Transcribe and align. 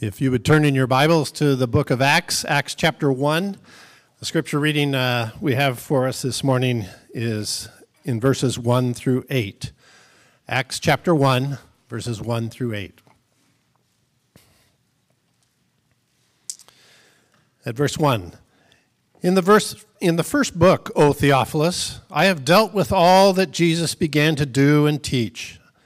If 0.00 0.20
you 0.20 0.32
would 0.32 0.44
turn 0.44 0.64
in 0.64 0.74
your 0.74 0.88
Bibles 0.88 1.30
to 1.32 1.54
the 1.54 1.68
book 1.68 1.88
of 1.88 2.02
Acts, 2.02 2.44
Acts 2.46 2.74
chapter 2.74 3.12
1, 3.12 3.56
the 4.18 4.24
scripture 4.24 4.58
reading 4.58 4.92
uh, 4.92 5.30
we 5.40 5.54
have 5.54 5.78
for 5.78 6.08
us 6.08 6.20
this 6.20 6.42
morning 6.42 6.86
is 7.10 7.68
in 8.02 8.18
verses 8.18 8.58
1 8.58 8.94
through 8.94 9.24
8. 9.30 9.70
Acts 10.48 10.80
chapter 10.80 11.14
1, 11.14 11.58
verses 11.88 12.20
1 12.20 12.50
through 12.50 12.74
8. 12.74 13.00
At 17.64 17.76
verse 17.76 17.96
1. 17.96 18.32
In 19.22 19.34
the, 19.36 19.42
verse, 19.42 19.86
in 20.00 20.16
the 20.16 20.24
first 20.24 20.58
book, 20.58 20.90
O 20.96 21.12
Theophilus, 21.12 22.00
I 22.10 22.24
have 22.24 22.44
dealt 22.44 22.74
with 22.74 22.90
all 22.90 23.32
that 23.34 23.52
Jesus 23.52 23.94
began 23.94 24.34
to 24.34 24.44
do 24.44 24.86
and 24.86 25.00
teach 25.00 25.60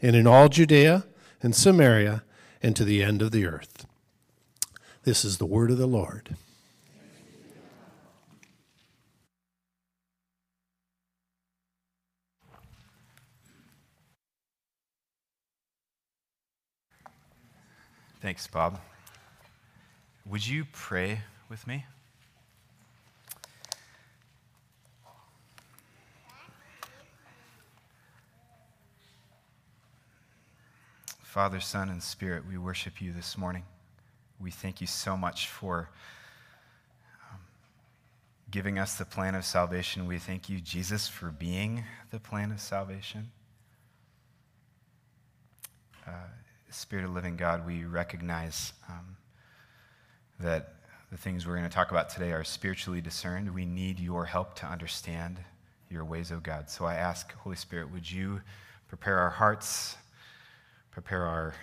and 0.00 0.14
in 0.14 0.26
all 0.26 0.48
Judea 0.48 1.04
and 1.42 1.54
Samaria 1.54 2.22
and 2.62 2.74
to 2.76 2.84
the 2.84 3.02
end 3.02 3.22
of 3.22 3.30
the 3.30 3.46
earth. 3.46 3.86
This 5.04 5.24
is 5.24 5.38
the 5.38 5.46
word 5.46 5.70
of 5.70 5.78
the 5.78 5.86
Lord. 5.86 6.36
Thanks, 18.20 18.48
Bob. 18.48 18.80
Would 20.26 20.46
you 20.46 20.66
pray 20.72 21.20
with 21.48 21.66
me? 21.66 21.86
Father, 31.28 31.60
Son, 31.60 31.90
and 31.90 32.02
Spirit, 32.02 32.44
we 32.48 32.56
worship 32.56 33.02
you 33.02 33.12
this 33.12 33.36
morning. 33.36 33.62
We 34.40 34.50
thank 34.50 34.80
you 34.80 34.86
so 34.86 35.14
much 35.14 35.48
for 35.48 35.90
um, 37.30 37.38
giving 38.50 38.78
us 38.78 38.94
the 38.94 39.04
plan 39.04 39.34
of 39.34 39.44
salvation. 39.44 40.06
We 40.06 40.18
thank 40.18 40.48
you, 40.48 40.58
Jesus, 40.58 41.06
for 41.06 41.26
being 41.26 41.84
the 42.10 42.18
plan 42.18 42.50
of 42.50 42.62
salvation. 42.62 43.30
Uh, 46.06 46.12
Spirit 46.70 47.04
of 47.04 47.10
living 47.10 47.36
God, 47.36 47.66
we 47.66 47.84
recognize 47.84 48.72
um, 48.88 49.14
that 50.40 50.76
the 51.10 51.18
things 51.18 51.46
we're 51.46 51.58
going 51.58 51.68
to 51.68 51.74
talk 51.74 51.90
about 51.90 52.08
today 52.08 52.32
are 52.32 52.42
spiritually 52.42 53.02
discerned. 53.02 53.54
We 53.54 53.66
need 53.66 54.00
your 54.00 54.24
help 54.24 54.54
to 54.60 54.66
understand 54.66 55.36
your 55.90 56.06
ways, 56.06 56.32
O 56.32 56.36
oh 56.36 56.40
God. 56.40 56.70
So 56.70 56.86
I 56.86 56.94
ask, 56.94 57.34
Holy 57.34 57.56
Spirit, 57.56 57.92
would 57.92 58.10
you 58.10 58.40
prepare 58.88 59.18
our 59.18 59.28
hearts? 59.28 59.98
Prepare 60.90 61.24
our 61.24 61.54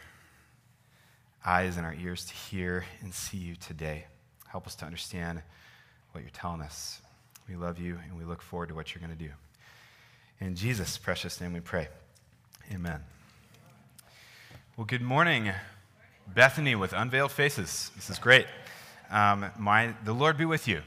eyes 1.45 1.77
and 1.77 1.85
our 1.85 1.93
ears 1.93 2.25
to 2.25 2.33
hear 2.33 2.85
and 3.01 3.13
see 3.13 3.37
you 3.37 3.55
today. 3.55 4.05
Help 4.47 4.65
us 4.67 4.75
to 4.75 4.85
understand 4.85 5.41
what 6.11 6.21
you're 6.21 6.31
telling 6.31 6.61
us. 6.61 7.01
We 7.49 7.55
love 7.55 7.77
you 7.79 7.99
and 8.07 8.17
we 8.17 8.23
look 8.23 8.41
forward 8.41 8.69
to 8.69 8.75
what 8.75 8.93
you're 8.93 9.05
going 9.05 9.15
to 9.15 9.23
do. 9.23 9.31
In 10.39 10.55
Jesus' 10.55 10.97
precious 10.97 11.39
name 11.39 11.53
we 11.53 11.59
pray. 11.59 11.87
Amen. 12.73 13.01
Well, 14.77 14.85
good 14.85 15.01
morning, 15.01 15.51
Bethany 16.33 16.75
with 16.75 16.93
unveiled 16.93 17.31
faces. 17.31 17.91
This 17.95 18.09
is 18.09 18.19
great. 18.19 18.47
Um, 19.11 19.45
my, 19.57 19.93
the 20.03 20.13
Lord 20.13 20.37
be 20.37 20.45
with 20.45 20.67
you. 20.67 20.81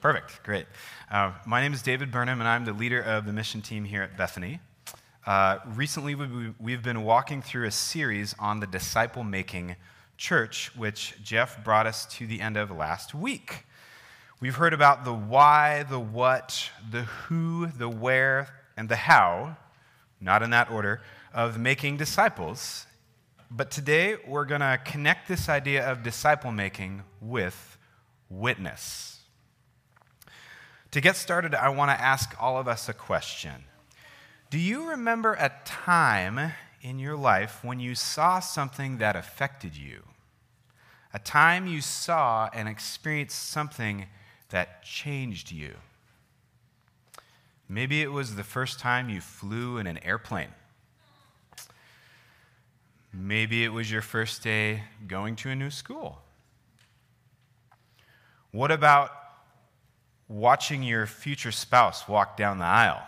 Perfect, 0.00 0.42
great. 0.42 0.66
Uh, 1.10 1.32
my 1.46 1.60
name 1.60 1.72
is 1.72 1.82
David 1.82 2.10
Burnham, 2.10 2.40
and 2.40 2.48
I'm 2.48 2.64
the 2.64 2.72
leader 2.72 3.00
of 3.00 3.24
the 3.24 3.32
mission 3.32 3.62
team 3.62 3.84
here 3.84 4.02
at 4.02 4.16
Bethany. 4.16 4.60
Uh, 5.26 5.58
recently, 5.74 6.14
we've 6.14 6.84
been 6.84 7.02
walking 7.02 7.42
through 7.42 7.66
a 7.66 7.70
series 7.72 8.32
on 8.38 8.60
the 8.60 8.66
disciple 8.66 9.24
making 9.24 9.74
church, 10.16 10.70
which 10.76 11.14
Jeff 11.20 11.64
brought 11.64 11.84
us 11.84 12.06
to 12.06 12.28
the 12.28 12.40
end 12.40 12.56
of 12.56 12.70
last 12.70 13.12
week. 13.12 13.64
We've 14.38 14.54
heard 14.54 14.72
about 14.72 15.04
the 15.04 15.12
why, 15.12 15.82
the 15.82 15.98
what, 15.98 16.70
the 16.92 17.02
who, 17.02 17.66
the 17.66 17.88
where, 17.88 18.60
and 18.76 18.88
the 18.88 18.94
how, 18.94 19.56
not 20.20 20.44
in 20.44 20.50
that 20.50 20.70
order, 20.70 21.02
of 21.34 21.58
making 21.58 21.96
disciples. 21.96 22.86
But 23.50 23.72
today, 23.72 24.18
we're 24.28 24.44
going 24.44 24.60
to 24.60 24.78
connect 24.84 25.26
this 25.26 25.48
idea 25.48 25.90
of 25.90 26.04
disciple 26.04 26.52
making 26.52 27.02
with 27.20 27.76
witness. 28.30 29.18
To 30.92 31.00
get 31.00 31.16
started, 31.16 31.52
I 31.52 31.70
want 31.70 31.90
to 31.90 32.00
ask 32.00 32.40
all 32.40 32.58
of 32.58 32.68
us 32.68 32.88
a 32.88 32.94
question. 32.94 33.64
Do 34.48 34.58
you 34.58 34.90
remember 34.90 35.32
a 35.34 35.50
time 35.64 36.52
in 36.80 37.00
your 37.00 37.16
life 37.16 37.64
when 37.64 37.80
you 37.80 37.96
saw 37.96 38.38
something 38.38 38.98
that 38.98 39.16
affected 39.16 39.76
you? 39.76 40.02
A 41.12 41.18
time 41.18 41.66
you 41.66 41.80
saw 41.80 42.48
and 42.54 42.68
experienced 42.68 43.48
something 43.48 44.06
that 44.50 44.84
changed 44.84 45.50
you? 45.50 45.74
Maybe 47.68 48.02
it 48.02 48.12
was 48.12 48.36
the 48.36 48.44
first 48.44 48.78
time 48.78 49.08
you 49.08 49.20
flew 49.20 49.78
in 49.78 49.88
an 49.88 49.98
airplane. 50.04 50.54
Maybe 53.12 53.64
it 53.64 53.70
was 53.70 53.90
your 53.90 54.02
first 54.02 54.44
day 54.44 54.84
going 55.08 55.34
to 55.36 55.50
a 55.50 55.56
new 55.56 55.70
school. 55.70 56.20
What 58.52 58.70
about 58.70 59.10
watching 60.28 60.84
your 60.84 61.06
future 61.06 61.50
spouse 61.50 62.06
walk 62.06 62.36
down 62.36 62.58
the 62.58 62.64
aisle? 62.64 63.02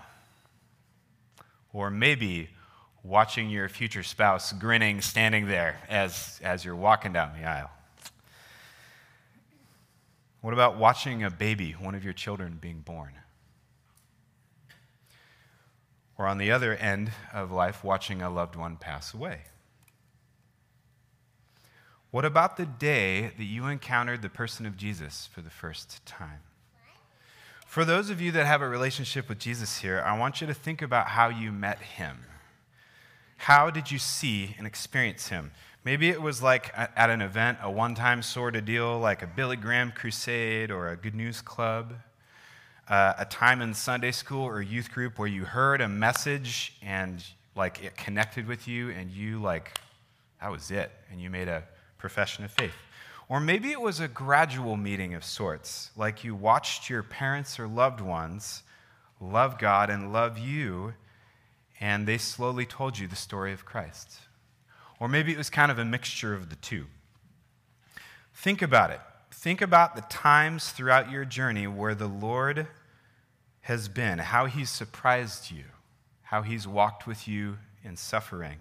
Or 1.78 1.92
maybe 1.92 2.50
watching 3.04 3.50
your 3.50 3.68
future 3.68 4.02
spouse 4.02 4.52
grinning, 4.52 5.00
standing 5.00 5.46
there 5.46 5.78
as, 5.88 6.40
as 6.42 6.64
you're 6.64 6.74
walking 6.74 7.12
down 7.12 7.30
the 7.40 7.46
aisle. 7.46 7.70
What 10.40 10.54
about 10.54 10.76
watching 10.76 11.22
a 11.22 11.30
baby, 11.30 11.76
one 11.78 11.94
of 11.94 12.02
your 12.02 12.14
children, 12.14 12.58
being 12.60 12.80
born? 12.80 13.12
Or 16.18 16.26
on 16.26 16.38
the 16.38 16.50
other 16.50 16.74
end 16.74 17.12
of 17.32 17.52
life, 17.52 17.84
watching 17.84 18.22
a 18.22 18.28
loved 18.28 18.56
one 18.56 18.76
pass 18.76 19.14
away? 19.14 19.42
What 22.10 22.24
about 22.24 22.56
the 22.56 22.66
day 22.66 23.30
that 23.38 23.44
you 23.44 23.66
encountered 23.66 24.22
the 24.22 24.28
person 24.28 24.66
of 24.66 24.76
Jesus 24.76 25.28
for 25.32 25.42
the 25.42 25.50
first 25.50 26.04
time? 26.04 26.40
For 27.68 27.84
those 27.84 28.08
of 28.08 28.18
you 28.18 28.32
that 28.32 28.46
have 28.46 28.62
a 28.62 28.68
relationship 28.68 29.28
with 29.28 29.38
Jesus 29.38 29.76
here, 29.76 30.02
I 30.02 30.18
want 30.18 30.40
you 30.40 30.46
to 30.46 30.54
think 30.54 30.80
about 30.80 31.08
how 31.08 31.28
you 31.28 31.52
met 31.52 31.78
him. 31.80 32.24
How 33.36 33.68
did 33.68 33.90
you 33.90 33.98
see 33.98 34.54
and 34.56 34.66
experience 34.66 35.28
him? 35.28 35.50
Maybe 35.84 36.08
it 36.08 36.22
was 36.22 36.42
like 36.42 36.72
at 36.74 37.10
an 37.10 37.20
event, 37.20 37.58
a 37.60 37.70
one 37.70 37.94
time 37.94 38.22
sort 38.22 38.56
of 38.56 38.64
deal, 38.64 38.98
like 38.98 39.20
a 39.20 39.26
Billy 39.26 39.56
Graham 39.56 39.92
crusade 39.92 40.70
or 40.70 40.88
a 40.88 40.96
Good 40.96 41.14
News 41.14 41.42
Club. 41.42 41.92
Uh, 42.88 43.12
a 43.18 43.26
time 43.26 43.60
in 43.60 43.74
Sunday 43.74 44.12
school 44.12 44.46
or 44.46 44.62
youth 44.62 44.90
group 44.90 45.18
where 45.18 45.28
you 45.28 45.44
heard 45.44 45.82
a 45.82 45.88
message 45.88 46.74
and 46.80 47.22
like 47.54 47.84
it 47.84 47.98
connected 47.98 48.46
with 48.46 48.66
you 48.66 48.88
and 48.92 49.10
you 49.10 49.42
like 49.42 49.78
that 50.40 50.50
was 50.50 50.70
it 50.70 50.90
and 51.12 51.20
you 51.20 51.28
made 51.28 51.48
a 51.48 51.62
profession 51.98 52.46
of 52.46 52.50
faith 52.50 52.72
or 53.28 53.40
maybe 53.40 53.70
it 53.70 53.80
was 53.80 54.00
a 54.00 54.08
gradual 54.08 54.76
meeting 54.76 55.14
of 55.14 55.24
sorts, 55.24 55.90
like 55.96 56.24
you 56.24 56.34
watched 56.34 56.88
your 56.88 57.02
parents 57.02 57.58
or 57.58 57.68
loved 57.68 58.00
ones 58.00 58.62
love 59.20 59.58
God 59.58 59.90
and 59.90 60.12
love 60.12 60.38
you, 60.38 60.94
and 61.80 62.06
they 62.06 62.18
slowly 62.18 62.66
told 62.66 62.98
you 62.98 63.06
the 63.06 63.16
story 63.16 63.52
of 63.52 63.64
Christ. 63.64 64.20
Or 65.00 65.08
maybe 65.08 65.32
it 65.32 65.38
was 65.38 65.50
kind 65.50 65.70
of 65.70 65.78
a 65.78 65.84
mixture 65.84 66.34
of 66.34 66.50
the 66.50 66.56
two. 66.56 66.86
Think 68.34 68.62
about 68.62 68.90
it. 68.90 69.00
Think 69.30 69.60
about 69.60 69.94
the 69.94 70.02
times 70.02 70.70
throughout 70.70 71.10
your 71.10 71.24
journey 71.24 71.66
where 71.66 71.94
the 71.94 72.08
Lord 72.08 72.66
has 73.62 73.88
been, 73.88 74.18
how 74.18 74.46
he's 74.46 74.70
surprised 74.70 75.50
you, 75.50 75.64
how 76.22 76.42
he's 76.42 76.66
walked 76.66 77.06
with 77.06 77.28
you 77.28 77.58
in 77.84 77.96
suffering, 77.96 78.58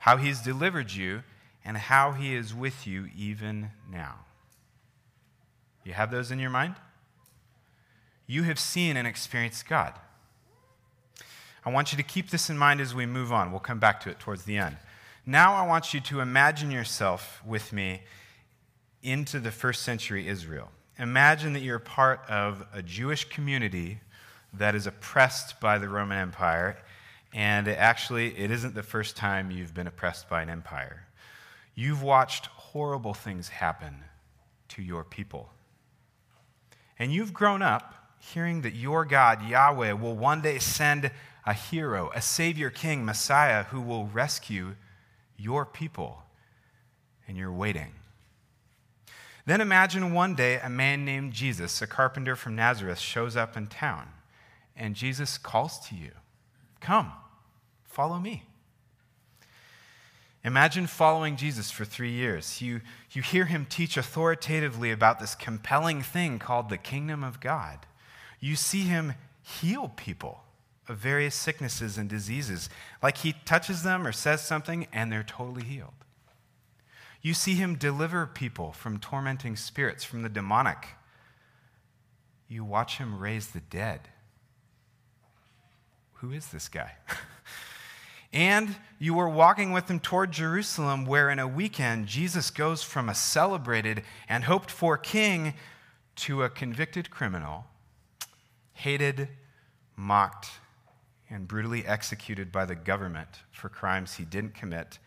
how 0.00 0.16
he's 0.16 0.40
delivered 0.40 0.92
you, 0.92 1.22
and 1.64 1.76
how 1.76 2.12
he 2.12 2.34
is 2.34 2.54
with 2.54 2.86
you 2.86 3.08
even 3.16 3.70
now. 3.90 4.16
You 5.84 5.92
have 5.92 6.10
those 6.10 6.30
in 6.30 6.38
your 6.38 6.50
mind? 6.50 6.74
You 8.26 8.42
have 8.42 8.58
seen 8.58 8.96
and 8.96 9.06
experienced 9.06 9.66
God. 9.66 9.94
I 11.64 11.70
want 11.70 11.92
you 11.92 11.96
to 11.96 12.02
keep 12.02 12.30
this 12.30 12.50
in 12.50 12.58
mind 12.58 12.80
as 12.80 12.94
we 12.94 13.06
move 13.06 13.32
on. 13.32 13.50
We'll 13.50 13.60
come 13.60 13.78
back 13.78 14.00
to 14.00 14.10
it 14.10 14.18
towards 14.18 14.44
the 14.44 14.58
end. 14.58 14.76
Now, 15.26 15.54
I 15.54 15.66
want 15.66 15.92
you 15.92 16.00
to 16.00 16.20
imagine 16.20 16.70
yourself 16.70 17.42
with 17.44 17.72
me 17.72 18.02
into 19.02 19.40
the 19.40 19.50
first 19.50 19.82
century 19.82 20.28
Israel. 20.28 20.70
Imagine 20.98 21.52
that 21.52 21.60
you're 21.60 21.78
part 21.78 22.20
of 22.28 22.66
a 22.72 22.82
Jewish 22.82 23.28
community 23.28 24.00
that 24.54 24.74
is 24.74 24.86
oppressed 24.86 25.60
by 25.60 25.78
the 25.78 25.88
Roman 25.88 26.18
Empire, 26.18 26.78
and 27.34 27.68
actually, 27.68 28.38
it 28.38 28.50
isn't 28.50 28.74
the 28.74 28.82
first 28.82 29.16
time 29.16 29.50
you've 29.50 29.74
been 29.74 29.86
oppressed 29.86 30.28
by 30.28 30.42
an 30.42 30.48
empire. 30.48 31.07
You've 31.78 32.02
watched 32.02 32.46
horrible 32.46 33.14
things 33.14 33.50
happen 33.50 34.02
to 34.70 34.82
your 34.82 35.04
people. 35.04 35.48
And 36.98 37.12
you've 37.12 37.32
grown 37.32 37.62
up 37.62 37.94
hearing 38.18 38.62
that 38.62 38.74
your 38.74 39.04
God, 39.04 39.48
Yahweh, 39.48 39.92
will 39.92 40.16
one 40.16 40.40
day 40.40 40.58
send 40.58 41.12
a 41.46 41.52
hero, 41.52 42.10
a 42.16 42.20
Savior 42.20 42.68
King, 42.68 43.04
Messiah, 43.04 43.62
who 43.62 43.80
will 43.80 44.06
rescue 44.06 44.74
your 45.36 45.64
people. 45.64 46.24
And 47.28 47.36
you're 47.36 47.52
waiting. 47.52 47.92
Then 49.46 49.60
imagine 49.60 50.12
one 50.12 50.34
day 50.34 50.58
a 50.60 50.68
man 50.68 51.04
named 51.04 51.32
Jesus, 51.32 51.80
a 51.80 51.86
carpenter 51.86 52.34
from 52.34 52.56
Nazareth, 52.56 52.98
shows 52.98 53.36
up 53.36 53.56
in 53.56 53.68
town, 53.68 54.08
and 54.74 54.96
Jesus 54.96 55.38
calls 55.38 55.78
to 55.86 55.94
you 55.94 56.10
Come, 56.80 57.12
follow 57.84 58.18
me. 58.18 58.47
Imagine 60.48 60.86
following 60.86 61.36
Jesus 61.36 61.70
for 61.70 61.84
three 61.84 62.10
years. 62.10 62.62
You, 62.62 62.80
you 63.12 63.20
hear 63.20 63.44
him 63.44 63.66
teach 63.68 63.98
authoritatively 63.98 64.90
about 64.90 65.20
this 65.20 65.34
compelling 65.34 66.00
thing 66.00 66.38
called 66.38 66.70
the 66.70 66.78
kingdom 66.78 67.22
of 67.22 67.38
God. 67.38 67.80
You 68.40 68.56
see 68.56 68.84
him 68.84 69.12
heal 69.42 69.92
people 69.94 70.44
of 70.88 70.96
various 70.96 71.34
sicknesses 71.34 71.98
and 71.98 72.08
diseases. 72.08 72.70
Like 73.02 73.18
he 73.18 73.34
touches 73.44 73.82
them 73.82 74.06
or 74.06 74.10
says 74.10 74.40
something, 74.40 74.86
and 74.90 75.12
they're 75.12 75.22
totally 75.22 75.64
healed. 75.64 75.92
You 77.20 77.34
see 77.34 77.56
him 77.56 77.74
deliver 77.74 78.24
people 78.24 78.72
from 78.72 78.98
tormenting 78.98 79.54
spirits, 79.54 80.02
from 80.02 80.22
the 80.22 80.30
demonic. 80.30 80.86
You 82.48 82.64
watch 82.64 82.96
him 82.96 83.18
raise 83.18 83.48
the 83.48 83.60
dead. 83.60 84.00
Who 86.14 86.32
is 86.32 86.46
this 86.46 86.68
guy? 86.70 86.92
and 88.32 88.76
you 88.98 89.14
were 89.14 89.28
walking 89.28 89.72
with 89.72 89.88
him 89.88 90.00
toward 90.00 90.32
Jerusalem, 90.32 91.06
where 91.06 91.30
in 91.30 91.38
a 91.38 91.48
weekend 91.48 92.06
Jesus 92.06 92.50
goes 92.50 92.82
from 92.82 93.08
a 93.08 93.14
celebrated 93.14 94.02
and 94.28 94.44
hoped 94.44 94.70
for 94.70 94.98
king 94.98 95.54
to 96.16 96.42
a 96.42 96.50
convicted 96.50 97.10
criminal, 97.10 97.64
hated, 98.72 99.28
mocked, 99.96 100.48
and 101.30 101.46
brutally 101.46 101.86
executed 101.86 102.50
by 102.50 102.64
the 102.64 102.74
government 102.74 103.28
for 103.50 103.68
crimes 103.68 104.14
he 104.14 104.24
didn't 104.24 104.54
commit 104.54 104.98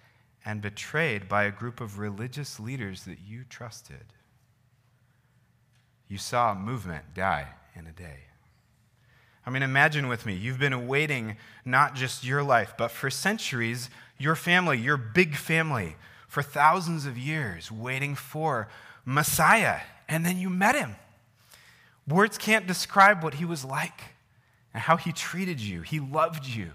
and 0.46 0.62
betrayed 0.62 1.28
by 1.28 1.44
a 1.44 1.52
group 1.52 1.82
of 1.82 2.00
religious 2.00 2.60
leaders 2.60 3.04
that 3.06 3.20
you 3.20 3.44
trusted. 3.44 4.14
You 6.08 6.18
saw 6.18 6.52
a 6.52 6.56
movement 6.56 7.14
die 7.14 7.48
in 7.76 7.88
a 7.88 7.92
day. 7.92 8.31
I 9.46 9.50
mean, 9.50 9.64
imagine 9.64 10.08
with 10.08 10.26
me, 10.26 10.34
you've 10.36 10.60
been 10.60 10.74
awaiting 10.74 11.38
not 11.66 11.96
just 11.96 12.24
your 12.24 12.44
life, 12.44 12.74
but 12.78 12.92
for 12.92 13.10
centuries, 13.10 13.90
your 14.18 14.36
family, 14.36 14.78
your 14.78 14.98
big 14.98 15.36
family, 15.36 15.96
for 16.28 16.44
thousands 16.44 17.06
of 17.06 17.18
years, 17.18 17.72
waiting 17.72 18.16
for 18.16 18.68
Messiah, 19.04 19.82
and 20.08 20.26
then 20.26 20.38
you 20.38 20.50
met 20.50 20.76
him. 20.76 20.96
Words 22.08 22.38
can't 22.38 22.68
describe 22.68 23.24
what 23.24 23.36
he 23.36 23.46
was 23.46 23.66
like 23.66 24.02
and 24.74 24.84
how 24.84 24.98
he 24.98 25.12
treated 25.12 25.60
you. 25.60 25.82
He 25.82 26.00
loved 26.00 26.46
you, 26.46 26.72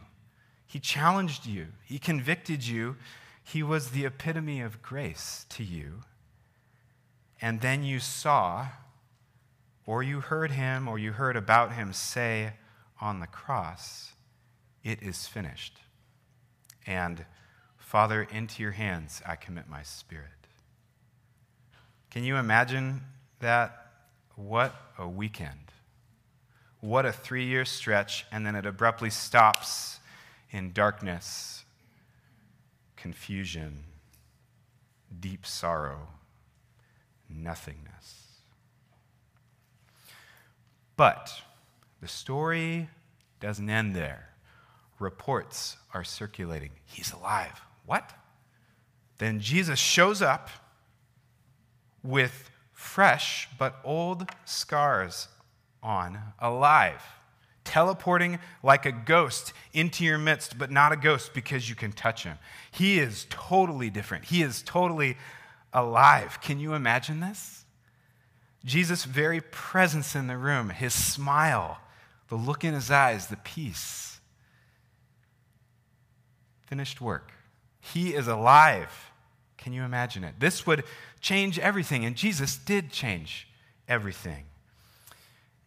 he 0.66 0.80
challenged 0.80 1.46
you, 1.46 1.68
he 1.84 1.98
convicted 1.98 2.66
you, 2.66 2.96
he 3.44 3.62
was 3.62 3.90
the 3.90 4.04
epitome 4.04 4.60
of 4.60 4.82
grace 4.82 5.46
to 5.50 5.62
you. 5.62 6.02
And 7.40 7.60
then 7.60 7.84
you 7.84 8.00
saw, 8.00 8.68
or 9.86 10.02
you 10.02 10.20
heard 10.20 10.50
him, 10.50 10.88
or 10.88 10.98
you 10.98 11.12
heard 11.12 11.36
about 11.36 11.72
him 11.72 11.92
say 11.92 12.54
on 13.00 13.20
the 13.20 13.26
cross, 13.26 14.12
It 14.82 15.02
is 15.02 15.26
finished. 15.26 15.78
And 16.86 17.24
Father, 17.76 18.26
into 18.30 18.62
your 18.62 18.72
hands 18.72 19.22
I 19.24 19.36
commit 19.36 19.68
my 19.68 19.82
spirit. 19.82 20.26
Can 22.10 22.24
you 22.24 22.36
imagine 22.36 23.02
that? 23.40 23.82
What 24.34 24.74
a 24.98 25.08
weekend. 25.08 25.72
What 26.80 27.06
a 27.06 27.12
three 27.12 27.46
year 27.46 27.64
stretch, 27.64 28.26
and 28.30 28.44
then 28.44 28.54
it 28.54 28.66
abruptly 28.66 29.10
stops 29.10 29.98
in 30.50 30.72
darkness 30.72 31.64
confusion, 32.96 33.84
deep 35.20 35.46
sorrow, 35.46 36.08
nothingness. 37.30 38.25
But 40.96 41.32
the 42.00 42.08
story 42.08 42.88
doesn't 43.40 43.68
end 43.68 43.94
there. 43.94 44.30
Reports 44.98 45.76
are 45.92 46.04
circulating. 46.04 46.70
He's 46.84 47.12
alive. 47.12 47.60
What? 47.84 48.12
Then 49.18 49.40
Jesus 49.40 49.78
shows 49.78 50.22
up 50.22 50.48
with 52.02 52.50
fresh 52.72 53.48
but 53.58 53.76
old 53.84 54.30
scars 54.44 55.28
on, 55.82 56.18
alive 56.38 57.02
teleporting 57.66 58.38
like 58.62 58.86
a 58.86 58.92
ghost 58.92 59.52
into 59.74 60.04
your 60.04 60.16
midst, 60.16 60.56
but 60.56 60.70
not 60.70 60.92
a 60.92 60.96
ghost 60.96 61.34
because 61.34 61.68
you 61.68 61.74
can 61.74 61.92
touch 61.92 62.22
him. 62.24 62.38
He 62.70 62.98
is 62.98 63.26
totally 63.28 63.90
different. 63.90 64.24
He 64.24 64.42
is 64.42 64.62
totally 64.62 65.18
alive. 65.74 66.40
Can 66.40 66.58
you 66.58 66.72
imagine 66.72 67.20
this? 67.20 67.65
Jesus' 68.66 69.04
very 69.04 69.40
presence 69.40 70.14
in 70.16 70.26
the 70.26 70.36
room, 70.36 70.70
his 70.70 70.92
smile, 70.92 71.78
the 72.28 72.34
look 72.34 72.64
in 72.64 72.74
his 72.74 72.90
eyes, 72.90 73.28
the 73.28 73.36
peace. 73.36 74.18
Finished 76.66 77.00
work. 77.00 77.32
He 77.80 78.12
is 78.12 78.26
alive. 78.26 79.12
Can 79.56 79.72
you 79.72 79.84
imagine 79.84 80.24
it? 80.24 80.34
This 80.40 80.66
would 80.66 80.82
change 81.20 81.60
everything, 81.60 82.04
and 82.04 82.16
Jesus 82.16 82.56
did 82.56 82.90
change 82.90 83.46
everything. 83.88 84.44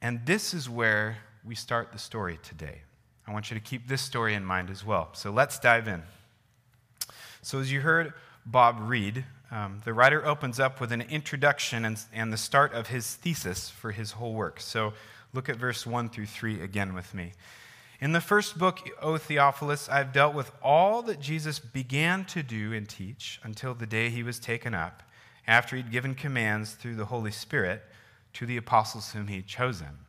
And 0.01 0.25
this 0.25 0.53
is 0.53 0.69
where 0.69 1.17
we 1.45 1.55
start 1.55 1.93
the 1.93 1.99
story 1.99 2.37
today. 2.43 2.81
I 3.25 3.31
want 3.31 3.49
you 3.49 3.55
to 3.55 3.63
keep 3.63 3.87
this 3.87 4.01
story 4.01 4.33
in 4.33 4.43
mind 4.43 4.69
as 4.69 4.85
well. 4.85 5.09
So 5.13 5.31
let's 5.31 5.57
dive 5.57 5.87
in. 5.87 6.03
So, 7.41 7.59
as 7.59 7.71
you 7.71 7.79
heard 7.79 8.13
Bob 8.51 8.77
read, 8.81 9.25
um, 9.51 9.81
the 9.85 9.93
writer 9.93 10.25
opens 10.25 10.59
up 10.59 10.81
with 10.81 10.91
an 10.91 11.01
introduction 11.01 11.85
and, 11.85 11.99
and 12.11 12.33
the 12.33 12.37
start 12.37 12.73
of 12.73 12.87
his 12.87 13.15
thesis 13.15 13.69
for 13.69 13.91
his 13.91 14.13
whole 14.13 14.33
work. 14.33 14.59
So, 14.59 14.93
look 15.33 15.49
at 15.49 15.57
verse 15.57 15.85
1 15.85 16.09
through 16.09 16.25
3 16.25 16.61
again 16.61 16.95
with 16.95 17.13
me. 17.13 17.33
In 18.01 18.11
the 18.11 18.21
first 18.21 18.57
book, 18.57 18.79
O 19.01 19.17
Theophilus, 19.17 19.87
I've 19.87 20.11
dealt 20.11 20.33
with 20.33 20.51
all 20.63 21.03
that 21.03 21.19
Jesus 21.19 21.59
began 21.59 22.25
to 22.25 22.41
do 22.41 22.73
and 22.73 22.89
teach 22.89 23.39
until 23.43 23.75
the 23.75 23.85
day 23.85 24.09
he 24.09 24.23
was 24.23 24.39
taken 24.39 24.73
up, 24.73 25.03
after 25.45 25.75
he'd 25.75 25.91
given 25.91 26.15
commands 26.15 26.71
through 26.71 26.95
the 26.95 27.05
Holy 27.05 27.31
Spirit 27.31 27.83
to 28.33 28.47
the 28.47 28.57
apostles 28.57 29.11
whom 29.11 29.27
he'd 29.27 29.45
chosen. 29.45 30.05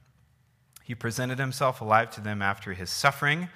He 0.83 0.95
presented 0.95 1.39
himself 1.39 1.81
alive 1.81 2.11
to 2.13 2.21
them 2.23 2.41
after 2.41 2.73
his 2.73 2.89
suffering 2.89 3.51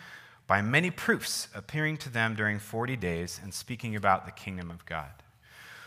by 0.47 0.61
many 0.61 0.91
proofs, 0.91 1.49
appearing 1.55 1.97
to 1.99 2.11
them 2.11 2.35
during 2.35 2.59
40 2.59 2.97
days 2.97 3.41
and 3.43 3.53
speaking 3.53 3.97
about 3.97 4.27
the 4.27 4.33
kingdom 4.33 4.71
of 4.71 4.85
God. 4.85 5.11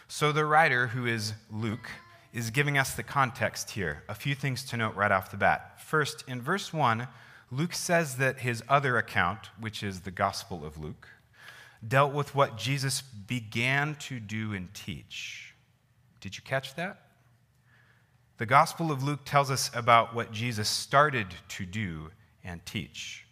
So 0.08 0.32
the 0.32 0.46
writer, 0.46 0.88
who 0.88 1.06
is 1.06 1.34
Luke, 1.52 1.90
is 2.34 2.50
giving 2.50 2.78
us 2.78 2.94
the 2.94 3.04
context 3.04 3.72
here. 3.72 4.04
A 4.10 4.16
few 4.16 4.36
things 4.36 4.64
to 4.66 4.78
note 4.78 4.96
right 4.96 5.12
off 5.12 5.32
the 5.32 5.38
bat. 5.38 5.82
First, 5.82 6.24
in 6.28 6.42
verse 6.42 6.74
1, 6.74 7.08
Luke 7.52 7.74
says 7.74 8.18
that 8.18 8.40
his 8.40 8.64
other 8.68 8.98
account, 8.98 9.50
which 9.60 9.84
is 9.84 10.02
the 10.02 10.12
Gospel 10.12 10.66
of 10.66 10.78
Luke, 10.78 11.08
dealt 11.86 12.14
with 12.14 12.36
what 12.36 12.58
Jesus 12.58 13.02
began 13.02 13.96
to 13.96 14.20
do 14.20 14.54
and 14.54 14.74
teach. 14.74 15.54
Did 16.20 16.36
you 16.36 16.44
catch 16.44 16.76
that? 16.76 17.02
The 18.38 18.46
Gospel 18.46 18.92
of 18.92 19.04
Luke 19.04 19.22
tells 19.26 19.50
us 19.50 19.72
about 19.74 20.14
what 20.14 20.32
Jesus 20.32 20.68
started 20.68 21.28
to 21.50 21.66
do 21.66 22.12
and 22.44 22.66
teach. 22.66 23.27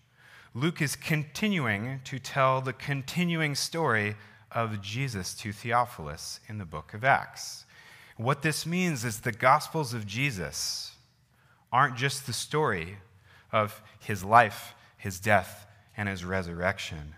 Luke 0.57 0.81
is 0.81 0.95
continuing 0.95 1.99
to 2.05 2.17
tell 2.17 2.61
the 2.61 2.71
continuing 2.71 3.55
story 3.55 4.15
of 4.53 4.81
Jesus 4.81 5.33
to 5.33 5.51
Theophilus 5.51 6.39
in 6.47 6.59
the 6.59 6.65
book 6.65 6.93
of 6.93 7.03
Acts. 7.03 7.65
What 8.15 8.41
this 8.41 8.65
means 8.65 9.03
is 9.03 9.19
the 9.19 9.33
Gospels 9.33 9.93
of 9.93 10.07
Jesus 10.07 10.95
aren't 11.73 11.97
just 11.97 12.25
the 12.25 12.31
story 12.31 12.99
of 13.51 13.83
his 13.99 14.23
life, 14.23 14.75
his 14.95 15.19
death, 15.19 15.67
and 15.97 16.07
his 16.07 16.23
resurrection. 16.23 17.15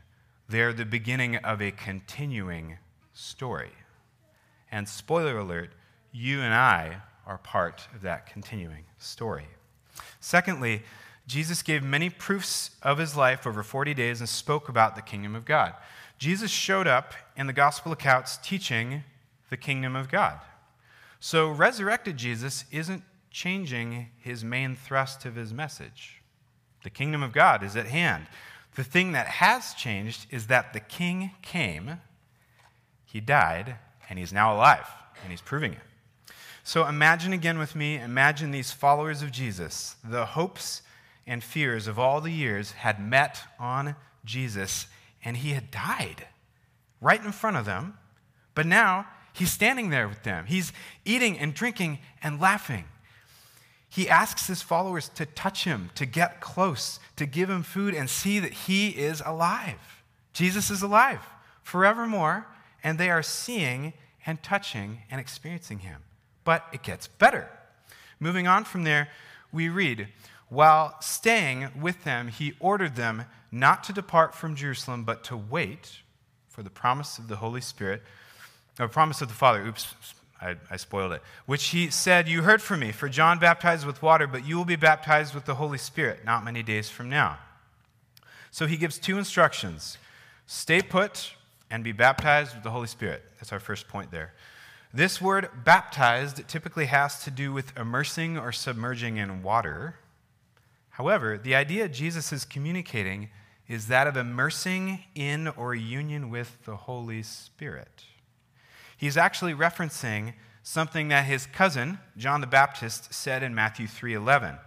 They're 0.50 0.74
the 0.74 0.84
beginning 0.84 1.36
of 1.36 1.62
a 1.62 1.70
continuing 1.70 2.80
story. 3.14 3.74
And 4.72 4.90
spoiler 4.90 5.38
alert, 5.38 5.74
you 6.12 6.42
and 6.42 6.56
I 6.56 7.04
are 7.28 7.38
part 7.38 7.88
of 7.94 8.02
that 8.02 8.26
continuing 8.26 8.86
story. 8.98 9.46
Secondly, 10.20 10.82
Jesus 11.28 11.62
gave 11.62 11.84
many 11.84 12.10
proofs 12.10 12.72
of 12.82 12.98
his 12.98 13.16
life 13.16 13.46
over 13.46 13.62
40 13.62 13.94
days 13.94 14.22
and 14.22 14.30
spoke 14.30 14.70
about 14.70 14.96
the 14.96 15.02
kingdom 15.02 15.36
of 15.36 15.44
God. 15.44 15.74
Jesus 16.18 16.50
showed 16.50 16.88
up 16.88 17.14
in 17.36 17.48
the 17.48 17.54
gospel 17.54 17.92
accounts 17.92 18.38
teaching 18.38 19.04
the 19.50 19.58
kingdom 19.58 19.96
of 19.96 20.10
God. 20.10 20.40
So, 21.20 21.50
resurrected 21.50 22.18
Jesus 22.18 22.66
isn't 22.72 23.04
changing 23.30 24.08
his 24.20 24.44
main 24.44 24.76
thrust 24.76 25.26
of 25.26 25.36
his 25.36 25.54
message. 25.54 26.22
The 26.84 26.90
kingdom 26.90 27.22
of 27.22 27.34
God 27.34 27.62
is 27.62 27.76
at 27.76 27.88
hand. 27.88 28.28
The 28.76 28.84
thing 28.84 29.12
that 29.12 29.28
has 29.28 29.74
changed 29.74 30.28
is 30.30 30.48
that 30.48 30.74
the 30.74 30.80
king 30.80 31.32
came, 31.42 32.00
he 33.06 33.20
died, 33.20 33.76
and 34.10 34.18
he's 34.18 34.32
now 34.32 34.56
alive, 34.56 34.88
and 35.22 35.32
he's 35.32 35.42
proving 35.42 35.74
it. 35.74 36.34
So 36.64 36.86
imagine 36.86 37.34
again 37.34 37.58
with 37.58 37.76
me, 37.76 37.98
imagine 37.98 38.52
these 38.52 38.72
followers 38.72 39.22
of 39.22 39.32
Jesus, 39.32 39.96
the 40.04 40.26
hopes 40.26 40.82
and 41.28 41.44
fears 41.44 41.88
of 41.88 42.00
all 42.00 42.22
the 42.22 42.32
years 42.32 42.72
had 42.72 43.00
met 43.00 43.42
on 43.60 43.96
Jesus, 44.26 44.88
and 45.24 45.38
he 45.38 45.52
had 45.52 45.70
died 45.70 46.26
right 47.02 47.24
in 47.24 47.32
front 47.32 47.58
of 47.58 47.66
them. 47.66 47.98
But 48.56 48.66
now 48.66 49.08
he's 49.34 49.52
standing 49.52 49.90
there 49.90 50.08
with 50.08 50.24
them. 50.24 50.46
He's 50.48 50.74
eating 51.06 51.38
and 51.38 51.54
drinking 51.54 52.00
and 52.24 52.40
laughing. 52.40 52.86
He 53.90 54.10
asks 54.10 54.48
his 54.48 54.62
followers 54.62 55.10
to 55.10 55.26
touch 55.26 55.64
him, 55.64 55.92
to 55.96 56.06
get 56.06 56.42
close, 56.42 57.00
to 57.16 57.26
give 57.26 57.50
him 57.50 57.64
food, 57.64 57.94
and 57.94 58.10
see 58.10 58.40
that 58.40 58.54
he 58.54 58.90
is 58.90 59.22
alive. 59.26 60.04
Jesus 60.34 60.70
is 60.70 60.82
alive 60.82 61.22
forevermore, 61.64 62.48
and 62.84 62.98
they 62.98 63.10
are 63.10 63.24
seeing 63.24 63.94
and 64.26 64.42
touching 64.42 65.00
and 65.10 65.20
experiencing 65.20 65.80
him. 65.80 66.02
But 66.44 66.66
it 66.72 66.84
gets 66.84 67.08
better. 67.08 67.50
Moving 68.20 68.48
on 68.48 68.64
from 68.64 68.84
there, 68.84 69.10
we 69.52 69.70
read, 69.70 70.08
While 70.50 70.96
staying 71.02 71.70
with 71.80 72.04
them, 72.04 72.30
he 72.30 72.54
ordered 72.60 72.96
them 72.96 73.26
not 73.52 73.84
to 73.86 73.94
depart 73.94 74.34
from 74.34 74.56
Jerusalem, 74.56 75.04
but 75.04 75.24
to 75.26 75.38
wait 75.38 76.00
for 76.48 76.64
the 76.64 76.70
promise 76.70 77.18
of 77.18 77.28
the 77.28 77.38
Holy 77.38 77.62
Spirit, 77.62 78.02
or 78.80 78.88
promise 78.88 79.22
of 79.22 79.28
the 79.28 79.34
Father. 79.34 79.66
Oops, 79.66 79.94
I, 80.42 80.56
I, 80.70 80.78
spoiled 80.78 81.14
it. 81.14 81.22
Which 81.46 81.68
he 81.68 81.90
said, 81.90 82.28
You 82.28 82.44
heard 82.44 82.62
from 82.62 82.80
me, 82.80 82.92
for 82.92 83.10
John 83.10 83.40
baptized 83.40 83.86
with 83.86 84.02
water, 84.02 84.28
but 84.28 84.46
you 84.46 84.58
will 84.58 84.66
be 84.66 84.76
baptized 84.76 85.34
with 85.34 85.46
the 85.46 85.56
Holy 85.56 85.78
Spirit 85.78 86.24
not 86.26 86.44
many 86.44 86.64
days 86.64 86.90
from 86.90 87.10
now. 87.10 87.40
So 88.52 88.66
he 88.66 88.78
gives 88.78 88.98
two 88.98 89.18
instructions 89.18 89.98
stay 90.46 90.82
put 90.82 91.34
and 91.70 91.84
be 91.84 91.92
baptized 91.92 92.56
with 92.56 92.64
the 92.64 92.72
Holy 92.72 92.88
Spirit. 92.88 93.24
That's 93.36 93.52
our 93.52 93.60
first 93.60 93.88
point 93.88 94.12
there. 94.12 94.34
This 94.94 95.22
word 95.22 95.50
baptized 95.66 96.48
typically 96.48 96.86
has 96.86 97.24
to 97.26 97.32
do 97.32 97.52
with 97.52 97.78
immersing 97.78 98.38
or 98.38 98.52
submerging 98.52 99.18
in 99.18 99.44
water. 99.44 99.96
However, 100.98 101.38
the 101.38 101.54
idea 101.54 101.88
Jesus 101.88 102.34
is 102.34 102.44
communicating 102.44 103.30
is 103.68 103.88
that 103.88 104.08
of 104.08 104.18
immersing 104.18 105.04
in 105.14 105.48
or 105.48 105.76
union 105.76 106.32
with 106.32 106.66
the 106.66 106.76
Holy 106.76 107.22
Spirit. 107.22 108.04
He's 108.98 109.16
actually 109.16 109.54
referencing 109.54 110.34
something 110.64 111.10
that 111.10 111.26
his 111.26 111.46
cousin, 111.46 112.00
John 112.18 112.42
the 112.42 112.48
Baptist, 112.48 113.14
said 113.14 113.44
in 113.44 113.54
Matthew 113.54 113.86
3:11. 113.86 114.58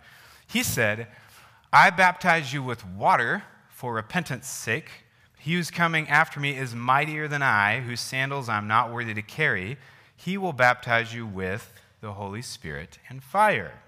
He 0.46 0.62
said, 0.62 1.08
"I 1.72 1.90
baptize 1.90 2.52
you 2.52 2.62
with 2.62 2.86
water 2.86 3.42
for 3.68 3.94
repentance' 3.94 4.46
sake. 4.46 5.04
He 5.36 5.54
who's 5.54 5.72
coming 5.72 6.08
after 6.08 6.38
me 6.38 6.56
is 6.56 6.76
mightier 6.76 7.26
than 7.26 7.42
I, 7.42 7.80
whose 7.80 8.00
sandals 8.00 8.48
I'm 8.48 8.68
not 8.68 8.92
worthy 8.92 9.14
to 9.14 9.22
carry." 9.22 9.78
he 10.14 10.36
will 10.36 10.52
baptize 10.52 11.14
you 11.14 11.26
with 11.26 11.72
the 12.02 12.12
Holy 12.12 12.42
Spirit 12.42 12.98
and 13.08 13.22
fire. 13.22 13.82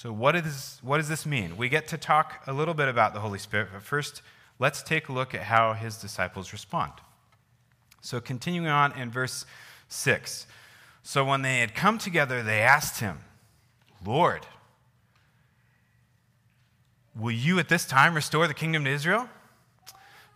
So, 0.00 0.12
what, 0.12 0.36
is, 0.36 0.78
what 0.80 0.98
does 0.98 1.08
this 1.08 1.26
mean? 1.26 1.56
We 1.56 1.68
get 1.68 1.88
to 1.88 1.98
talk 1.98 2.44
a 2.46 2.52
little 2.52 2.72
bit 2.72 2.86
about 2.86 3.14
the 3.14 3.18
Holy 3.18 3.40
Spirit, 3.40 3.70
but 3.72 3.82
first, 3.82 4.22
let's 4.60 4.80
take 4.80 5.08
a 5.08 5.12
look 5.12 5.34
at 5.34 5.40
how 5.40 5.72
his 5.72 5.96
disciples 5.96 6.52
respond. 6.52 6.92
So, 8.00 8.20
continuing 8.20 8.68
on 8.68 8.96
in 8.96 9.10
verse 9.10 9.44
6. 9.88 10.46
So, 11.02 11.24
when 11.24 11.42
they 11.42 11.58
had 11.58 11.74
come 11.74 11.98
together, 11.98 12.44
they 12.44 12.60
asked 12.60 13.00
him, 13.00 13.18
Lord, 14.06 14.46
will 17.16 17.32
you 17.32 17.58
at 17.58 17.68
this 17.68 17.84
time 17.84 18.14
restore 18.14 18.46
the 18.46 18.54
kingdom 18.54 18.84
to 18.84 18.90
Israel? 18.92 19.28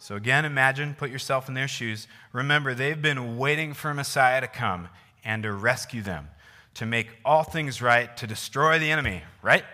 So, 0.00 0.16
again, 0.16 0.44
imagine, 0.44 0.96
put 0.96 1.08
yourself 1.08 1.46
in 1.46 1.54
their 1.54 1.68
shoes. 1.68 2.08
Remember, 2.32 2.74
they've 2.74 3.00
been 3.00 3.38
waiting 3.38 3.74
for 3.74 3.94
Messiah 3.94 4.40
to 4.40 4.48
come 4.48 4.88
and 5.24 5.44
to 5.44 5.52
rescue 5.52 6.02
them, 6.02 6.30
to 6.74 6.86
make 6.86 7.08
all 7.24 7.42
things 7.42 7.82
right, 7.82 8.16
to 8.16 8.26
destroy 8.26 8.78
the 8.78 8.90
enemy, 8.90 9.22
right? 9.42 9.64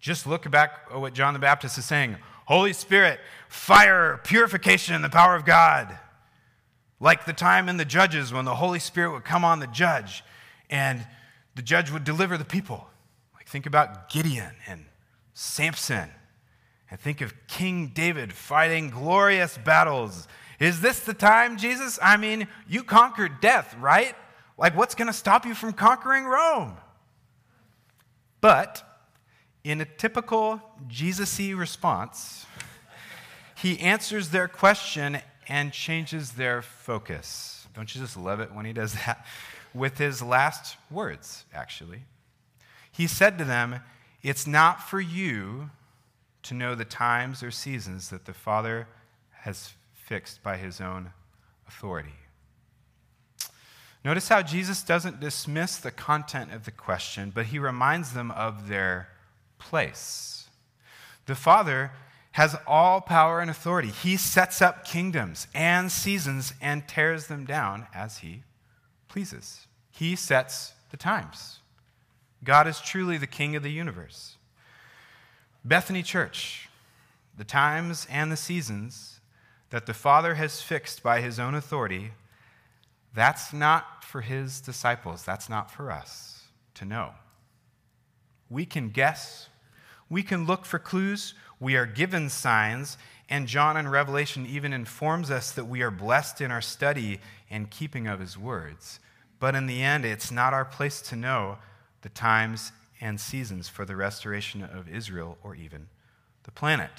Just 0.00 0.26
look 0.26 0.50
back 0.50 0.88
at 0.90 1.00
what 1.00 1.14
John 1.14 1.32
the 1.32 1.40
Baptist 1.40 1.78
is 1.78 1.84
saying 1.84 2.16
Holy 2.46 2.72
Spirit, 2.72 3.20
fire, 3.48 4.20
purification, 4.24 4.94
and 4.94 5.04
the 5.04 5.08
power 5.08 5.36
of 5.36 5.44
God. 5.44 5.96
Like 6.98 7.24
the 7.24 7.32
time 7.32 7.68
in 7.68 7.76
the 7.76 7.84
judges 7.84 8.32
when 8.32 8.44
the 8.44 8.56
Holy 8.56 8.78
Spirit 8.78 9.12
would 9.12 9.24
come 9.24 9.44
on 9.44 9.60
the 9.60 9.66
judge 9.66 10.24
and 10.70 11.06
the 11.54 11.62
judge 11.62 11.90
would 11.90 12.04
deliver 12.04 12.36
the 12.36 12.44
people. 12.44 12.86
Like 13.34 13.46
think 13.46 13.66
about 13.66 14.08
Gideon 14.08 14.54
and 14.66 14.86
Samson. 15.34 16.10
And 16.90 17.00
think 17.00 17.20
of 17.20 17.34
King 17.46 17.92
David 17.94 18.32
fighting 18.32 18.90
glorious 18.90 19.56
battles. 19.56 20.28
Is 20.58 20.80
this 20.80 21.00
the 21.00 21.14
time, 21.14 21.56
Jesus? 21.56 21.98
I 22.02 22.16
mean, 22.16 22.48
you 22.68 22.84
conquered 22.84 23.40
death, 23.40 23.74
right? 23.80 24.14
Like, 24.58 24.76
what's 24.76 24.94
going 24.94 25.08
to 25.08 25.12
stop 25.12 25.46
you 25.46 25.54
from 25.54 25.72
conquering 25.72 26.24
Rome? 26.24 26.76
But 28.40 28.82
in 29.64 29.80
a 29.80 29.84
typical 29.84 30.60
Jesus 30.88 31.38
y 31.38 31.52
response, 31.52 32.46
he 33.56 33.78
answers 33.80 34.30
their 34.30 34.48
question 34.48 35.18
and 35.48 35.72
changes 35.72 36.32
their 36.32 36.62
focus. 36.62 37.66
Don't 37.74 37.94
you 37.94 38.00
just 38.00 38.16
love 38.16 38.40
it 38.40 38.52
when 38.52 38.64
he 38.64 38.72
does 38.72 38.94
that? 39.06 39.24
With 39.74 39.98
his 39.98 40.20
last 40.20 40.76
words, 40.90 41.44
actually. 41.54 42.02
He 42.90 43.06
said 43.06 43.38
to 43.38 43.44
them, 43.44 43.80
It's 44.22 44.46
not 44.46 44.82
for 44.82 45.00
you 45.00 45.70
to 46.42 46.54
know 46.54 46.74
the 46.74 46.84
times 46.84 47.42
or 47.42 47.50
seasons 47.50 48.10
that 48.10 48.26
the 48.26 48.34
Father 48.34 48.88
has 49.30 49.72
fixed 49.94 50.42
by 50.42 50.56
his 50.56 50.80
own 50.80 51.12
authority. 51.66 52.14
Notice 54.04 54.28
how 54.28 54.42
Jesus 54.42 54.82
doesn't 54.82 55.20
dismiss 55.20 55.76
the 55.76 55.92
content 55.92 56.52
of 56.52 56.64
the 56.64 56.72
question, 56.72 57.30
but 57.32 57.46
he 57.46 57.58
reminds 57.58 58.12
them 58.12 58.30
of 58.32 58.68
their 58.68 59.08
place. 59.58 60.48
The 61.26 61.36
Father 61.36 61.92
has 62.32 62.56
all 62.66 63.00
power 63.00 63.40
and 63.40 63.50
authority. 63.50 63.88
He 63.88 64.16
sets 64.16 64.60
up 64.60 64.84
kingdoms 64.84 65.46
and 65.54 65.92
seasons 65.92 66.54
and 66.60 66.88
tears 66.88 67.26
them 67.26 67.44
down 67.44 67.86
as 67.94 68.18
he 68.18 68.42
pleases. 69.08 69.66
He 69.90 70.16
sets 70.16 70.72
the 70.90 70.96
times. 70.96 71.58
God 72.42 72.66
is 72.66 72.80
truly 72.80 73.18
the 73.18 73.26
king 73.26 73.54
of 73.54 73.62
the 73.62 73.70
universe. 73.70 74.36
Bethany 75.64 76.02
Church, 76.02 76.68
the 77.36 77.44
times 77.44 78.06
and 78.10 78.32
the 78.32 78.36
seasons 78.36 79.20
that 79.70 79.86
the 79.86 79.94
Father 79.94 80.34
has 80.34 80.60
fixed 80.60 81.02
by 81.02 81.20
his 81.20 81.38
own 81.38 81.54
authority 81.54 82.12
that's 83.14 83.52
not 83.52 84.04
for 84.04 84.20
his 84.20 84.60
disciples. 84.60 85.24
That's 85.24 85.48
not 85.48 85.70
for 85.70 85.90
us 85.90 86.44
to 86.74 86.84
know. 86.84 87.10
We 88.48 88.64
can 88.66 88.90
guess. 88.90 89.48
We 90.08 90.22
can 90.22 90.46
look 90.46 90.64
for 90.64 90.78
clues. 90.78 91.34
We 91.60 91.76
are 91.76 91.86
given 91.86 92.28
signs. 92.28 92.98
And 93.28 93.46
John 93.46 93.76
in 93.76 93.88
Revelation 93.88 94.46
even 94.46 94.72
informs 94.72 95.30
us 95.30 95.52
that 95.52 95.64
we 95.66 95.82
are 95.82 95.90
blessed 95.90 96.40
in 96.40 96.50
our 96.50 96.60
study 96.60 97.20
and 97.50 97.70
keeping 97.70 98.06
of 98.06 98.20
his 98.20 98.36
words. 98.36 99.00
But 99.40 99.54
in 99.54 99.66
the 99.66 99.82
end, 99.82 100.04
it's 100.04 100.30
not 100.30 100.54
our 100.54 100.64
place 100.64 101.00
to 101.02 101.16
know 101.16 101.58
the 102.02 102.08
times 102.08 102.72
and 103.00 103.20
seasons 103.20 103.68
for 103.68 103.84
the 103.84 103.96
restoration 103.96 104.62
of 104.62 104.88
Israel 104.88 105.38
or 105.42 105.54
even 105.54 105.88
the 106.44 106.50
planet. 106.50 106.90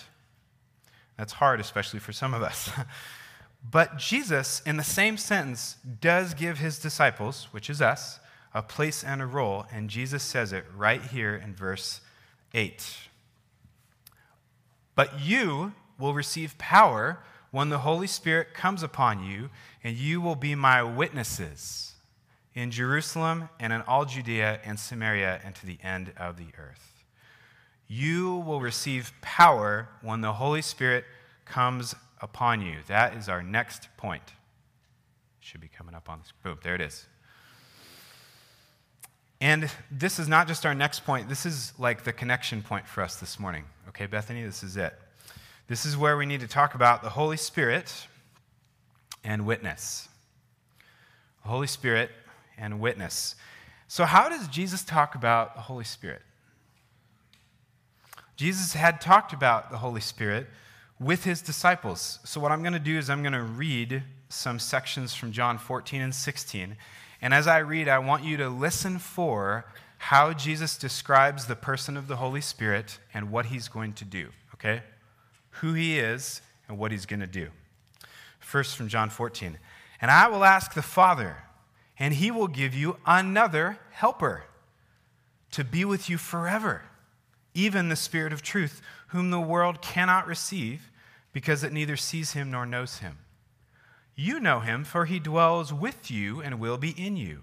That's 1.17 1.33
hard, 1.33 1.59
especially 1.59 1.99
for 1.99 2.11
some 2.11 2.33
of 2.33 2.41
us. 2.41 2.69
But 3.69 3.97
Jesus, 3.97 4.61
in 4.65 4.77
the 4.77 4.83
same 4.83 5.17
sentence, 5.17 5.77
does 6.01 6.33
give 6.33 6.57
his 6.59 6.79
disciples, 6.79 7.47
which 7.51 7.69
is 7.69 7.81
us, 7.81 8.19
a 8.53 8.61
place 8.61 9.03
and 9.03 9.21
a 9.21 9.25
role. 9.25 9.65
And 9.71 9.89
Jesus 9.89 10.21
says 10.21 10.53
it 10.53 10.65
right 10.75 11.01
here 11.01 11.35
in 11.35 11.55
verse 11.55 12.01
8. 12.53 12.97
But 14.95 15.19
you 15.19 15.73
will 15.97 16.13
receive 16.13 16.57
power 16.57 17.19
when 17.51 17.69
the 17.69 17.79
Holy 17.79 18.07
Spirit 18.07 18.53
comes 18.53 18.83
upon 18.83 19.23
you, 19.23 19.49
and 19.83 19.95
you 19.95 20.21
will 20.21 20.35
be 20.35 20.55
my 20.55 20.83
witnesses 20.83 21.93
in 22.53 22.71
Jerusalem 22.71 23.49
and 23.59 23.73
in 23.73 23.81
all 23.81 24.05
Judea 24.05 24.59
and 24.63 24.79
Samaria 24.79 25.41
and 25.43 25.55
to 25.55 25.65
the 25.65 25.77
end 25.83 26.13
of 26.17 26.37
the 26.37 26.47
earth. 26.57 27.03
You 27.87 28.37
will 28.37 28.59
receive 28.59 29.13
power 29.21 29.89
when 30.01 30.21
the 30.21 30.33
Holy 30.33 30.61
Spirit 30.61 31.05
comes 31.45 31.95
upon 32.23 32.61
you. 32.61 32.77
That 32.87 33.15
is 33.15 33.27
our 33.27 33.43
next 33.43 33.89
point. 33.97 34.23
Should 35.41 35.59
be 35.59 35.67
coming 35.67 35.93
up 35.93 36.09
on 36.09 36.19
this. 36.19 36.31
Boom, 36.41 36.57
there 36.63 36.73
it 36.73 36.81
is. 36.81 37.05
And 39.41 39.69
this 39.91 40.19
is 40.19 40.29
not 40.29 40.47
just 40.47 40.65
our 40.65 40.73
next 40.73 41.01
point, 41.01 41.27
this 41.27 41.45
is 41.45 41.73
like 41.77 42.05
the 42.05 42.13
connection 42.13 42.63
point 42.63 42.87
for 42.87 43.03
us 43.03 43.17
this 43.17 43.37
morning. 43.41 43.65
Okay, 43.89 44.05
Bethany, 44.05 44.41
this 44.41 44.63
is 44.63 44.77
it. 44.77 44.97
This 45.67 45.85
is 45.85 45.97
where 45.97 46.15
we 46.15 46.25
need 46.25 46.39
to 46.39 46.47
talk 46.47 46.75
about 46.75 47.03
the 47.03 47.09
Holy 47.09 47.35
Spirit 47.35 48.07
and 49.21 49.45
witness. 49.45 50.07
The 51.43 51.49
Holy 51.49 51.67
Spirit 51.67 52.09
and 52.57 52.79
witness. 52.79 53.35
So, 53.89 54.05
how 54.05 54.29
does 54.29 54.47
Jesus 54.47 54.83
talk 54.83 55.13
about 55.13 55.55
the 55.55 55.61
Holy 55.61 55.83
Spirit? 55.83 56.21
Jesus 58.37 58.73
had 58.73 59.01
talked 59.01 59.33
about 59.33 59.71
the 59.71 59.77
Holy 59.77 60.01
Spirit 60.01 60.47
with 61.03 61.23
his 61.23 61.41
disciples. 61.41 62.19
So, 62.23 62.39
what 62.39 62.51
I'm 62.51 62.61
going 62.61 62.73
to 62.73 62.79
do 62.79 62.97
is 62.97 63.09
I'm 63.09 63.21
going 63.21 63.33
to 63.33 63.43
read 63.43 64.03
some 64.29 64.59
sections 64.59 65.13
from 65.13 65.31
John 65.31 65.57
14 65.57 66.01
and 66.01 66.15
16. 66.15 66.77
And 67.21 67.33
as 67.33 67.47
I 67.47 67.59
read, 67.59 67.87
I 67.87 67.99
want 67.99 68.23
you 68.23 68.37
to 68.37 68.49
listen 68.49 68.99
for 68.99 69.65
how 69.97 70.33
Jesus 70.33 70.77
describes 70.77 71.45
the 71.45 71.55
person 71.55 71.95
of 71.95 72.07
the 72.07 72.17
Holy 72.17 72.41
Spirit 72.41 72.99
and 73.13 73.31
what 73.31 73.47
he's 73.47 73.67
going 73.67 73.93
to 73.93 74.05
do, 74.05 74.29
okay? 74.53 74.81
Who 75.61 75.73
he 75.73 75.99
is 75.99 76.41
and 76.67 76.77
what 76.77 76.91
he's 76.91 77.05
going 77.05 77.21
to 77.21 77.27
do. 77.27 77.49
First 78.39 78.75
from 78.75 78.87
John 78.87 79.09
14. 79.09 79.57
And 80.01 80.11
I 80.11 80.27
will 80.27 80.43
ask 80.43 80.73
the 80.73 80.81
Father, 80.81 81.37
and 81.97 82.15
he 82.15 82.31
will 82.31 82.49
give 82.49 82.73
you 82.73 82.97
another 83.05 83.79
helper 83.91 84.43
to 85.51 85.63
be 85.63 85.85
with 85.85 86.09
you 86.09 86.17
forever, 86.17 86.81
even 87.53 87.87
the 87.87 87.95
Spirit 87.95 88.33
of 88.33 88.41
truth, 88.41 88.81
whom 89.07 89.29
the 89.29 89.39
world 89.39 89.81
cannot 89.81 90.27
receive 90.27 90.89
because 91.33 91.63
it 91.63 91.73
neither 91.73 91.97
sees 91.97 92.33
him 92.33 92.51
nor 92.51 92.65
knows 92.65 92.99
him. 92.99 93.17
You 94.15 94.39
know 94.39 94.59
him, 94.59 94.83
for 94.83 95.05
he 95.05 95.19
dwells 95.19 95.73
with 95.73 96.11
you 96.11 96.41
and 96.41 96.59
will 96.59 96.77
be 96.77 96.91
in 96.91 97.17
you. 97.17 97.39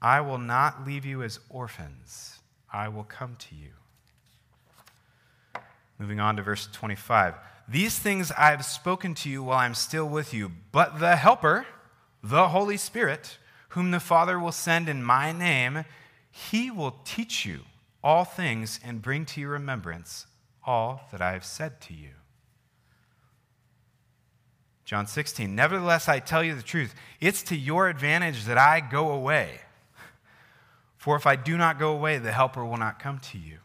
I 0.00 0.20
will 0.20 0.38
not 0.38 0.86
leave 0.86 1.04
you 1.04 1.22
as 1.22 1.40
orphans, 1.48 2.40
I 2.72 2.88
will 2.88 3.04
come 3.04 3.36
to 3.38 3.54
you. 3.54 3.70
Moving 5.98 6.20
on 6.20 6.36
to 6.36 6.42
verse 6.42 6.68
25. 6.72 7.34
These 7.68 7.98
things 7.98 8.32
I 8.32 8.50
have 8.50 8.64
spoken 8.64 9.14
to 9.14 9.30
you 9.30 9.44
while 9.44 9.58
I'm 9.58 9.74
still 9.74 10.08
with 10.08 10.34
you, 10.34 10.50
but 10.72 10.98
the 10.98 11.16
Helper, 11.16 11.64
the 12.22 12.48
Holy 12.48 12.76
Spirit, 12.76 13.38
whom 13.70 13.92
the 13.92 14.00
Father 14.00 14.38
will 14.38 14.52
send 14.52 14.88
in 14.88 15.02
my 15.02 15.32
name, 15.32 15.84
he 16.30 16.70
will 16.70 16.96
teach 17.04 17.46
you 17.46 17.60
all 18.02 18.24
things 18.24 18.80
and 18.84 19.00
bring 19.00 19.24
to 19.26 19.40
your 19.40 19.50
remembrance 19.50 20.26
all 20.66 21.08
that 21.12 21.22
I 21.22 21.32
have 21.32 21.44
said 21.44 21.80
to 21.82 21.94
you. 21.94 22.10
John 24.92 25.06
16, 25.06 25.54
nevertheless, 25.54 26.06
I 26.06 26.18
tell 26.18 26.44
you 26.44 26.54
the 26.54 26.60
truth. 26.60 26.94
It's 27.18 27.42
to 27.44 27.56
your 27.56 27.88
advantage 27.88 28.44
that 28.44 28.58
I 28.58 28.80
go 28.80 29.10
away. 29.10 29.60
For 30.98 31.16
if 31.16 31.26
I 31.26 31.34
do 31.34 31.56
not 31.56 31.78
go 31.78 31.94
away, 31.94 32.18
the 32.18 32.30
Helper 32.30 32.62
will 32.62 32.76
not 32.76 32.98
come 32.98 33.18
to 33.20 33.38
you. 33.38 33.60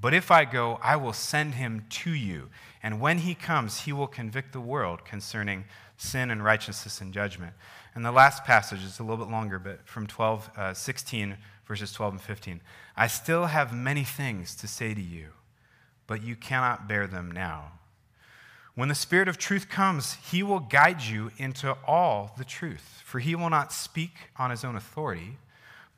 But 0.00 0.14
if 0.14 0.30
I 0.30 0.46
go, 0.46 0.80
I 0.82 0.96
will 0.96 1.12
send 1.12 1.56
him 1.56 1.84
to 1.90 2.10
you. 2.14 2.48
And 2.82 3.02
when 3.02 3.18
he 3.18 3.34
comes, 3.34 3.80
he 3.80 3.92
will 3.92 4.06
convict 4.06 4.54
the 4.54 4.62
world 4.62 5.04
concerning 5.04 5.66
sin 5.98 6.30
and 6.30 6.42
righteousness 6.42 7.02
and 7.02 7.12
judgment. 7.12 7.52
And 7.94 8.02
the 8.02 8.10
last 8.10 8.42
passage 8.42 8.82
is 8.82 8.98
a 8.98 9.02
little 9.02 9.22
bit 9.22 9.30
longer, 9.30 9.58
but 9.58 9.86
from 9.86 10.06
12, 10.06 10.50
uh, 10.56 10.72
16, 10.72 11.36
verses 11.66 11.92
12 11.92 12.14
and 12.14 12.22
15. 12.22 12.62
I 12.96 13.08
still 13.08 13.44
have 13.44 13.74
many 13.74 14.04
things 14.04 14.54
to 14.54 14.66
say 14.66 14.94
to 14.94 15.02
you, 15.02 15.32
but 16.06 16.22
you 16.22 16.34
cannot 16.34 16.88
bear 16.88 17.06
them 17.06 17.30
now. 17.30 17.72
When 18.80 18.88
the 18.88 18.94
Spirit 18.94 19.28
of 19.28 19.36
truth 19.36 19.68
comes, 19.68 20.14
he 20.32 20.42
will 20.42 20.58
guide 20.58 21.02
you 21.02 21.32
into 21.36 21.76
all 21.86 22.34
the 22.38 22.46
truth. 22.46 23.02
For 23.04 23.18
he 23.18 23.34
will 23.34 23.50
not 23.50 23.74
speak 23.74 24.12
on 24.38 24.50
his 24.50 24.64
own 24.64 24.74
authority, 24.74 25.36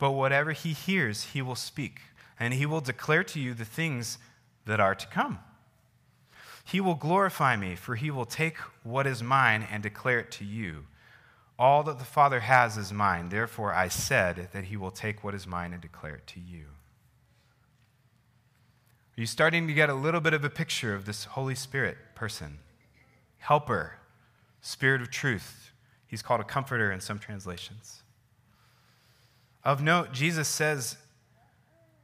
but 0.00 0.10
whatever 0.10 0.50
he 0.50 0.72
hears, 0.72 1.26
he 1.26 1.42
will 1.42 1.54
speak, 1.54 2.00
and 2.40 2.52
he 2.52 2.66
will 2.66 2.80
declare 2.80 3.22
to 3.22 3.38
you 3.38 3.54
the 3.54 3.64
things 3.64 4.18
that 4.64 4.80
are 4.80 4.96
to 4.96 5.06
come. 5.06 5.38
He 6.64 6.80
will 6.80 6.96
glorify 6.96 7.54
me, 7.54 7.76
for 7.76 7.94
he 7.94 8.10
will 8.10 8.24
take 8.24 8.56
what 8.82 9.06
is 9.06 9.22
mine 9.22 9.64
and 9.70 9.80
declare 9.80 10.18
it 10.18 10.32
to 10.32 10.44
you. 10.44 10.86
All 11.60 11.84
that 11.84 12.00
the 12.00 12.04
Father 12.04 12.40
has 12.40 12.76
is 12.76 12.92
mine. 12.92 13.28
Therefore, 13.28 13.72
I 13.72 13.86
said 13.86 14.48
that 14.52 14.64
he 14.64 14.76
will 14.76 14.90
take 14.90 15.22
what 15.22 15.36
is 15.36 15.46
mine 15.46 15.72
and 15.72 15.80
declare 15.80 16.16
it 16.16 16.26
to 16.26 16.40
you. 16.40 16.64
Are 19.16 19.20
you 19.20 19.26
starting 19.26 19.68
to 19.68 19.72
get 19.72 19.88
a 19.88 19.94
little 19.94 20.20
bit 20.20 20.34
of 20.34 20.44
a 20.44 20.50
picture 20.50 20.96
of 20.96 21.04
this 21.04 21.26
Holy 21.26 21.54
Spirit 21.54 21.96
person? 22.16 22.58
Helper, 23.42 23.98
Spirit 24.60 25.02
of 25.02 25.10
truth. 25.10 25.72
He's 26.06 26.22
called 26.22 26.40
a 26.40 26.44
comforter 26.44 26.92
in 26.92 27.00
some 27.00 27.18
translations. 27.18 28.02
Of 29.64 29.82
note, 29.82 30.12
Jesus 30.12 30.48
says 30.48 30.96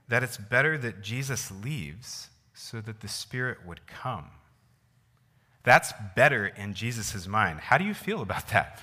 that 0.09 0.23
it's 0.23 0.37
better 0.37 0.77
that 0.79 1.03
Jesus 1.03 1.51
leaves 1.51 2.29
so 2.55 2.81
that 2.81 3.01
the 3.01 3.09
Spirit 3.09 3.59
would 3.67 3.87
come. 3.87 4.27
That's 5.63 5.93
better 6.17 6.47
in 6.47 6.75
Jesus' 6.75 7.27
mind. 7.27 7.61
How 7.61 7.79
do 7.79 7.85
you 7.85 7.95
feel 7.95 8.23
about 8.23 8.49
that? 8.49 8.81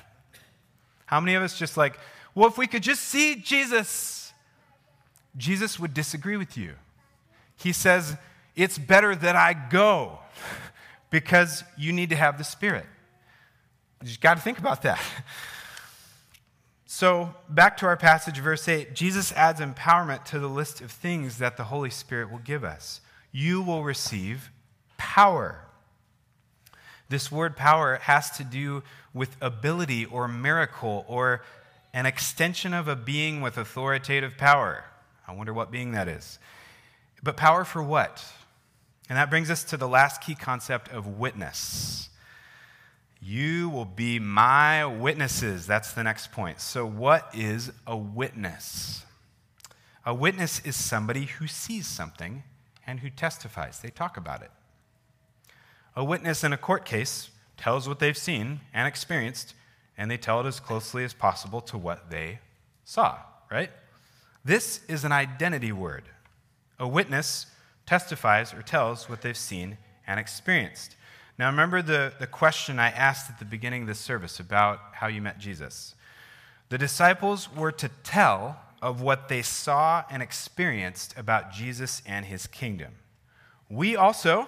How 1.05 1.19
many 1.19 1.35
of 1.35 1.43
us 1.43 1.57
just 1.57 1.77
like, 1.77 1.97
well, 2.35 2.47
if 2.47 2.57
we 2.57 2.67
could 2.67 2.83
just 2.83 3.01
see 3.01 3.35
Jesus, 3.35 4.33
Jesus 5.35 5.79
would 5.79 5.93
disagree 5.93 6.37
with 6.37 6.57
you. 6.57 6.75
He 7.57 7.73
says, 7.73 8.17
It's 8.55 8.77
better 8.77 9.15
that 9.15 9.35
I 9.35 9.53
go 9.53 10.19
because 11.15 11.63
you 11.77 11.93
need 11.93 12.09
to 12.09 12.15
have 12.17 12.37
the 12.37 12.43
Spirit. 12.43 12.85
You 14.03 14.17
got 14.19 14.33
to 14.33 14.43
think 14.43 14.59
about 14.59 14.81
that. 14.81 15.01
So, 16.87 17.33
back 17.49 17.75
to 17.77 17.87
our 17.87 17.97
passage, 17.97 18.37
verse 18.37 18.69
8 18.69 18.93
Jesus 18.93 19.33
adds 19.33 19.59
empowerment 19.59 20.23
to 20.25 20.39
the 20.39 20.47
list 20.47 20.79
of 20.79 20.91
things 20.91 21.39
that 21.39 21.57
the 21.57 21.65
Holy 21.65 21.89
Spirit 21.89 22.31
will 22.31 22.39
give 22.39 22.63
us. 22.63 23.01
You 23.33 23.61
will 23.61 23.83
receive 23.83 24.49
power. 24.95 25.65
This 27.09 27.29
word 27.29 27.57
power 27.57 27.99
has 28.03 28.31
to 28.37 28.45
do 28.45 28.81
with 29.13 29.35
ability 29.41 30.05
or 30.05 30.29
miracle 30.29 31.03
or 31.09 31.41
an 31.91 32.05
extension 32.05 32.73
of 32.73 32.87
a 32.87 32.95
being 32.95 33.41
with 33.41 33.57
authoritative 33.57 34.37
power. 34.37 34.85
I 35.27 35.33
wonder 35.33 35.53
what 35.53 35.71
being 35.71 35.91
that 35.91 36.07
is. 36.07 36.39
But 37.21 37.35
power 37.35 37.65
for 37.65 37.83
what? 37.83 38.23
And 39.09 39.17
that 39.17 39.29
brings 39.29 39.51
us 39.51 39.63
to 39.65 39.77
the 39.77 39.87
last 39.87 40.21
key 40.21 40.35
concept 40.35 40.89
of 40.89 41.19
witness. 41.19 42.09
You 43.21 43.69
will 43.69 43.85
be 43.85 44.19
my 44.19 44.85
witnesses. 44.85 45.67
That's 45.67 45.93
the 45.93 46.03
next 46.03 46.31
point. 46.31 46.59
So, 46.59 46.85
what 46.85 47.29
is 47.33 47.71
a 47.87 47.97
witness? 47.97 49.03
A 50.05 50.13
witness 50.13 50.59
is 50.63 50.75
somebody 50.75 51.25
who 51.25 51.47
sees 51.47 51.87
something 51.87 52.43
and 52.85 52.99
who 52.99 53.09
testifies, 53.09 53.79
they 53.79 53.89
talk 53.89 54.17
about 54.17 54.43
it. 54.43 54.51
A 55.95 56.03
witness 56.03 56.43
in 56.43 56.53
a 56.53 56.57
court 56.57 56.85
case 56.85 57.31
tells 57.57 57.87
what 57.87 57.99
they've 57.99 58.17
seen 58.17 58.59
and 58.73 58.87
experienced, 58.87 59.55
and 59.97 60.11
they 60.11 60.17
tell 60.17 60.41
it 60.41 60.45
as 60.45 60.59
closely 60.59 61.03
as 61.03 61.13
possible 61.13 61.61
to 61.61 61.77
what 61.77 62.11
they 62.11 62.39
saw, 62.83 63.17
right? 63.49 63.71
This 64.43 64.81
is 64.87 65.03
an 65.03 65.11
identity 65.11 65.71
word. 65.71 66.03
A 66.77 66.87
witness 66.87 67.47
testifies 67.85 68.53
or 68.53 68.61
tells 68.61 69.09
what 69.09 69.21
they've 69.21 69.37
seen 69.37 69.77
and 70.07 70.19
experienced. 70.19 70.95
Now, 71.37 71.49
remember 71.49 71.81
the, 71.81 72.13
the 72.19 72.27
question 72.27 72.79
I 72.79 72.89
asked 72.89 73.29
at 73.29 73.39
the 73.39 73.45
beginning 73.45 73.83
of 73.83 73.87
this 73.87 73.99
service 73.99 74.39
about 74.39 74.79
how 74.93 75.07
you 75.07 75.21
met 75.21 75.37
Jesus. 75.37 75.95
The 76.69 76.77
disciples 76.77 77.53
were 77.53 77.71
to 77.73 77.89
tell 78.03 78.59
of 78.81 79.01
what 79.01 79.27
they 79.27 79.41
saw 79.41 80.03
and 80.09 80.21
experienced 80.21 81.13
about 81.17 81.51
Jesus 81.51 82.01
and 82.05 82.25
his 82.25 82.47
kingdom. 82.47 82.93
We 83.69 83.95
also 83.95 84.47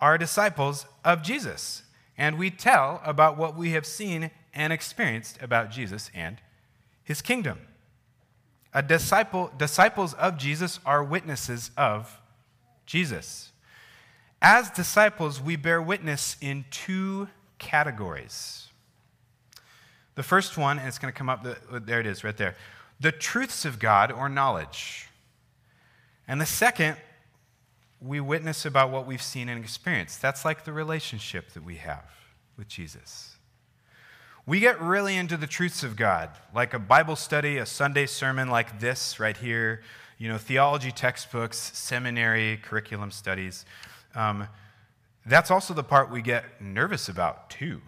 are 0.00 0.18
disciples 0.18 0.86
of 1.04 1.22
Jesus, 1.22 1.82
and 2.16 2.38
we 2.38 2.50
tell 2.50 3.00
about 3.04 3.36
what 3.36 3.56
we 3.56 3.70
have 3.70 3.86
seen 3.86 4.30
and 4.52 4.72
experienced 4.72 5.38
about 5.42 5.70
Jesus 5.70 6.10
and 6.14 6.40
his 7.02 7.22
kingdom. 7.22 7.60
A 8.72 8.82
disciple, 8.82 9.50
disciples 9.56 10.14
of 10.14 10.36
Jesus 10.36 10.80
are 10.84 11.02
witnesses 11.02 11.70
of 11.76 12.20
Jesus. 12.86 13.52
As 14.40 14.70
disciples, 14.70 15.40
we 15.40 15.56
bear 15.56 15.80
witness 15.80 16.36
in 16.40 16.64
two 16.70 17.28
categories. 17.58 18.68
The 20.14 20.22
first 20.22 20.56
one, 20.56 20.78
and 20.78 20.86
it's 20.86 20.98
going 20.98 21.12
to 21.12 21.16
come 21.16 21.28
up, 21.28 21.46
oh, 21.72 21.78
there 21.78 22.00
it 22.00 22.06
is 22.06 22.24
right 22.24 22.36
there 22.36 22.56
the 23.00 23.12
truths 23.12 23.64
of 23.64 23.78
God 23.78 24.12
or 24.12 24.28
knowledge. 24.28 25.08
And 26.28 26.40
the 26.40 26.46
second, 26.46 26.96
we 28.00 28.20
witness 28.20 28.64
about 28.64 28.90
what 28.90 29.06
we've 29.06 29.22
seen 29.22 29.48
and 29.48 29.62
experienced. 29.62 30.22
That's 30.22 30.44
like 30.44 30.64
the 30.64 30.72
relationship 30.72 31.52
that 31.52 31.64
we 31.64 31.76
have 31.76 32.04
with 32.56 32.68
Jesus. 32.68 33.36
We 34.46 34.60
get 34.60 34.80
really 34.80 35.16
into 35.16 35.36
the 35.36 35.46
truths 35.46 35.82
of 35.82 35.96
God, 35.96 36.30
like 36.54 36.74
a 36.74 36.78
Bible 36.78 37.16
study, 37.16 37.56
a 37.56 37.66
Sunday 37.66 38.06
sermon 38.06 38.48
like 38.48 38.78
this 38.78 39.18
right 39.18 39.36
here, 39.36 39.82
you 40.24 40.30
know, 40.30 40.38
theology 40.38 40.90
textbooks, 40.90 41.58
seminary, 41.74 42.56
curriculum 42.56 43.10
studies. 43.10 43.66
Um, 44.14 44.48
that's 45.26 45.50
also 45.50 45.74
the 45.74 45.82
part 45.82 46.10
we 46.10 46.22
get 46.22 46.62
nervous 46.62 47.10
about, 47.10 47.50
too. 47.50 47.82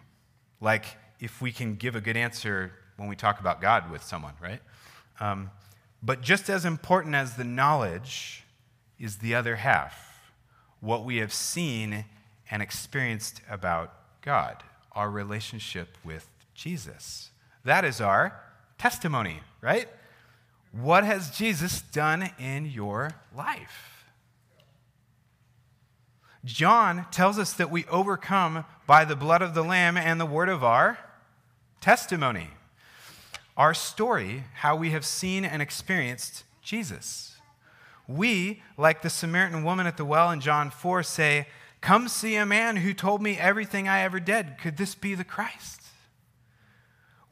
Like 0.60 0.84
if 1.18 1.40
we 1.40 1.50
can 1.50 1.76
give 1.76 1.96
a 1.96 2.00
good 2.02 2.14
answer 2.14 2.72
when 2.98 3.08
we 3.08 3.16
talk 3.16 3.40
about 3.40 3.62
God 3.62 3.90
with 3.90 4.02
someone, 4.02 4.34
right? 4.38 4.60
Um, 5.18 5.50
but 6.02 6.20
just 6.20 6.50
as 6.50 6.66
important 6.66 7.14
as 7.14 7.36
the 7.36 7.44
knowledge 7.44 8.44
is 8.98 9.16
the 9.16 9.34
other 9.34 9.56
half, 9.56 10.30
what 10.80 11.06
we 11.06 11.16
have 11.16 11.32
seen 11.32 12.04
and 12.50 12.60
experienced 12.60 13.40
about 13.48 13.94
God, 14.20 14.62
our 14.92 15.08
relationship 15.08 15.96
with 16.04 16.28
Jesus. 16.52 17.30
That 17.64 17.86
is 17.86 17.98
our 18.02 18.38
testimony, 18.76 19.40
right? 19.62 19.88
What 20.80 21.04
has 21.04 21.30
Jesus 21.30 21.80
done 21.80 22.30
in 22.38 22.66
your 22.66 23.14
life? 23.34 24.04
John 26.44 27.06
tells 27.10 27.38
us 27.38 27.54
that 27.54 27.70
we 27.70 27.86
overcome 27.86 28.66
by 28.86 29.06
the 29.06 29.16
blood 29.16 29.40
of 29.40 29.54
the 29.54 29.64
Lamb 29.64 29.96
and 29.96 30.20
the 30.20 30.26
word 30.26 30.50
of 30.50 30.62
our 30.62 30.98
testimony. 31.80 32.50
Our 33.56 33.72
story, 33.72 34.44
how 34.56 34.76
we 34.76 34.90
have 34.90 35.06
seen 35.06 35.46
and 35.46 35.62
experienced 35.62 36.44
Jesus. 36.60 37.36
We, 38.06 38.62
like 38.76 39.00
the 39.00 39.10
Samaritan 39.10 39.64
woman 39.64 39.86
at 39.86 39.96
the 39.96 40.04
well 40.04 40.30
in 40.30 40.40
John 40.40 40.70
4, 40.70 41.02
say, 41.02 41.48
Come 41.80 42.06
see 42.06 42.36
a 42.36 42.44
man 42.44 42.76
who 42.76 42.92
told 42.92 43.22
me 43.22 43.38
everything 43.38 43.88
I 43.88 44.02
ever 44.02 44.20
did. 44.20 44.58
Could 44.58 44.76
this 44.76 44.94
be 44.94 45.14
the 45.14 45.24
Christ? 45.24 45.85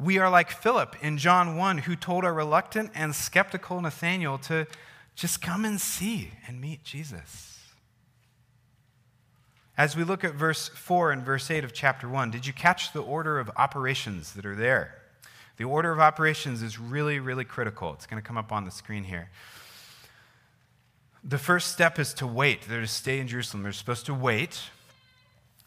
We 0.04 0.18
are 0.18 0.28
like 0.28 0.50
Philip 0.50 0.96
in 1.00 1.16
John 1.16 1.56
1, 1.56 1.78
who 1.78 1.96
told 1.96 2.24
a 2.24 2.30
reluctant 2.30 2.90
and 2.94 3.14
skeptical 3.14 3.80
Nathanael 3.80 4.36
to 4.40 4.66
just 5.14 5.40
come 5.40 5.64
and 5.64 5.80
see 5.80 6.32
and 6.46 6.60
meet 6.60 6.84
Jesus. 6.84 7.58
As 9.78 9.96
we 9.96 10.04
look 10.04 10.22
at 10.22 10.34
verse 10.34 10.68
4 10.68 11.10
and 11.10 11.24
verse 11.24 11.50
8 11.50 11.64
of 11.64 11.72
chapter 11.72 12.06
1, 12.06 12.30
did 12.30 12.46
you 12.46 12.52
catch 12.52 12.92
the 12.92 13.00
order 13.00 13.38
of 13.38 13.50
operations 13.56 14.34
that 14.34 14.44
are 14.44 14.54
there? 14.54 15.00
The 15.56 15.64
order 15.64 15.90
of 15.90 16.00
operations 16.00 16.60
is 16.62 16.78
really, 16.78 17.18
really 17.18 17.46
critical. 17.46 17.94
It's 17.94 18.04
going 18.04 18.20
to 18.20 18.26
come 18.26 18.36
up 18.36 18.52
on 18.52 18.66
the 18.66 18.70
screen 18.70 19.04
here. 19.04 19.30
The 21.24 21.38
first 21.38 21.72
step 21.72 21.98
is 21.98 22.12
to 22.14 22.26
wait. 22.26 22.68
They're 22.68 22.82
to 22.82 22.86
stay 22.86 23.20
in 23.20 23.26
Jerusalem. 23.26 23.62
They're 23.62 23.72
supposed 23.72 24.04
to 24.04 24.14
wait. 24.14 24.64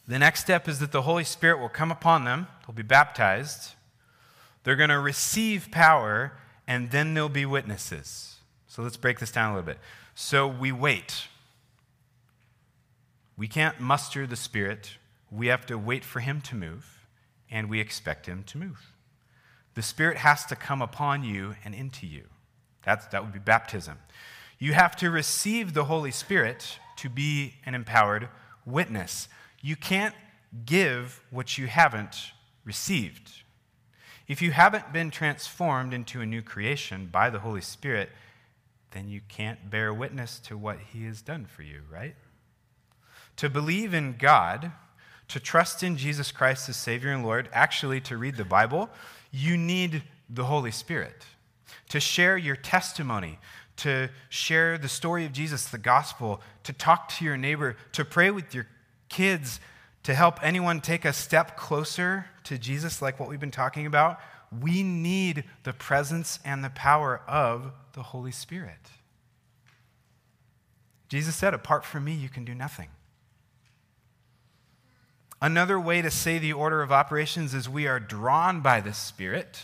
The 0.08 0.19
next 0.19 0.41
step 0.41 0.67
is 0.67 0.78
that 0.78 0.91
the 0.91 1.02
Holy 1.02 1.23
Spirit 1.23 1.60
will 1.60 1.69
come 1.69 1.91
upon 1.91 2.23
them, 2.23 2.45
they'll 2.67 2.76
be 2.76 2.84
baptized. 2.84 3.73
They're 4.67 4.75
going 4.75 4.89
to 4.89 4.99
receive 4.99 5.71
power, 5.71 6.34
and 6.67 6.91
then 6.91 7.13
they'll 7.13 7.30
be 7.30 7.45
witnesses. 7.45 8.36
So 8.67 8.82
let's 8.82 8.97
break 8.97 9.17
this 9.17 9.32
down 9.32 9.51
a 9.51 9.56
little 9.56 9.65
bit. 9.65 9.80
So 10.13 10.45
we 10.45 10.73
wait. 10.73 11.30
We 13.38 13.47
can't 13.47 13.80
muster 13.80 14.27
the 14.27 14.36
Spirit. 14.36 14.97
We 15.32 15.47
have 15.47 15.65
to 15.67 15.77
wait 15.77 16.03
for 16.03 16.19
Him 16.19 16.41
to 16.41 16.56
move, 16.56 17.08
and 17.49 17.69
we 17.69 17.80
expect 17.80 18.25
Him 18.25 18.43
to 18.47 18.58
move. 18.58 18.91
The 19.75 19.82
Spirit 19.82 20.17
has 20.17 20.45
to 20.47 20.56
come 20.58 20.82
upon 20.82 21.23
you 21.23 21.56
and 21.63 21.73
into 21.73 22.06
you. 22.06 22.23
That's, 22.84 23.06
that 23.08 23.23
would 23.23 23.32
be 23.32 23.39
baptism. 23.39 23.99
You 24.60 24.73
have 24.73 24.97
to 24.97 25.10
receive 25.10 25.75
the 25.75 25.86
Holy 25.86 26.12
Spirit 26.12 26.77
to 26.97 27.10
be 27.10 27.53
an 27.65 27.73
empowered 27.73 28.27
witness. 28.65 29.30
You 29.62 29.77
can't 29.77 30.13
give 30.65 31.21
what 31.32 31.58
you 31.58 31.67
haven't 31.67 32.17
received. 32.65 33.32
If 34.28 34.42
you 34.42 34.52
haven't 34.52 34.92
been 34.92 35.10
transformed 35.10 35.94
into 35.94 36.20
a 36.20 36.26
new 36.26 36.42
creation 36.42 37.08
by 37.12 37.30
the 37.30 37.40
Holy 37.40 37.62
Spirit, 37.62 38.10
then 38.92 39.08
you 39.08 39.22
can't 39.28 39.70
bear 39.70 39.94
witness 39.94 40.40
to 40.40 40.58
what 40.58 40.80
He 40.92 41.06
has 41.06 41.22
done 41.22 41.46
for 41.46 41.62
you, 41.62 41.82
right? 41.92 42.16
To 43.38 43.50
believe 43.50 43.94
in 43.94 44.16
God, 44.18 44.72
to 45.30 45.40
trust 45.40 45.82
in 45.82 45.98
Jesus 45.98 46.32
Christ 46.32 46.68
as 46.68 46.76
Savior 46.76 47.12
and 47.12 47.24
Lord, 47.24 47.50
actually 47.54 48.02
to 48.02 48.18
read 48.18 48.36
the 48.36 48.46
Bible, 48.46 48.90
you 49.32 49.58
need 49.58 50.04
the 50.30 50.46
Holy 50.46 50.72
Spirit. 50.72 51.26
To 51.90 52.00
share 52.00 52.38
your 52.38 52.56
testimony, 52.56 53.40
to 53.78 54.10
share 54.30 54.78
the 54.78 54.90
story 54.90 55.26
of 55.26 55.32
Jesus, 55.32 55.68
the 55.68 55.78
gospel, 55.78 56.42
to 56.63 56.74
talk 56.74 57.10
to 57.10 57.26
your 57.26 57.38
neighbor, 57.38 57.78
to 57.94 58.04
pray 58.04 58.32
with 58.32 58.54
your 58.54 58.68
kids, 59.08 59.60
to 60.08 60.15
help 60.15 60.41
anyone 60.41 60.80
take 60.80 61.04
a 61.04 61.12
step 61.12 61.58
closer 61.58 62.28
to 62.46 62.58
Jesus, 62.58 63.02
like 63.02 63.20
what 63.20 63.28
we've 63.28 63.41
been 63.41 63.52
talking 63.52 63.86
about, 63.86 64.22
we 64.62 64.82
need 64.82 65.43
the 65.63 65.74
presence 65.74 66.39
and 66.46 66.63
the 66.63 66.70
power 66.70 67.20
of 67.28 67.74
the 67.91 68.02
Holy 68.04 68.32
Spirit. 68.32 68.91
Jesus 71.10 71.36
said, 71.36 71.54
Apart 71.54 71.84
from 71.84 72.06
me, 72.06 72.13
you 72.13 72.30
can 72.30 72.46
do 72.46 72.56
nothing. 72.56 72.88
Another 75.41 75.78
way 75.78 76.02
to 76.02 76.10
say 76.10 76.38
the 76.38 76.54
order 76.54 76.82
of 76.82 76.89
operations 76.89 77.54
is 77.54 77.67
we 77.67 77.86
are 77.86 78.00
drawn 78.00 78.62
by 78.62 78.80
the 78.80 78.93
Spirit, 78.93 79.63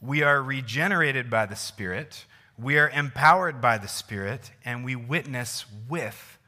we 0.00 0.22
are 0.22 0.40
regenerated 0.40 1.28
by 1.28 1.46
the 1.46 1.56
Spirit, 1.56 2.26
we 2.56 2.78
are 2.78 2.90
empowered 2.90 3.60
by 3.60 3.76
the 3.76 3.88
Spirit, 3.88 4.52
and 4.64 4.84
we 4.84 4.94
witness 4.94 5.64
with 5.88 6.38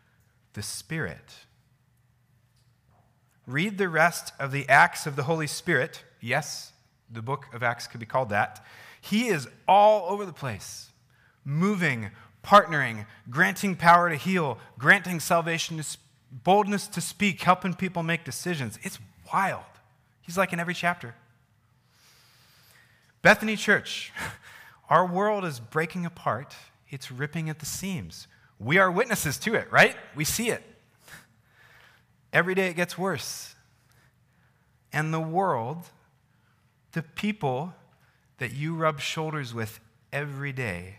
the 0.53 0.63
Spirit. 0.63 1.35
Read 3.47 3.79
the 3.79 3.89
rest 3.89 4.33
of 4.39 4.53
the 4.53 4.69
Acts 4.69 5.07
of 5.07 5.17
the 5.17 5.25
Holy 5.25 5.47
Spirit. 5.47 6.05
Yes, 6.21 6.73
the 7.11 7.23
book 7.23 7.47
of 7.53 7.63
Acts 7.63 7.87
could 7.87 8.01
be 8.01 8.07
called 8.07 8.29
that. 8.29 8.65
He 9.01 9.29
is 9.29 9.49
all 9.67 10.09
over 10.11 10.25
the 10.25 10.33
place, 10.33 10.91
moving, 11.45 12.11
partnering, 12.45 13.07
granting 13.31 13.75
power 13.75 14.09
to 14.09 14.17
heal, 14.17 14.59
granting 14.79 15.19
salvation, 15.19 15.83
boldness 16.31 16.87
to 16.89 17.01
speak, 17.01 17.43
helping 17.43 17.75
people 17.75 18.03
make 18.03 18.25
decisions. 18.25 18.79
It's 18.83 18.99
wild. 19.33 19.65
He's 20.21 20.39
like 20.39 20.53
in 20.53 20.61
every 20.61 20.75
chapter. 20.75 21.15
Bethany 23.23 23.57
Church, 23.57 24.13
our 24.89 25.07
world 25.07 25.45
is 25.45 25.61
breaking 25.61 26.07
apart, 26.07 26.55
it's 26.91 27.11
ripping 27.11 27.49
at 27.49 27.59
the 27.59 27.67
seams. 27.67 28.29
We 28.59 28.79
are 28.79 28.91
witnesses 28.91 29.39
to 29.39 29.55
it, 29.55 29.71
right? 29.73 29.97
We 30.15 30.25
see 30.25 30.51
it. 30.51 30.63
Every 32.33 32.55
day 32.55 32.69
it 32.69 32.77
gets 32.77 32.97
worse. 32.97 33.55
And 34.93 35.13
the 35.13 35.21
world, 35.21 35.87
the 36.93 37.03
people 37.03 37.75
that 38.39 38.53
you 38.53 38.75
rub 38.75 39.01
shoulders 39.01 39.55
with 39.55 39.81
every 40.13 40.53
day, 40.53 40.99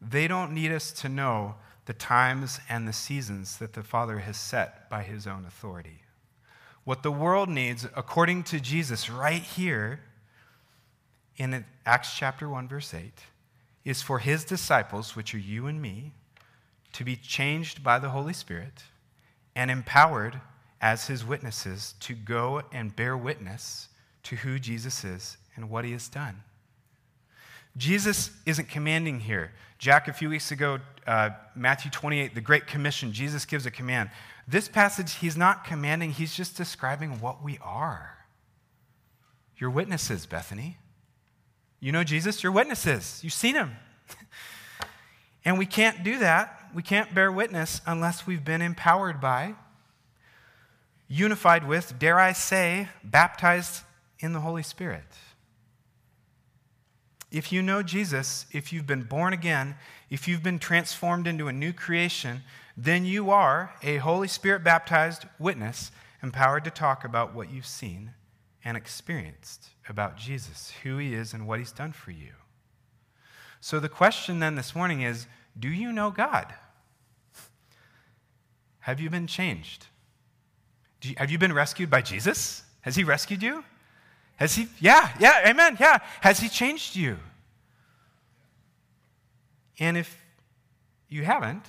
they 0.00 0.28
don't 0.28 0.52
need 0.52 0.72
us 0.72 0.92
to 0.92 1.08
know 1.08 1.56
the 1.86 1.92
times 1.92 2.60
and 2.68 2.86
the 2.86 2.92
seasons 2.92 3.56
that 3.58 3.72
the 3.72 3.82
Father 3.82 4.18
has 4.18 4.36
set 4.36 4.90
by 4.90 5.02
his 5.02 5.26
own 5.26 5.44
authority. 5.46 6.02
What 6.84 7.02
the 7.02 7.10
world 7.10 7.48
needs, 7.48 7.86
according 7.96 8.44
to 8.44 8.60
Jesus, 8.60 9.10
right 9.10 9.42
here 9.42 10.00
in 11.36 11.64
Acts 11.86 12.14
chapter 12.16 12.48
1, 12.48 12.68
verse 12.68 12.92
8, 12.92 13.12
is 13.84 14.02
for 14.02 14.18
his 14.18 14.44
disciples, 14.44 15.16
which 15.16 15.34
are 15.34 15.38
you 15.38 15.66
and 15.66 15.80
me, 15.80 16.12
to 16.92 17.04
be 17.04 17.16
changed 17.16 17.82
by 17.82 17.98
the 17.98 18.10
Holy 18.10 18.32
Spirit 18.32 18.84
and 19.54 19.70
empowered 19.70 20.40
as 20.80 21.06
his 21.06 21.24
witnesses 21.24 21.94
to 22.00 22.14
go 22.14 22.62
and 22.72 22.94
bear 22.94 23.16
witness 23.16 23.88
to 24.24 24.36
who 24.36 24.58
Jesus 24.58 25.04
is 25.04 25.36
and 25.56 25.70
what 25.70 25.84
he 25.84 25.92
has 25.92 26.08
done. 26.08 26.42
Jesus 27.76 28.30
isn't 28.46 28.68
commanding 28.68 29.20
here. 29.20 29.52
Jack, 29.78 30.08
a 30.08 30.12
few 30.12 30.28
weeks 30.28 30.50
ago, 30.50 30.80
uh, 31.06 31.30
Matthew 31.54 31.90
28, 31.90 32.34
the 32.34 32.40
Great 32.40 32.66
Commission, 32.66 33.12
Jesus 33.12 33.44
gives 33.44 33.66
a 33.66 33.70
command. 33.70 34.10
This 34.46 34.68
passage, 34.68 35.14
he's 35.14 35.36
not 35.36 35.64
commanding, 35.64 36.10
he's 36.10 36.34
just 36.34 36.56
describing 36.56 37.20
what 37.20 37.42
we 37.42 37.58
are. 37.62 38.18
You're 39.56 39.70
witnesses, 39.70 40.26
Bethany. 40.26 40.78
You 41.80 41.92
know 41.92 42.02
Jesus, 42.02 42.42
you're 42.42 42.52
witnesses. 42.52 43.20
You've 43.22 43.32
seen 43.32 43.54
him. 43.54 43.76
and 45.44 45.58
we 45.58 45.66
can't 45.66 46.02
do 46.02 46.18
that. 46.18 46.70
We 46.74 46.82
can't 46.82 47.14
bear 47.14 47.30
witness 47.30 47.80
unless 47.86 48.26
we've 48.26 48.44
been 48.44 48.62
empowered 48.62 49.20
by 49.20 49.54
unified 51.08 51.66
with, 51.66 51.98
dare 51.98 52.20
I 52.20 52.32
say, 52.32 52.88
baptized 53.02 53.82
in 54.20 54.32
the 54.32 54.40
Holy 54.40 54.62
Spirit. 54.62 55.04
If 57.30 57.52
you 57.52 57.62
know 57.62 57.82
Jesus, 57.82 58.46
if 58.52 58.72
you've 58.72 58.86
been 58.86 59.02
born 59.02 59.32
again, 59.32 59.76
if 60.10 60.26
you've 60.26 60.42
been 60.42 60.58
transformed 60.58 61.26
into 61.26 61.48
a 61.48 61.52
new 61.52 61.72
creation, 61.72 62.42
then 62.76 63.04
you 63.04 63.30
are 63.30 63.74
a 63.82 63.96
Holy 63.96 64.28
Spirit 64.28 64.64
baptized 64.64 65.26
witness, 65.38 65.90
empowered 66.22 66.64
to 66.64 66.70
talk 66.70 67.04
about 67.04 67.34
what 67.34 67.50
you've 67.50 67.66
seen 67.66 68.12
and 68.64 68.76
experienced 68.76 69.70
about 69.88 70.16
Jesus, 70.16 70.72
who 70.82 70.98
he 70.98 71.14
is, 71.14 71.34
and 71.34 71.46
what 71.46 71.58
he's 71.58 71.72
done 71.72 71.92
for 71.92 72.10
you. 72.10 72.32
So 73.60 73.80
the 73.80 73.88
question 73.88 74.38
then 74.38 74.54
this 74.54 74.74
morning 74.74 75.02
is 75.02 75.26
do 75.58 75.68
you 75.68 75.92
know 75.92 76.10
God? 76.10 76.54
Have 78.80 79.00
you 79.00 79.10
been 79.10 79.26
changed? 79.26 79.86
You, 81.02 81.14
have 81.16 81.30
you 81.30 81.38
been 81.38 81.52
rescued 81.52 81.90
by 81.90 82.02
Jesus? 82.02 82.62
Has 82.82 82.96
he 82.96 83.04
rescued 83.04 83.42
you? 83.42 83.64
Has 84.36 84.54
he, 84.54 84.68
yeah, 84.80 85.10
yeah, 85.18 85.48
amen, 85.48 85.76
yeah. 85.80 85.98
Has 86.20 86.40
he 86.40 86.48
changed 86.48 86.96
you? 86.96 87.18
And 89.78 89.96
if 89.96 90.16
you 91.08 91.24
haven't, 91.24 91.64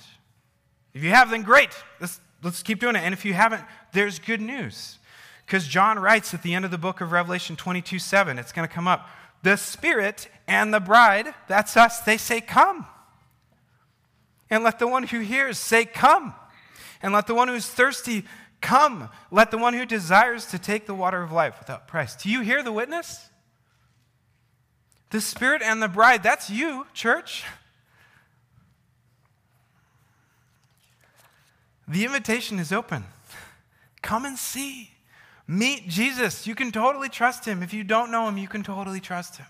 if 0.94 1.02
you 1.02 1.10
have, 1.10 1.30
then 1.30 1.42
great. 1.42 1.70
Let's, 2.00 2.20
let's 2.42 2.62
keep 2.62 2.80
doing 2.80 2.96
it. 2.96 3.00
And 3.00 3.12
if 3.12 3.24
you 3.24 3.34
haven't, 3.34 3.62
there's 3.92 4.18
good 4.18 4.40
news. 4.40 4.98
Because 5.46 5.66
John 5.66 5.98
writes 5.98 6.32
at 6.34 6.42
the 6.42 6.54
end 6.54 6.64
of 6.64 6.70
the 6.70 6.78
book 6.78 7.00
of 7.00 7.12
Revelation 7.12 7.56
22 7.56 7.98
7, 7.98 8.38
it's 8.38 8.52
going 8.52 8.66
to 8.66 8.72
come 8.72 8.88
up. 8.88 9.08
The 9.42 9.56
Spirit 9.56 10.28
and 10.46 10.72
the 10.72 10.80
bride, 10.80 11.34
that's 11.48 11.76
us, 11.76 12.00
they 12.00 12.16
say, 12.16 12.40
Come. 12.40 12.86
And 14.48 14.64
let 14.64 14.78
the 14.78 14.88
one 14.88 15.04
who 15.04 15.20
hears 15.20 15.58
say, 15.58 15.84
Come. 15.84 16.34
And 17.02 17.12
let 17.12 17.26
the 17.26 17.34
one 17.34 17.48
who's 17.48 17.66
thirsty 17.66 18.24
come. 18.60 19.08
Let 19.30 19.50
the 19.50 19.58
one 19.58 19.74
who 19.74 19.86
desires 19.86 20.46
to 20.46 20.58
take 20.58 20.86
the 20.86 20.94
water 20.94 21.22
of 21.22 21.32
life 21.32 21.58
without 21.58 21.88
price. 21.88 22.14
Do 22.16 22.30
you 22.30 22.40
hear 22.40 22.62
the 22.62 22.72
witness? 22.72 23.28
The 25.10 25.20
Spirit 25.20 25.62
and 25.62 25.82
the 25.82 25.88
bride, 25.88 26.22
that's 26.22 26.50
you, 26.50 26.86
church. 26.94 27.44
The 31.88 32.04
invitation 32.04 32.60
is 32.60 32.72
open. 32.72 33.04
Come 34.02 34.24
and 34.24 34.38
see. 34.38 34.92
Meet 35.48 35.88
Jesus. 35.88 36.46
You 36.46 36.54
can 36.54 36.70
totally 36.70 37.08
trust 37.08 37.44
him. 37.44 37.62
If 37.62 37.74
you 37.74 37.82
don't 37.82 38.12
know 38.12 38.28
him, 38.28 38.38
you 38.38 38.46
can 38.46 38.62
totally 38.62 39.00
trust 39.00 39.38
him. 39.38 39.46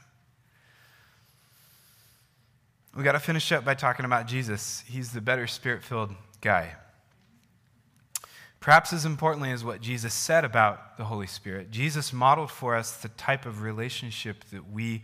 We 2.96 3.04
got 3.04 3.12
to 3.12 3.20
finish 3.20 3.52
up 3.52 3.64
by 3.64 3.74
talking 3.74 4.06
about 4.06 4.26
Jesus. 4.26 4.82
He's 4.86 5.12
the 5.12 5.20
better 5.20 5.46
spirit 5.46 5.84
filled 5.84 6.12
guy. 6.40 6.74
Perhaps 8.60 8.92
as 8.92 9.06
importantly 9.06 9.50
as 9.50 9.64
what 9.64 9.80
Jesus 9.80 10.12
said 10.12 10.44
about 10.44 10.98
the 10.98 11.04
Holy 11.04 11.26
Spirit, 11.26 11.70
Jesus 11.70 12.12
modeled 12.12 12.50
for 12.50 12.76
us 12.76 12.96
the 12.98 13.08
type 13.08 13.46
of 13.46 13.62
relationship 13.62 14.44
that 14.52 14.70
we 14.70 15.02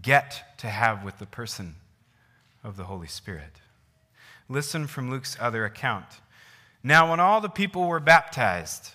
get 0.00 0.56
to 0.58 0.68
have 0.68 1.04
with 1.04 1.18
the 1.18 1.26
person 1.26 1.74
of 2.62 2.76
the 2.76 2.84
Holy 2.84 3.08
Spirit. 3.08 3.60
Listen 4.48 4.86
from 4.86 5.10
Luke's 5.10 5.36
other 5.40 5.64
account. 5.64 6.06
Now, 6.84 7.10
when 7.10 7.18
all 7.18 7.40
the 7.40 7.48
people 7.48 7.88
were 7.88 7.98
baptized, 7.98 8.90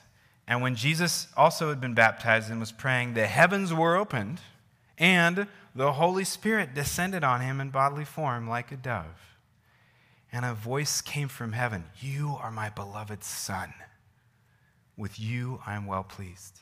and 0.48 0.62
when 0.62 0.76
Jesus 0.76 1.28
also 1.36 1.70
had 1.70 1.82
been 1.82 1.94
baptized 1.94 2.50
and 2.50 2.60
was 2.60 2.72
praying, 2.72 3.16
the 3.16 3.28
heavens 3.28 3.74
were 3.74 3.98
opened, 3.98 4.40
and 4.98 5.48
the 5.76 5.94
Holy 5.94 6.24
Spirit 6.24 6.74
descended 6.74 7.24
on 7.24 7.42
him 7.42 7.60
in 7.60 7.70
bodily 7.70 8.06
form 8.06 8.48
like 8.48 8.72
a 8.72 8.78
dove. 8.78 9.36
And 10.32 10.46
a 10.46 10.54
voice 10.54 11.02
came 11.02 11.28
from 11.28 11.52
heaven 11.54 11.86
You 12.00 12.38
are 12.40 12.52
my 12.52 12.70
beloved 12.70 13.24
Son. 13.24 13.74
With 15.00 15.18
you 15.18 15.62
I 15.66 15.76
am 15.76 15.86
well 15.86 16.04
pleased. 16.04 16.60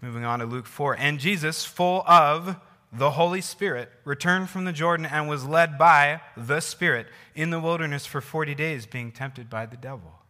Moving 0.00 0.24
on 0.24 0.38
to 0.38 0.46
Luke 0.46 0.66
4. 0.66 0.96
And 0.96 1.18
Jesus, 1.18 1.64
full 1.64 2.04
of 2.06 2.56
the 2.92 3.10
Holy 3.10 3.40
Spirit, 3.40 3.90
returned 4.04 4.48
from 4.48 4.64
the 4.64 4.72
Jordan 4.72 5.06
and 5.06 5.28
was 5.28 5.44
led 5.44 5.76
by 5.76 6.20
the 6.36 6.60
Spirit 6.60 7.08
in 7.34 7.50
the 7.50 7.58
wilderness 7.58 8.06
for 8.06 8.20
40 8.20 8.54
days, 8.54 8.86
being 8.86 9.10
tempted 9.10 9.50
by 9.50 9.66
the 9.66 9.76
devil. 9.76 10.20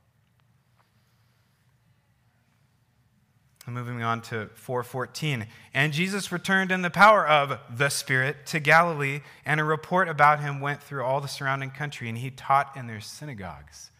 Moving 3.66 4.02
on 4.02 4.22
to 4.22 4.48
414. 4.54 5.46
And 5.74 5.92
Jesus 5.92 6.32
returned 6.32 6.72
in 6.72 6.80
the 6.80 6.88
power 6.88 7.26
of 7.28 7.58
the 7.74 7.90
Spirit 7.90 8.46
to 8.46 8.58
Galilee, 8.58 9.20
and 9.44 9.60
a 9.60 9.64
report 9.64 10.08
about 10.08 10.40
him 10.40 10.62
went 10.62 10.82
through 10.82 11.04
all 11.04 11.20
the 11.20 11.28
surrounding 11.28 11.70
country, 11.70 12.08
and 12.08 12.16
he 12.16 12.30
taught 12.30 12.74
in 12.74 12.86
their 12.86 13.00
synagogues, 13.00 13.90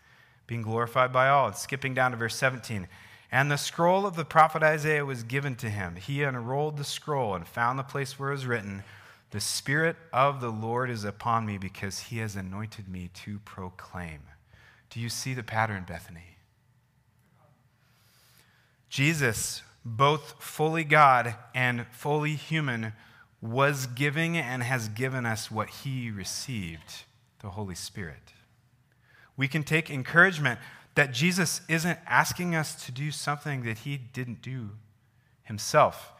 being 0.47 0.63
glorified 0.63 1.13
by 1.13 1.29
all. 1.29 1.49
And 1.49 1.57
skipping 1.57 1.95
down 1.95 2.11
to 2.11 2.17
verse 2.17 2.37
17. 2.37 2.89
And 3.33 3.51
the 3.51 3.57
scroll 3.57 4.07
of 4.07 4.17
the 4.17 4.25
prophet 4.25 4.63
Isaiah 4.63 5.05
was 5.05 5.25
given 5.25 5.57
to 5.57 5.69
him. 5.69 5.97
He 5.97 6.23
unrolled 6.23 6.77
the 6.77 6.85
scroll 6.85 7.35
and 7.35 7.47
found 7.47 7.79
the 7.79 7.83
place 7.83 8.19
where 8.19 8.29
it 8.29 8.35
was 8.35 8.47
written, 8.47 8.85
The 9.31 9.41
Spirit 9.41 9.97
of 10.13 10.41
the 10.41 10.51
Lord 10.51 10.89
is 10.89 11.03
upon 11.03 11.45
me 11.45 11.59
because 11.59 11.99
he 11.99 12.19
has 12.19 12.37
anointed 12.37 12.89
me 12.89 13.11
to 13.25 13.41
proclaim. 13.41 14.21
Do 14.91 15.01
you 15.01 15.09
see 15.09 15.35
the 15.35 15.43
pattern, 15.43 15.85
Bethany? 15.89 16.37
Jesus, 18.89 19.63
both 19.85 20.37
fully 20.39 20.85
God 20.85 21.35
and 21.53 21.87
fully 21.89 22.37
human, 22.37 22.93
was 23.43 23.87
giving 23.87 24.37
and 24.37 24.63
has 24.63 24.89
given 24.89 25.27
us 25.27 25.51
what 25.51 25.69
he 25.69 26.13
received 26.13 27.03
the 27.41 27.51
Holy 27.51 27.75
Spirit. 27.75 28.34
We 29.37 29.49
can 29.49 29.65
take 29.65 29.91
encouragement 29.91 30.61
that 30.95 31.13
Jesus 31.13 31.61
isn't 31.69 31.99
asking 32.07 32.55
us 32.55 32.85
to 32.87 32.93
do 32.93 33.11
something 33.11 33.65
that 33.65 33.79
he 33.79 33.97
didn't 33.97 34.43
do 34.43 34.71
himself. 35.43 36.13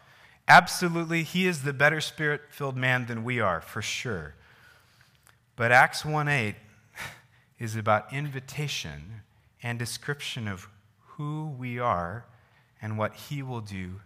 Absolutely, 0.47 1.23
he 1.23 1.47
is 1.47 1.63
the 1.63 1.73
better 1.73 2.01
spirit 2.01 2.41
filled 2.49 2.77
man 2.77 3.07
than 3.07 3.23
we 3.23 3.39
are, 3.39 3.61
for 3.61 3.81
sure. 3.81 4.35
But 5.55 5.71
Acts 5.71 6.05
1 6.05 6.27
8 6.27 6.55
is 7.59 7.75
about 7.75 8.13
invitation 8.13 9.21
and 9.63 9.79
description 9.79 10.47
of 10.47 10.67
who 10.99 11.55
we 11.57 11.79
are 11.79 12.25
and 12.81 12.97
what 12.97 13.15
He 13.15 13.41
will 13.41 13.61
do 13.61 14.01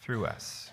through 0.00 0.24
us. 0.24 0.70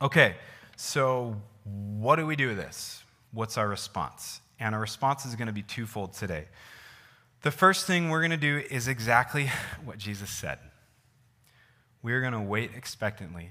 Okay, 0.00 0.36
so 0.76 1.36
what 1.64 2.16
do 2.16 2.24
we 2.24 2.36
do 2.36 2.48
with 2.48 2.56
this? 2.56 3.02
What's 3.32 3.58
our 3.58 3.68
response? 3.68 4.40
And 4.60 4.74
our 4.74 4.80
response 4.80 5.24
is 5.24 5.34
going 5.34 5.46
to 5.46 5.52
be 5.52 5.62
twofold 5.62 6.12
today. 6.12 6.44
The 7.42 7.50
first 7.50 7.86
thing 7.86 8.10
we're 8.10 8.20
going 8.20 8.30
to 8.30 8.36
do 8.36 8.62
is 8.70 8.86
exactly 8.86 9.50
what 9.84 9.98
Jesus 9.98 10.30
said. 10.30 10.58
We're 12.02 12.20
going 12.20 12.34
to 12.34 12.40
wait 12.40 12.70
expectantly 12.76 13.48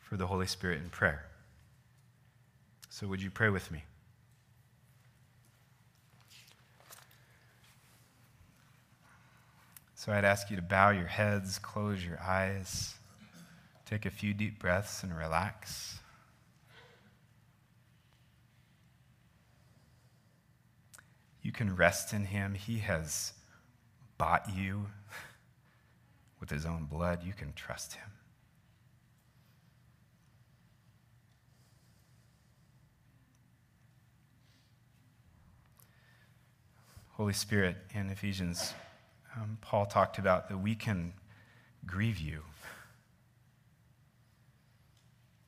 for 0.00 0.16
the 0.16 0.26
Holy 0.26 0.46
Spirit 0.46 0.78
in 0.82 0.90
prayer. 0.90 1.26
So, 2.90 3.06
would 3.06 3.22
you 3.22 3.30
pray 3.30 3.48
with 3.48 3.70
me? 3.70 3.84
So 10.02 10.10
I'd 10.10 10.24
ask 10.24 10.50
you 10.50 10.56
to 10.56 10.62
bow 10.62 10.90
your 10.90 11.06
heads, 11.06 11.60
close 11.60 12.04
your 12.04 12.20
eyes, 12.20 12.96
take 13.86 14.04
a 14.04 14.10
few 14.10 14.34
deep 14.34 14.58
breaths, 14.58 15.04
and 15.04 15.16
relax. 15.16 16.00
You 21.42 21.52
can 21.52 21.74
rest 21.74 22.12
in 22.12 22.26
Him. 22.26 22.54
He 22.54 22.78
has 22.78 23.32
bought 24.16 24.48
you 24.54 24.86
with 26.40 26.50
His 26.50 26.64
own 26.64 26.84
blood. 26.84 27.24
You 27.24 27.32
can 27.32 27.52
trust 27.52 27.94
Him. 27.94 28.08
Holy 37.16 37.32
Spirit, 37.32 37.76
in 37.94 38.08
Ephesians 38.08 38.74
um, 39.36 39.58
Paul 39.60 39.86
talked 39.86 40.18
about 40.18 40.48
that 40.48 40.58
we 40.58 40.74
can 40.74 41.12
grieve 41.86 42.18
you. 42.18 42.42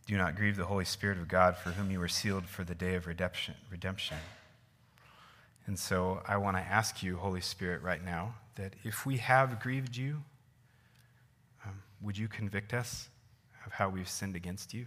Do 0.06 0.16
not 0.16 0.36
grieve 0.36 0.56
the 0.56 0.66
Holy 0.66 0.84
Spirit 0.84 1.18
of 1.18 1.28
God, 1.28 1.56
for 1.56 1.70
whom 1.70 1.90
you 1.90 1.98
were 1.98 2.08
sealed 2.08 2.44
for 2.44 2.62
the 2.64 2.74
day 2.74 2.94
of 2.94 3.06
redemption. 3.06 3.54
redemption. 3.70 4.18
And 5.66 5.78
so 5.78 6.22
I 6.26 6.36
want 6.36 6.56
to 6.56 6.62
ask 6.62 7.02
you, 7.02 7.16
Holy 7.16 7.40
Spirit, 7.40 7.82
right 7.82 8.04
now, 8.04 8.34
that 8.56 8.74
if 8.84 9.06
we 9.06 9.16
have 9.16 9.60
grieved 9.60 9.96
you, 9.96 10.22
um, 11.64 11.82
would 12.02 12.18
you 12.18 12.28
convict 12.28 12.74
us 12.74 13.08
of 13.66 13.72
how 13.72 13.88
we've 13.88 14.08
sinned 14.08 14.36
against 14.36 14.74
you? 14.74 14.86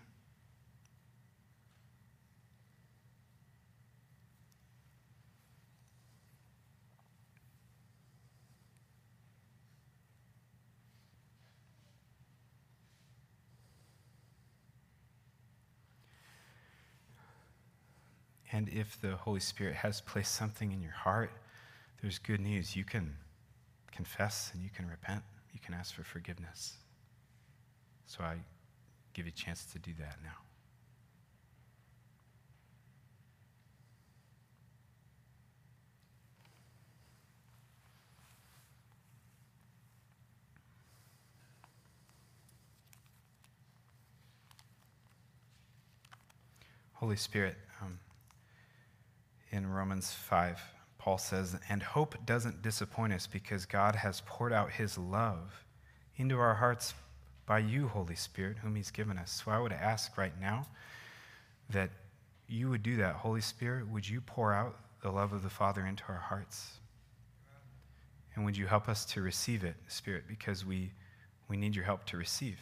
And 18.51 18.69
if 18.69 18.99
the 19.01 19.15
Holy 19.15 19.39
Spirit 19.39 19.75
has 19.75 20.01
placed 20.01 20.36
something 20.36 20.71
in 20.71 20.81
your 20.81 20.93
heart, 20.93 21.31
there's 22.01 22.17
good 22.17 22.39
news. 22.39 22.75
You 22.75 22.86
can 22.86 23.15
confess 23.91 24.51
and 24.53 24.63
you 24.63 24.69
can 24.69 24.88
repent. 24.88 25.23
You 25.53 25.60
can 25.60 25.73
ask 25.73 25.93
for 25.93 26.03
forgiveness. 26.03 26.77
So 28.05 28.23
I 28.23 28.38
give 29.13 29.25
you 29.25 29.33
a 29.36 29.39
chance 29.39 29.65
to 29.73 29.79
do 29.79 29.91
that 29.99 30.17
now. 30.23 30.31
Holy 46.93 47.15
Spirit, 47.15 47.55
in 49.57 49.67
Romans 49.67 50.13
5, 50.13 50.61
Paul 50.97 51.17
says, 51.17 51.57
And 51.67 51.81
hope 51.83 52.15
doesn't 52.25 52.61
disappoint 52.61 53.11
us 53.11 53.27
because 53.27 53.65
God 53.65 53.95
has 53.95 54.21
poured 54.25 54.53
out 54.53 54.71
his 54.71 54.97
love 54.97 55.65
into 56.15 56.37
our 56.39 56.55
hearts 56.55 56.93
by 57.45 57.59
you, 57.59 57.87
Holy 57.87 58.15
Spirit, 58.15 58.57
whom 58.59 58.75
He's 58.75 58.91
given 58.91 59.17
us. 59.17 59.41
So 59.43 59.51
I 59.51 59.59
would 59.59 59.71
ask 59.71 60.17
right 60.17 60.37
now 60.39 60.67
that 61.69 61.89
you 62.47 62.69
would 62.69 62.83
do 62.83 62.97
that. 62.97 63.15
Holy 63.15 63.41
Spirit, 63.41 63.87
would 63.89 64.07
you 64.07 64.21
pour 64.21 64.53
out 64.53 64.77
the 65.01 65.11
love 65.11 65.33
of 65.33 65.43
the 65.43 65.49
Father 65.49 65.85
into 65.85 66.03
our 66.09 66.19
hearts? 66.19 66.77
And 68.35 68.45
would 68.45 68.55
you 68.55 68.67
help 68.67 68.87
us 68.87 69.05
to 69.05 69.21
receive 69.21 69.63
it, 69.63 69.75
Spirit, 69.87 70.25
because 70.27 70.65
we, 70.65 70.91
we 71.47 71.57
need 71.57 71.75
your 71.75 71.85
help 71.85 72.05
to 72.05 72.17
receive. 72.17 72.59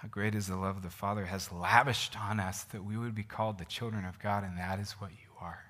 How 0.00 0.08
great 0.08 0.34
is 0.34 0.46
the 0.46 0.56
love 0.56 0.80
the 0.80 0.88
Father 0.88 1.26
has 1.26 1.52
lavished 1.52 2.18
on 2.18 2.40
us 2.40 2.62
that 2.64 2.82
we 2.82 2.96
would 2.96 3.14
be 3.14 3.22
called 3.22 3.58
the 3.58 3.66
children 3.66 4.06
of 4.06 4.18
God, 4.18 4.44
and 4.44 4.56
that 4.56 4.78
is 4.78 4.92
what 4.92 5.10
you 5.10 5.28
are. 5.38 5.66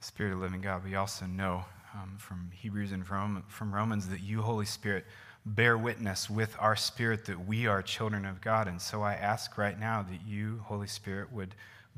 Spirit 0.00 0.34
of 0.34 0.40
living 0.40 0.60
God, 0.60 0.84
we 0.84 0.96
also 0.96 1.24
know 1.24 1.64
um, 1.94 2.16
from 2.18 2.50
Hebrews 2.54 2.92
and 2.92 3.06
from, 3.06 3.42
from 3.48 3.74
Romans 3.74 4.08
that 4.08 4.20
you, 4.20 4.42
Holy 4.42 4.66
Spirit, 4.66 5.06
bear 5.46 5.78
witness 5.78 6.28
with 6.28 6.54
our 6.58 6.76
spirit 6.76 7.24
that 7.24 7.46
we 7.46 7.66
are 7.66 7.80
children 7.80 8.26
of 8.26 8.42
God. 8.42 8.68
And 8.68 8.82
so 8.82 9.00
I 9.00 9.14
ask 9.14 9.56
right 9.56 9.80
now 9.80 10.02
that 10.02 10.20
you, 10.26 10.60
Holy 10.64 10.88
Spirit, 10.88 11.32
would 11.32 11.54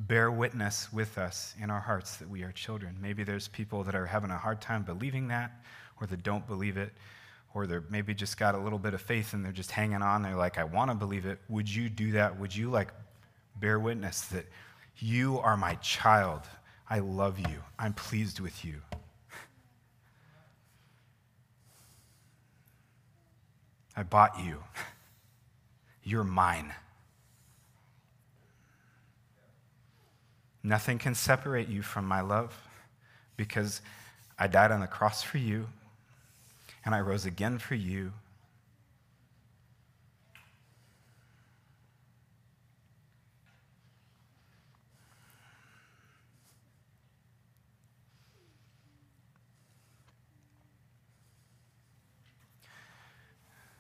bear 0.07 0.31
witness 0.31 0.93
with 0.93 1.19
us 1.19 1.55
in 1.61 1.71
our 1.71 1.81
hearts 1.81 2.17
that 2.17 2.29
we 2.29 2.43
are 2.43 2.53
children. 2.53 2.97
Maybe 3.01 3.23
there's 3.23 3.49
people 3.49 3.85
that 3.85 3.95
are 3.95 4.07
having 4.07 4.31
a 4.31 4.39
hard 4.39 4.61
time 4.61 4.83
believing 4.83 5.29
that, 5.29 5.53
or 6.01 6.07
that 6.07 6.23
don't 6.23 6.47
believe 6.47 6.79
it, 6.79 6.93
or 7.53 7.67
they're 7.67 7.85
maybe 7.91 8.15
just 8.15 8.39
got 8.39 8.55
a 8.55 8.59
little 8.59 8.79
bit 8.79 8.95
of 8.95 9.03
faith 9.03 9.35
and 9.35 9.45
they're 9.45 9.53
just 9.53 9.71
hanging 9.71 10.01
on. 10.03 10.23
They're 10.23 10.37
like, 10.37 10.57
I 10.57 10.65
want 10.65 10.91
to 10.91 10.95
believe 10.95 11.27
it. 11.27 11.39
Would 11.49 11.69
you 11.69 11.91
do 11.91 12.13
that? 12.13 12.39
Would 12.39 12.57
you 12.57 12.71
like 12.71 12.93
bear 13.57 13.79
witness 13.79 14.23
that 14.29 14.47
you 14.99 15.39
are 15.41 15.57
my 15.57 15.75
child? 15.77 16.43
I 16.89 17.01
love 17.01 17.39
you. 17.39 17.63
I'm 17.79 17.93
pleased 17.93 18.41
with 18.41 18.65
you. 18.65 18.81
I 23.97 24.03
bought 24.03 24.41
you. 24.43 24.63
You're 26.03 26.25
mine. 26.25 26.73
Nothing 30.63 30.99
can 30.99 31.15
separate 31.15 31.69
you 31.69 31.83
from 31.83 32.05
my 32.07 32.21
love 32.21 32.55
because 33.37 33.81
I 34.39 34.47
died 34.47 34.71
on 34.71 34.81
the 34.81 34.87
cross 34.87 35.23
for 35.23 35.39
you 35.39 35.67
and 36.85 36.95
I 36.95 37.01
rose 37.01 37.25
again 37.25 37.59
for 37.59 37.75
you. 37.75 38.13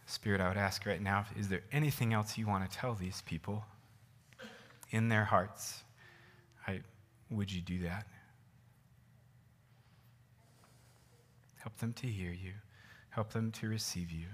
Spirit, 0.06 0.40
I 0.40 0.48
would 0.48 0.56
ask 0.56 0.84
right 0.86 1.00
now 1.00 1.24
is 1.38 1.48
there 1.48 1.62
anything 1.72 2.12
else 2.12 2.36
you 2.36 2.46
want 2.46 2.68
to 2.68 2.76
tell 2.76 2.94
these 2.94 3.22
people 3.22 3.64
in 4.90 5.08
their 5.08 5.26
hearts? 5.26 5.82
Would 7.30 7.52
you 7.52 7.60
do 7.60 7.80
that? 7.80 8.06
Help 11.58 11.76
them 11.78 11.92
to 11.94 12.06
hear 12.06 12.32
you, 12.32 12.52
help 13.10 13.32
them 13.32 13.52
to 13.52 13.68
receive 13.68 14.10
you. 14.10 14.26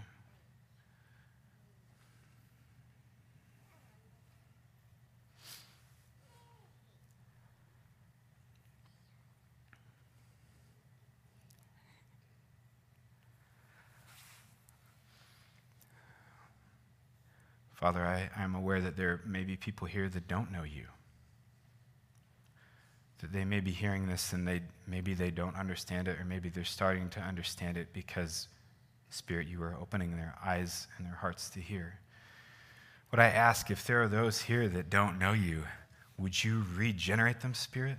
Father, 17.75 18.01
I, 18.01 18.31
I'm 18.37 18.55
aware 18.55 18.81
that 18.81 18.97
there 18.97 19.21
may 19.27 19.45
be 19.45 19.55
people 19.55 19.87
here 19.87 20.09
that 20.09 20.27
don't 20.27 20.51
know 20.51 20.63
you 20.63 20.87
that 23.21 23.33
they 23.33 23.45
may 23.45 23.61
be 23.61 23.71
hearing 23.71 24.07
this 24.07 24.33
and 24.33 24.47
they 24.47 24.61
maybe 24.87 25.15
they 25.15 25.31
don't 25.31 25.57
understand 25.57 26.09
it 26.09 26.21
or 26.21 26.25
maybe 26.25 26.49
they're 26.49 26.65
starting 26.65 27.09
to 27.11 27.21
understand 27.21 27.77
it 27.77 27.93
because 27.93 28.49
spirit 29.11 29.49
you 29.49 29.63
are 29.63 29.77
opening 29.81 30.17
their 30.17 30.35
eyes 30.45 30.87
and 30.99 31.07
their 31.07 31.15
hearts 31.15 31.49
to 31.51 31.61
hear. 31.61 31.99
What 33.11 33.21
i 33.21 33.27
ask 33.27 33.71
if 33.71 33.87
there 33.87 34.03
are 34.03 34.09
those 34.09 34.43
here 34.43 34.69
that 34.69 34.91
don't 34.91 35.19
know 35.19 35.33
you 35.33 35.63
would 36.19 36.43
you 36.43 36.65
regenerate 36.77 37.41
them 37.41 37.55
spirit 37.55 37.99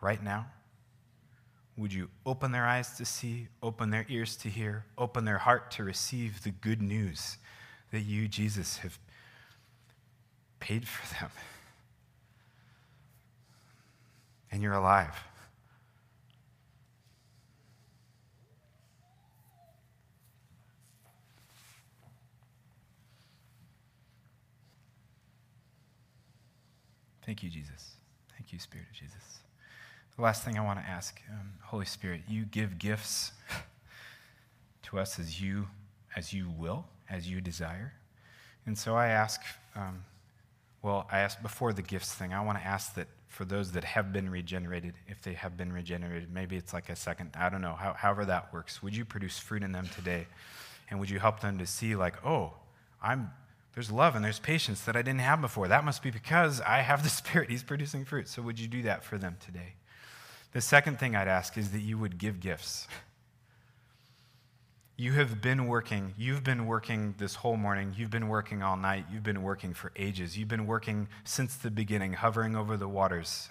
right 0.00 0.22
now? 0.22 0.46
Would 1.76 1.92
you 1.94 2.10
open 2.26 2.52
their 2.52 2.66
eyes 2.66 2.96
to 2.98 3.06
see 3.06 3.48
open 3.62 3.90
their 3.90 4.04
ears 4.08 4.36
to 4.36 4.48
hear 4.48 4.84
open 4.98 5.24
their 5.24 5.38
heart 5.38 5.70
to 5.72 5.84
receive 5.84 6.42
the 6.42 6.50
good 6.50 6.82
news 6.82 7.38
that 7.90 8.00
you 8.00 8.28
jesus 8.28 8.78
have 8.78 8.98
paid 10.60 10.86
for 10.86 11.14
them 11.18 11.30
and 14.50 14.62
you're 14.62 14.74
alive. 14.74 15.14
Thank 27.24 27.44
you, 27.44 27.48
Jesus. 27.48 27.92
Thank 28.36 28.52
you, 28.52 28.58
Spirit 28.58 28.86
of 28.90 28.96
Jesus. 28.96 29.38
The 30.16 30.22
last 30.22 30.42
thing 30.44 30.58
I 30.58 30.64
want 30.64 30.80
to 30.80 30.84
ask, 30.84 31.20
um, 31.30 31.52
Holy 31.62 31.86
Spirit, 31.86 32.22
you 32.28 32.44
give 32.44 32.76
gifts 32.76 33.32
to 34.82 34.98
us 34.98 35.18
as 35.18 35.40
you 35.40 35.68
as 36.16 36.32
you 36.32 36.50
will, 36.58 36.86
as 37.08 37.30
you 37.30 37.40
desire. 37.40 37.92
And 38.66 38.76
so 38.76 38.96
I 38.96 39.08
ask, 39.08 39.40
um, 39.76 40.04
well, 40.82 41.06
I 41.10 41.20
ask 41.20 41.40
before 41.40 41.72
the 41.72 41.82
gifts 41.82 42.12
thing, 42.12 42.34
I 42.34 42.44
want 42.44 42.58
to 42.58 42.66
ask 42.66 42.94
that 42.96 43.06
for 43.30 43.44
those 43.44 43.72
that 43.72 43.84
have 43.84 44.12
been 44.12 44.28
regenerated, 44.28 44.92
if 45.06 45.22
they 45.22 45.34
have 45.34 45.56
been 45.56 45.72
regenerated. 45.72 46.34
Maybe 46.34 46.56
it's 46.56 46.74
like 46.74 46.88
a 46.90 46.96
second, 46.96 47.30
I 47.38 47.48
don't 47.48 47.62
know, 47.62 47.74
how, 47.74 47.94
however 47.94 48.24
that 48.26 48.52
works. 48.52 48.82
Would 48.82 48.94
you 48.94 49.04
produce 49.04 49.38
fruit 49.38 49.62
in 49.62 49.70
them 49.70 49.88
today? 49.94 50.26
And 50.90 50.98
would 50.98 51.08
you 51.08 51.20
help 51.20 51.40
them 51.40 51.56
to 51.58 51.66
see, 51.66 51.94
like, 51.94 52.26
oh, 52.26 52.52
I'm, 53.00 53.30
there's 53.74 53.90
love 53.90 54.16
and 54.16 54.24
there's 54.24 54.40
patience 54.40 54.80
that 54.82 54.96
I 54.96 55.02
didn't 55.02 55.20
have 55.20 55.40
before. 55.40 55.68
That 55.68 55.84
must 55.84 56.02
be 56.02 56.10
because 56.10 56.60
I 56.60 56.80
have 56.80 57.04
the 57.04 57.08
Spirit. 57.20 57.48
He's 57.48 57.62
producing 57.62 58.04
fruit. 58.04 58.28
So 58.28 58.42
would 58.42 58.58
you 58.58 58.66
do 58.66 58.82
that 58.82 59.04
for 59.04 59.16
them 59.16 59.36
today? 59.44 59.74
The 60.52 60.60
second 60.60 60.98
thing 60.98 61.14
I'd 61.14 61.28
ask 61.28 61.56
is 61.56 61.70
that 61.70 61.80
you 61.80 61.96
would 61.98 62.18
give 62.18 62.40
gifts. 62.40 62.88
You 65.00 65.12
have 65.12 65.40
been 65.40 65.66
working, 65.66 66.12
you've 66.18 66.44
been 66.44 66.66
working 66.66 67.14
this 67.16 67.34
whole 67.34 67.56
morning, 67.56 67.94
you've 67.96 68.10
been 68.10 68.28
working 68.28 68.62
all 68.62 68.76
night, 68.76 69.06
you've 69.10 69.22
been 69.22 69.42
working 69.42 69.72
for 69.72 69.92
ages, 69.96 70.36
you've 70.36 70.48
been 70.48 70.66
working 70.66 71.08
since 71.24 71.56
the 71.56 71.70
beginning, 71.70 72.12
hovering 72.12 72.54
over 72.54 72.76
the 72.76 72.86
waters, 72.86 73.48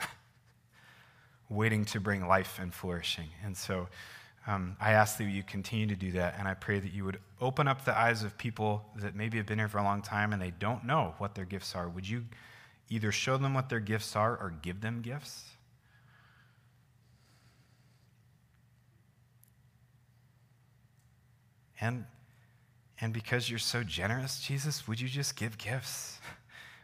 waiting 1.49 1.85
to 1.85 1.99
bring 1.99 2.27
life 2.27 2.59
and 2.61 2.71
flourishing. 2.71 3.29
And 3.43 3.57
so 3.57 3.87
um, 4.45 4.77
I 4.79 4.91
ask 4.91 5.17
that 5.17 5.23
you 5.23 5.41
continue 5.41 5.87
to 5.87 5.95
do 5.95 6.11
that, 6.11 6.35
and 6.37 6.47
I 6.47 6.53
pray 6.53 6.77
that 6.77 6.93
you 6.93 7.03
would 7.05 7.17
open 7.41 7.67
up 7.67 7.83
the 7.83 7.97
eyes 7.97 8.21
of 8.21 8.37
people 8.37 8.85
that 8.97 9.15
maybe 9.15 9.37
have 9.37 9.47
been 9.47 9.57
here 9.57 9.67
for 9.67 9.79
a 9.79 9.83
long 9.83 10.03
time 10.03 10.33
and 10.33 10.39
they 10.39 10.51
don't 10.51 10.85
know 10.85 11.15
what 11.17 11.33
their 11.33 11.45
gifts 11.45 11.75
are. 11.75 11.89
Would 11.89 12.07
you 12.07 12.25
either 12.91 13.11
show 13.11 13.37
them 13.37 13.55
what 13.55 13.69
their 13.69 13.79
gifts 13.79 14.15
are 14.15 14.37
or 14.37 14.53
give 14.61 14.81
them 14.81 15.01
gifts? 15.01 15.45
And, 21.81 22.05
and 22.99 23.13
because 23.13 23.49
you're 23.49 23.59
so 23.59 23.83
generous, 23.83 24.41
Jesus, 24.41 24.87
would 24.87 24.99
you 24.99 25.07
just 25.07 25.35
give 25.35 25.57
gifts? 25.57 26.19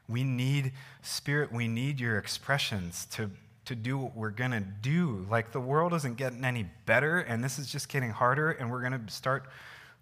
We 0.08 0.24
need, 0.24 0.74
Spirit, 1.02 1.52
we 1.52 1.68
need 1.68 2.00
your 2.00 2.18
expressions 2.18 3.06
to, 3.12 3.32
to 3.66 3.76
do 3.76 3.98
what 3.98 4.16
we're 4.16 4.30
going 4.30 4.52
to 4.52 4.60
do. 4.60 5.26
Like 5.30 5.52
the 5.52 5.60
world 5.60 5.94
isn't 5.94 6.18
getting 6.18 6.46
any 6.46 6.70
better, 6.86 7.20
and 7.20 7.44
this 7.44 7.58
is 7.58 7.72
just 7.72 7.90
getting 7.90 8.12
harder, 8.12 8.52
and 8.52 8.72
we're 8.72 8.82
going 8.82 9.06
to 9.06 9.12
start, 9.12 9.48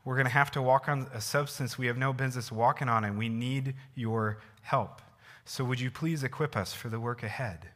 we're 0.04 0.16
going 0.16 0.28
to 0.28 0.34
have 0.34 0.52
to 0.52 0.62
walk 0.62 0.90
on 0.90 1.08
a 1.14 1.22
substance 1.22 1.78
we 1.78 1.88
have 1.88 1.98
no 1.98 2.12
business 2.12 2.52
walking 2.52 2.90
on, 2.90 3.06
and 3.06 3.18
we 3.18 3.30
need 3.30 3.76
your 3.96 4.40
help. 4.62 5.02
So 5.46 5.64
would 5.64 5.80
you 5.80 5.90
please 5.90 6.24
equip 6.24 6.56
us 6.56 6.74
for 6.74 6.90
the 6.90 7.00
work 7.00 7.24
ahead? 7.24 7.70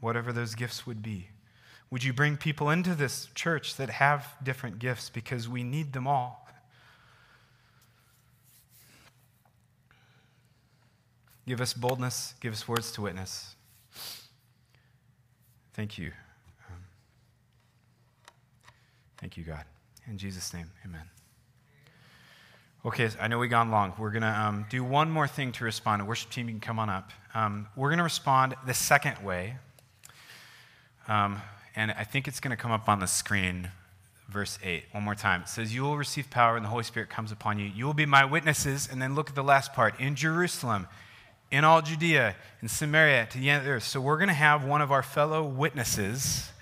Whatever 0.00 0.32
those 0.32 0.54
gifts 0.54 0.86
would 0.86 1.02
be. 1.02 1.28
Would 1.90 2.04
you 2.04 2.12
bring 2.12 2.36
people 2.36 2.70
into 2.70 2.94
this 2.94 3.28
church 3.34 3.76
that 3.76 3.90
have 3.90 4.34
different 4.42 4.78
gifts 4.78 5.10
because 5.10 5.48
we 5.48 5.62
need 5.62 5.92
them 5.92 6.06
all? 6.06 6.46
Give 11.46 11.60
us 11.60 11.74
boldness, 11.74 12.34
give 12.40 12.52
us 12.52 12.68
words 12.68 12.92
to 12.92 13.02
witness. 13.02 13.56
Thank 15.74 15.98
you. 15.98 16.12
Um, 16.68 16.76
thank 19.18 19.36
you, 19.36 19.42
God. 19.42 19.64
In 20.06 20.16
Jesus' 20.16 20.54
name, 20.54 20.70
amen. 20.84 21.08
Okay, 22.84 23.10
I 23.20 23.28
know 23.28 23.38
we've 23.38 23.50
gone 23.50 23.70
long. 23.70 23.92
We're 23.98 24.10
going 24.10 24.22
to 24.22 24.28
um, 24.28 24.64
do 24.70 24.82
one 24.82 25.10
more 25.10 25.28
thing 25.28 25.52
to 25.52 25.64
respond. 25.64 26.06
Worship 26.06 26.30
team, 26.30 26.48
you 26.48 26.54
can 26.54 26.60
come 26.60 26.78
on 26.78 26.88
up. 26.88 27.10
Um, 27.34 27.66
we're 27.76 27.88
going 27.88 27.98
to 27.98 28.04
respond 28.04 28.54
the 28.66 28.72
second 28.72 29.18
way. 29.24 29.56
Um, 31.10 31.42
and 31.74 31.90
I 31.90 32.04
think 32.04 32.28
it's 32.28 32.38
going 32.38 32.56
to 32.56 32.56
come 32.56 32.70
up 32.70 32.88
on 32.88 33.00
the 33.00 33.06
screen, 33.06 33.68
verse 34.28 34.60
8, 34.62 34.84
one 34.92 35.02
more 35.02 35.16
time. 35.16 35.42
It 35.42 35.48
says, 35.48 35.74
You 35.74 35.82
will 35.82 35.96
receive 35.96 36.30
power, 36.30 36.54
and 36.54 36.64
the 36.64 36.68
Holy 36.68 36.84
Spirit 36.84 37.10
comes 37.10 37.32
upon 37.32 37.58
you. 37.58 37.66
You 37.66 37.84
will 37.84 37.94
be 37.94 38.06
my 38.06 38.24
witnesses. 38.24 38.88
And 38.90 39.02
then 39.02 39.16
look 39.16 39.28
at 39.28 39.34
the 39.34 39.42
last 39.42 39.72
part 39.72 39.98
in 39.98 40.14
Jerusalem, 40.14 40.86
in 41.50 41.64
all 41.64 41.82
Judea, 41.82 42.36
in 42.62 42.68
Samaria, 42.68 43.26
to 43.32 43.38
the 43.38 43.50
end 43.50 43.58
of 43.58 43.64
the 43.64 43.72
earth. 43.72 43.82
So 43.82 44.00
we're 44.00 44.18
going 44.18 44.28
to 44.28 44.34
have 44.34 44.64
one 44.64 44.80
of 44.80 44.92
our 44.92 45.02
fellow 45.02 45.42
witnesses 45.42 46.52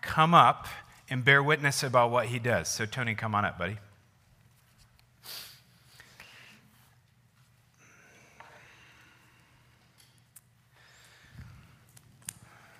come 0.00 0.32
up 0.32 0.68
and 1.10 1.24
bear 1.24 1.42
witness 1.42 1.82
about 1.82 2.12
what 2.12 2.26
he 2.26 2.38
does. 2.38 2.68
So, 2.68 2.86
Tony, 2.86 3.16
come 3.16 3.34
on 3.34 3.44
up, 3.44 3.58
buddy. 3.58 3.78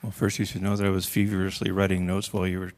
Well, 0.02 0.12
first, 0.12 0.38
you 0.38 0.44
should 0.44 0.62
know 0.62 0.76
that 0.76 0.86
I 0.86 0.90
was 0.90 1.06
feverishly 1.06 1.70
writing 1.70 2.06
notes 2.06 2.32
while 2.32 2.46
you 2.46 2.58
were 2.58 2.72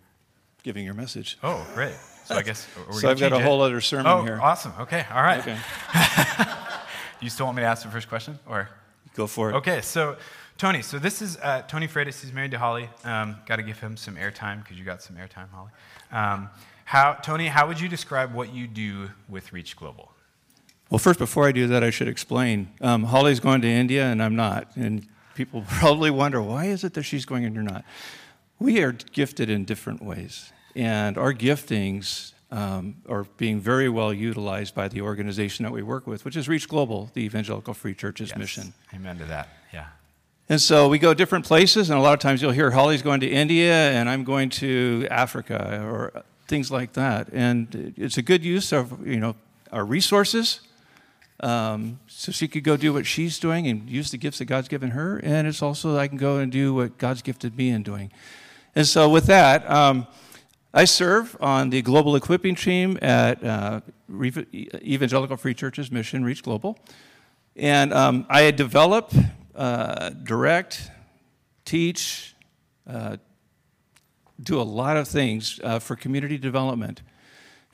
giving 0.63 0.85
your 0.85 0.95
message. 0.95 1.39
Oh, 1.43 1.67
great. 1.75 1.95
So 2.25 2.35
I 2.35 2.43
guess 2.43 2.67
so. 2.91 3.09
I've 3.09 3.21
got 3.21 3.33
a 3.33 3.41
whole 3.41 3.63
other 3.63 3.81
sermon 3.81 4.07
here. 4.07 4.15
oh, 4.15 4.25
here. 4.25 4.41
awesome. 4.41 4.73
Okay. 4.81 5.05
All 5.11 5.23
right. 5.23 5.41
Okay. 5.41 5.59
you 7.21 7.31
still 7.31 7.47
want 7.47 7.57
me 7.57 7.63
to 7.63 7.67
ask 7.67 7.83
the 7.83 7.91
first 7.91 8.09
question, 8.09 8.39
or 8.47 8.69
go 9.15 9.27
for 9.27 9.51
it? 9.51 9.55
Okay. 9.55 9.81
So, 9.81 10.17
Tony. 10.59 10.83
So 10.83 10.99
this 10.99 11.23
is 11.23 11.37
uh, 11.39 11.63
Tony 11.69 11.89
Freitas. 11.89 12.21
He's 12.21 12.33
married 12.33 12.51
to 12.51 12.59
Holly. 12.59 12.89
Um, 13.05 13.37
got 13.47 13.57
to 13.57 13.63
give 13.63 13.79
him 13.79 13.97
some 13.97 14.17
airtime 14.17 14.63
because 14.63 14.79
you 14.79 14.85
got 14.85 15.03
some 15.03 15.17
airtime, 15.17 15.51
Holly. 15.51 15.71
Um, 16.13 16.51
how, 16.85 17.15
Tony? 17.15 17.47
How 17.47 17.67
would 17.67 17.81
you 17.81 17.89
describe 17.89 18.35
what 18.35 18.55
you 18.55 18.67
do 18.67 19.11
with 19.29 19.53
Reach 19.53 19.77
Global? 19.77 20.11
Well, 20.91 20.99
first, 20.99 21.19
before 21.19 21.49
I 21.49 21.53
do 21.53 21.67
that, 21.69 21.83
I 21.83 21.91
should 21.91 22.09
explain. 22.09 22.69
Um, 22.81 23.05
Holly's 23.05 23.41
going 23.41 23.63
to 23.63 23.69
India, 23.69 24.05
and 24.07 24.23
I'm 24.23 24.37
not. 24.37 24.77
And 24.77 25.07
people 25.35 25.65
probably 25.69 26.11
wonder 26.11 26.41
why 26.43 26.67
is 26.67 26.85
it 26.85 26.95
that 26.95 27.03
she's 27.03 27.25
going 27.25 27.45
and 27.45 27.55
you're 27.55 27.65
not? 27.65 27.85
We 28.59 28.83
are 28.83 28.93
gifted 28.93 29.51
in 29.51 29.65
different 29.65 30.03
ways, 30.03 30.53
and 30.75 31.19
our 31.19 31.35
giftings 31.35 32.33
um, 32.51 32.97
are 33.09 33.25
being 33.37 33.61
very 33.61 33.89
well 33.89 34.13
utilized 34.13 34.75
by 34.75 34.89
the 34.89 35.01
organization 35.01 35.65
that 35.65 35.73
we 35.73 35.83
work 35.83 36.07
with, 36.07 36.25
which 36.25 36.37
is 36.37 36.49
Reach 36.49 36.69
Global, 36.69 37.11
the 37.15 37.23
Evangelical 37.23 37.75
Free 37.75 37.95
Church's 37.95 38.31
yes. 38.31 38.39
mission. 38.39 38.75
Amen 38.95 39.19
to 39.19 39.25
that. 39.25 39.49
Yeah. 39.73 39.87
And 40.49 40.61
so 40.61 40.89
we 40.89 40.99
go 40.99 41.15
different 41.15 41.47
places, 41.47 41.91
and 41.91 41.99
a 41.99 42.03
lot 42.03 42.13
of 42.13 42.21
times 42.21 42.43
you'll 42.43 42.53
hear 42.53 42.71
Holly's 42.71 43.03
going 43.03 43.21
to 43.21 43.27
India, 43.27 43.91
and 43.91 44.09
I'm 44.09 44.25
going 44.25 44.51
to 44.51 45.09
Africa, 45.11 45.83
or 45.85 46.23
things 46.47 46.71
like 46.71 46.93
that. 46.93 47.29
And 47.33 47.95
it's 47.97 48.19
a 48.19 48.23
good 48.23 48.45
use 48.45 48.73
of 48.73 49.07
you 49.07 49.19
know 49.19 49.37
our 49.73 49.85
resources 49.85 50.61
um, 51.41 51.99
so 52.07 52.33
she 52.33 52.49
could 52.49 52.65
go 52.65 52.77
do 52.77 52.93
what 52.93 53.07
she's 53.07 53.39
doing 53.39 53.67
and 53.67 53.89
use 53.91 54.11
the 54.11 54.19
gifts 54.19 54.39
that 54.39 54.47
God's 54.47 54.69
given 54.69 54.91
her. 54.91 55.19
And 55.19 55.47
it's 55.47 55.63
also 55.63 55.97
I 55.97 56.09
can 56.09 56.17
go 56.17 56.39
and 56.39 56.51
do 56.51 56.75
what 56.75 56.99
God's 56.99 57.23
gifted 57.23 57.57
me 57.57 57.71
in 57.71 57.83
doing. 57.83 58.13
And 58.75 58.87
so 58.87 59.09
with 59.09 59.27
that, 59.27 59.69
um, 59.71 60.07
I 60.73 60.85
serve 60.85 61.37
on 61.41 61.71
the 61.71 61.83
global 61.83 62.17
equipping 62.17 62.57
team 62.57 62.99
at 63.01 63.43
uh, 63.45 63.81
Evangelical 64.13 65.37
Free 65.37 65.55
Church's 65.55 65.91
Mission 65.91 66.25
Reach 66.25 66.43
Global. 66.43 66.79
And 67.57 67.93
um, 67.93 68.27
I 68.29 68.51
develop, 68.51 69.13
uh, 69.55 70.11
direct, 70.11 70.91
teach, 71.65 72.35
uh, 72.89 73.19
do 74.43 74.61
a 74.61 74.63
lot 74.63 74.97
of 74.97 75.07
things 75.07 75.61
uh, 75.63 75.79
for 75.79 75.95
community 75.95 76.39
development. 76.39 77.03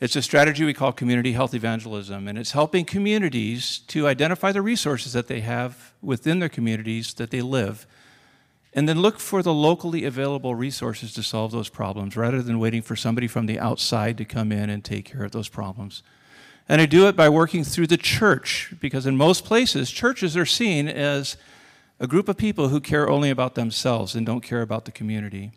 It's 0.00 0.16
a 0.16 0.22
strategy 0.22 0.64
we 0.64 0.72
call 0.72 0.92
community 0.92 1.32
health 1.32 1.52
evangelism, 1.52 2.26
and 2.26 2.38
it's 2.38 2.52
helping 2.52 2.86
communities 2.86 3.80
to 3.88 4.08
identify 4.08 4.50
the 4.50 4.62
resources 4.62 5.12
that 5.12 5.26
they 5.26 5.40
have 5.40 5.92
within 6.00 6.38
their 6.38 6.48
communities 6.48 7.12
that 7.14 7.30
they 7.30 7.42
live, 7.42 7.86
and 8.72 8.88
then 8.88 9.02
look 9.02 9.20
for 9.20 9.42
the 9.42 9.52
locally 9.52 10.06
available 10.06 10.54
resources 10.54 11.12
to 11.12 11.22
solve 11.22 11.52
those 11.52 11.68
problems 11.68 12.16
rather 12.16 12.40
than 12.40 12.58
waiting 12.58 12.80
for 12.80 12.96
somebody 12.96 13.28
from 13.28 13.44
the 13.44 13.58
outside 13.58 14.16
to 14.16 14.24
come 14.24 14.50
in 14.50 14.70
and 14.70 14.84
take 14.84 15.04
care 15.04 15.22
of 15.22 15.32
those 15.32 15.50
problems. 15.50 16.02
And 16.66 16.80
I 16.80 16.86
do 16.86 17.06
it 17.06 17.14
by 17.14 17.28
working 17.28 17.62
through 17.62 17.88
the 17.88 17.98
church, 17.98 18.72
because 18.80 19.04
in 19.04 19.18
most 19.18 19.44
places, 19.44 19.90
churches 19.90 20.34
are 20.34 20.46
seen 20.46 20.88
as 20.88 21.36
a 21.98 22.06
group 22.06 22.26
of 22.26 22.38
people 22.38 22.68
who 22.68 22.80
care 22.80 23.10
only 23.10 23.28
about 23.28 23.54
themselves 23.54 24.14
and 24.14 24.24
don't 24.24 24.40
care 24.40 24.62
about 24.62 24.86
the 24.86 24.92
community. 24.92 25.52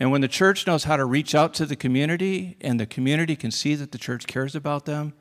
And 0.00 0.10
when 0.10 0.20
the 0.20 0.28
church 0.28 0.66
knows 0.66 0.84
how 0.84 0.96
to 0.96 1.04
reach 1.04 1.34
out 1.34 1.54
to 1.54 1.66
the 1.66 1.76
community 1.76 2.56
and 2.60 2.80
the 2.80 2.86
community 2.86 3.36
can 3.36 3.50
see 3.50 3.74
that 3.76 3.92
the 3.92 3.98
church 3.98 4.26
cares 4.26 4.54
about 4.56 4.86
them, 4.86 5.12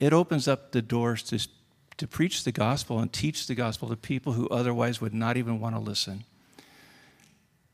it 0.00 0.12
opens 0.12 0.48
up 0.48 0.72
the 0.72 0.82
doors 0.82 1.22
to, 1.24 1.46
to 1.98 2.06
preach 2.06 2.44
the 2.44 2.52
gospel 2.52 2.98
and 2.98 3.12
teach 3.12 3.46
the 3.46 3.54
gospel 3.54 3.88
to 3.88 3.96
people 3.96 4.32
who 4.32 4.48
otherwise 4.48 5.00
would 5.00 5.14
not 5.14 5.36
even 5.36 5.60
want 5.60 5.74
to 5.74 5.80
listen. 5.80 6.24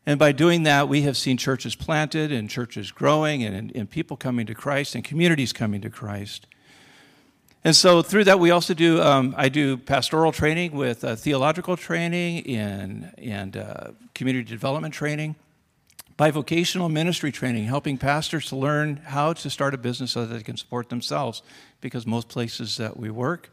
And 0.06 0.18
by 0.18 0.32
doing 0.32 0.64
that, 0.64 0.88
we 0.88 1.02
have 1.02 1.16
seen 1.16 1.36
churches 1.36 1.76
planted 1.76 2.32
and 2.32 2.50
churches 2.50 2.90
growing 2.90 3.44
and, 3.44 3.74
and 3.76 3.88
people 3.88 4.16
coming 4.16 4.46
to 4.46 4.54
Christ 4.54 4.94
and 4.94 5.04
communities 5.04 5.52
coming 5.52 5.80
to 5.82 5.90
Christ. 5.90 6.46
And 7.62 7.76
so 7.76 8.02
through 8.02 8.24
that, 8.24 8.40
we 8.40 8.50
also 8.50 8.72
do, 8.72 9.02
um, 9.02 9.34
I 9.36 9.50
do 9.50 9.76
pastoral 9.76 10.32
training 10.32 10.72
with 10.72 11.04
uh, 11.04 11.14
theological 11.14 11.76
training 11.76 12.46
and, 12.46 13.12
and 13.18 13.56
uh, 13.56 13.90
community 14.14 14.50
development 14.50 14.94
training 14.94 15.36
bivocational 16.20 16.90
ministry 16.90 17.32
training, 17.32 17.64
helping 17.64 17.96
pastors 17.96 18.44
to 18.44 18.54
learn 18.54 18.96
how 19.06 19.32
to 19.32 19.48
start 19.48 19.72
a 19.72 19.78
business 19.78 20.12
so 20.12 20.26
that 20.26 20.34
they 20.34 20.42
can 20.42 20.54
support 20.54 20.90
themselves. 20.90 21.42
Because 21.80 22.06
most 22.06 22.28
places 22.28 22.76
that 22.76 22.98
we 22.98 23.08
work, 23.08 23.48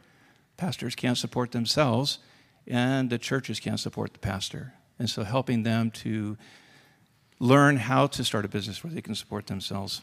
pastors 0.57 0.93
can't 0.93 1.18
support 1.18 1.53
themselves, 1.53 2.20
and 2.68 3.09
the 3.09 3.18
churches 3.18 3.61
can't 3.61 3.80
support 3.80 4.11
the 4.11 4.20
pastor. 4.20 4.74
And 4.99 5.09
so 5.09 5.24
helping 5.24 5.63
them 5.63 5.91
to 5.91 6.38
learn 7.39 7.78
how 7.78 8.05
to 8.07 8.24
start 8.26 8.43
a 8.43 8.49
business 8.49 8.84
where 8.84 8.91
they 8.91 9.01
can 9.01 9.15
support 9.15 9.47
themselves. 9.47 10.01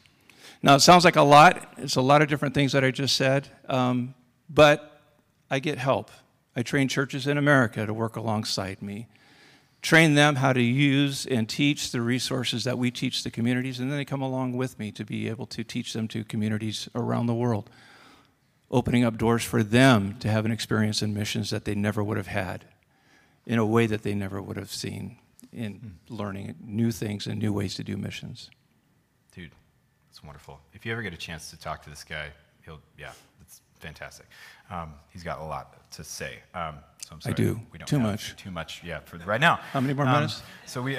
Now, 0.62 0.74
it 0.76 0.80
sounds 0.80 1.04
like 1.04 1.16
a 1.16 1.22
lot. 1.22 1.74
It's 1.76 1.96
a 1.96 2.00
lot 2.00 2.22
of 2.22 2.28
different 2.28 2.54
things 2.54 2.72
that 2.72 2.82
I 2.82 2.90
just 2.90 3.14
said, 3.14 3.46
um, 3.68 4.14
but 4.48 5.02
I 5.50 5.58
get 5.58 5.76
help. 5.76 6.10
I 6.56 6.62
train 6.62 6.88
churches 6.88 7.26
in 7.26 7.36
America 7.36 7.84
to 7.84 7.92
work 7.92 8.16
alongside 8.16 8.80
me 8.80 9.06
train 9.84 10.14
them 10.14 10.36
how 10.36 10.50
to 10.50 10.62
use 10.62 11.26
and 11.26 11.46
teach 11.46 11.92
the 11.92 12.00
resources 12.00 12.64
that 12.64 12.78
we 12.78 12.90
teach 12.90 13.22
the 13.22 13.30
communities, 13.30 13.78
and 13.78 13.90
then 13.90 13.98
they 13.98 14.04
come 14.04 14.22
along 14.22 14.56
with 14.56 14.78
me 14.78 14.90
to 14.90 15.04
be 15.04 15.28
able 15.28 15.44
to 15.44 15.62
teach 15.62 15.92
them 15.92 16.08
to 16.08 16.24
communities 16.24 16.88
around 16.94 17.26
the 17.26 17.34
world, 17.34 17.68
opening 18.70 19.04
up 19.04 19.18
doors 19.18 19.44
for 19.44 19.62
them 19.62 20.16
to 20.20 20.28
have 20.28 20.46
an 20.46 20.50
experience 20.50 21.02
in 21.02 21.12
missions 21.12 21.50
that 21.50 21.66
they 21.66 21.74
never 21.74 22.02
would 22.02 22.16
have 22.16 22.28
had 22.28 22.64
in 23.44 23.58
a 23.58 23.66
way 23.66 23.86
that 23.86 24.02
they 24.02 24.14
never 24.14 24.40
would 24.40 24.56
have 24.56 24.70
seen 24.70 25.18
in 25.52 25.74
mm. 25.74 25.90
learning 26.08 26.54
new 26.64 26.90
things 26.90 27.26
and 27.26 27.38
new 27.38 27.52
ways 27.52 27.74
to 27.74 27.84
do 27.84 27.98
missions. 27.98 28.50
Dude, 29.36 29.50
it's 30.08 30.24
wonderful. 30.24 30.60
If 30.72 30.86
you 30.86 30.92
ever 30.92 31.02
get 31.02 31.12
a 31.12 31.18
chance 31.18 31.50
to 31.50 31.58
talk 31.58 31.82
to 31.82 31.90
this 31.90 32.04
guy, 32.04 32.28
he'll, 32.64 32.80
yeah, 32.98 33.12
it's 33.42 33.60
fantastic. 33.80 34.24
Um, 34.70 34.94
he's 35.10 35.22
got 35.22 35.40
a 35.40 35.44
lot 35.44 35.90
to 35.92 36.04
say. 36.04 36.38
Um, 36.54 36.76
so 37.04 37.16
I'm 37.26 37.34
do. 37.34 37.60
We 37.70 37.78
don't 37.78 37.86
too 37.86 37.98
much. 37.98 38.34
Too 38.36 38.50
much, 38.50 38.82
yeah, 38.82 39.00
for 39.00 39.18
right 39.18 39.40
now. 39.40 39.56
How 39.72 39.80
many 39.80 39.92
more 39.94 40.06
um, 40.06 40.12
minutes? 40.12 40.42
So 40.66 40.82
we, 40.82 40.96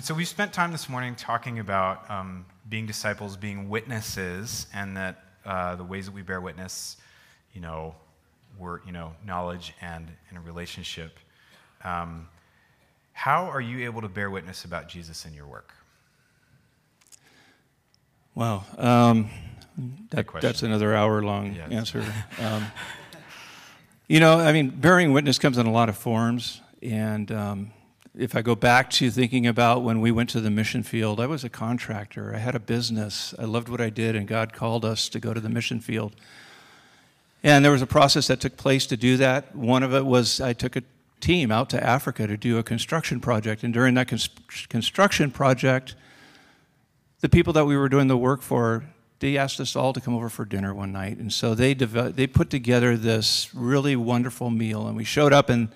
so 0.00 0.14
we 0.14 0.24
spent 0.24 0.52
time 0.52 0.72
this 0.72 0.88
morning 0.88 1.14
talking 1.14 1.60
about 1.60 2.10
um, 2.10 2.44
being 2.68 2.86
disciples, 2.86 3.36
being 3.36 3.68
witnesses, 3.68 4.66
and 4.74 4.96
that 4.96 5.24
uh, 5.44 5.76
the 5.76 5.84
ways 5.84 6.06
that 6.06 6.12
we 6.12 6.22
bear 6.22 6.40
witness, 6.40 6.96
you 7.54 7.60
know, 7.60 7.94
were 8.58 8.82
you 8.84 8.92
know 8.92 9.12
knowledge 9.24 9.72
and 9.80 10.10
in 10.30 10.36
a 10.36 10.40
relationship. 10.40 11.18
Um, 11.84 12.28
how 13.12 13.44
are 13.44 13.60
you 13.60 13.84
able 13.84 14.00
to 14.00 14.08
bear 14.08 14.30
witness 14.30 14.64
about 14.64 14.88
Jesus 14.88 15.24
in 15.24 15.34
your 15.34 15.46
work? 15.46 15.74
Wow, 18.34 18.64
um, 18.78 19.28
that, 20.10 20.26
that's 20.40 20.62
another 20.62 20.94
hour-long 20.94 21.54
yes. 21.54 21.70
answer. 21.70 22.04
Um, 22.40 22.66
you 24.08 24.18
know, 24.18 24.40
I 24.40 24.52
mean, 24.52 24.70
bearing 24.70 25.12
witness 25.12 25.38
comes 25.38 25.56
in 25.56 25.66
a 25.66 25.70
lot 25.70 25.88
of 25.88 25.96
forms. 25.96 26.60
And 26.82 27.30
um, 27.30 27.72
if 28.18 28.34
I 28.34 28.42
go 28.42 28.56
back 28.56 28.90
to 28.90 29.08
thinking 29.08 29.46
about 29.46 29.84
when 29.84 30.00
we 30.00 30.10
went 30.10 30.30
to 30.30 30.40
the 30.40 30.50
mission 30.50 30.82
field, 30.82 31.20
I 31.20 31.26
was 31.26 31.44
a 31.44 31.48
contractor. 31.48 32.34
I 32.34 32.38
had 32.38 32.56
a 32.56 32.58
business. 32.58 33.34
I 33.38 33.44
loved 33.44 33.68
what 33.68 33.80
I 33.80 33.88
did, 33.88 34.16
and 34.16 34.26
God 34.26 34.52
called 34.52 34.84
us 34.84 35.08
to 35.10 35.20
go 35.20 35.32
to 35.32 35.38
the 35.38 35.48
mission 35.48 35.78
field. 35.78 36.16
And 37.44 37.64
there 37.64 37.70
was 37.70 37.82
a 37.82 37.86
process 37.86 38.26
that 38.26 38.40
took 38.40 38.56
place 38.56 38.84
to 38.86 38.96
do 38.96 39.16
that. 39.18 39.54
One 39.54 39.84
of 39.84 39.94
it 39.94 40.04
was 40.04 40.40
I 40.40 40.54
took 40.54 40.74
a 40.74 40.82
team 41.20 41.52
out 41.52 41.70
to 41.70 41.82
Africa 41.82 42.26
to 42.26 42.36
do 42.36 42.58
a 42.58 42.62
construction 42.62 43.20
project. 43.20 43.62
And 43.62 43.72
during 43.72 43.94
that 43.94 44.08
construction 44.08 45.30
project, 45.30 45.94
the 47.20 47.28
people 47.28 47.52
that 47.52 47.64
we 47.64 47.76
were 47.76 47.88
doing 47.88 48.08
the 48.08 48.16
work 48.16 48.42
for 48.42 48.84
they 49.20 49.36
asked 49.36 49.60
us 49.60 49.76
all 49.76 49.92
to 49.92 50.00
come 50.00 50.14
over 50.14 50.28
for 50.28 50.44
dinner 50.44 50.74
one 50.74 50.92
night. 50.92 51.18
And 51.18 51.32
so 51.32 51.54
they, 51.54 51.74
they 51.74 52.26
put 52.26 52.50
together 52.50 52.96
this 52.96 53.54
really 53.54 53.94
wonderful 53.94 54.50
meal. 54.50 54.86
And 54.86 54.96
we 54.96 55.04
showed 55.04 55.32
up, 55.32 55.50
and 55.50 55.68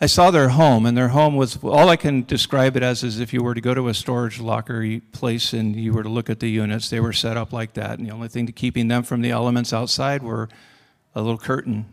I 0.00 0.06
saw 0.06 0.30
their 0.30 0.50
home, 0.50 0.84
and 0.84 0.96
their 0.96 1.08
home 1.08 1.34
was 1.34 1.56
all 1.64 1.88
I 1.88 1.96
can 1.96 2.24
describe 2.24 2.76
it 2.76 2.82
as 2.82 3.02
is 3.02 3.20
if 3.20 3.32
you 3.32 3.42
were 3.42 3.54
to 3.54 3.60
go 3.62 3.72
to 3.72 3.88
a 3.88 3.94
storage 3.94 4.38
locker 4.38 5.00
place 5.12 5.54
and 5.54 5.74
you 5.74 5.94
were 5.94 6.02
to 6.02 6.10
look 6.10 6.28
at 6.28 6.40
the 6.40 6.50
units, 6.50 6.90
they 6.90 7.00
were 7.00 7.14
set 7.14 7.38
up 7.38 7.54
like 7.54 7.72
that. 7.72 7.98
And 7.98 8.06
the 8.06 8.12
only 8.12 8.28
thing 8.28 8.46
to 8.46 8.52
keeping 8.52 8.88
them 8.88 9.02
from 9.02 9.22
the 9.22 9.30
elements 9.30 9.72
outside 9.72 10.22
were 10.22 10.50
a 11.14 11.22
little 11.22 11.38
curtain 11.38 11.86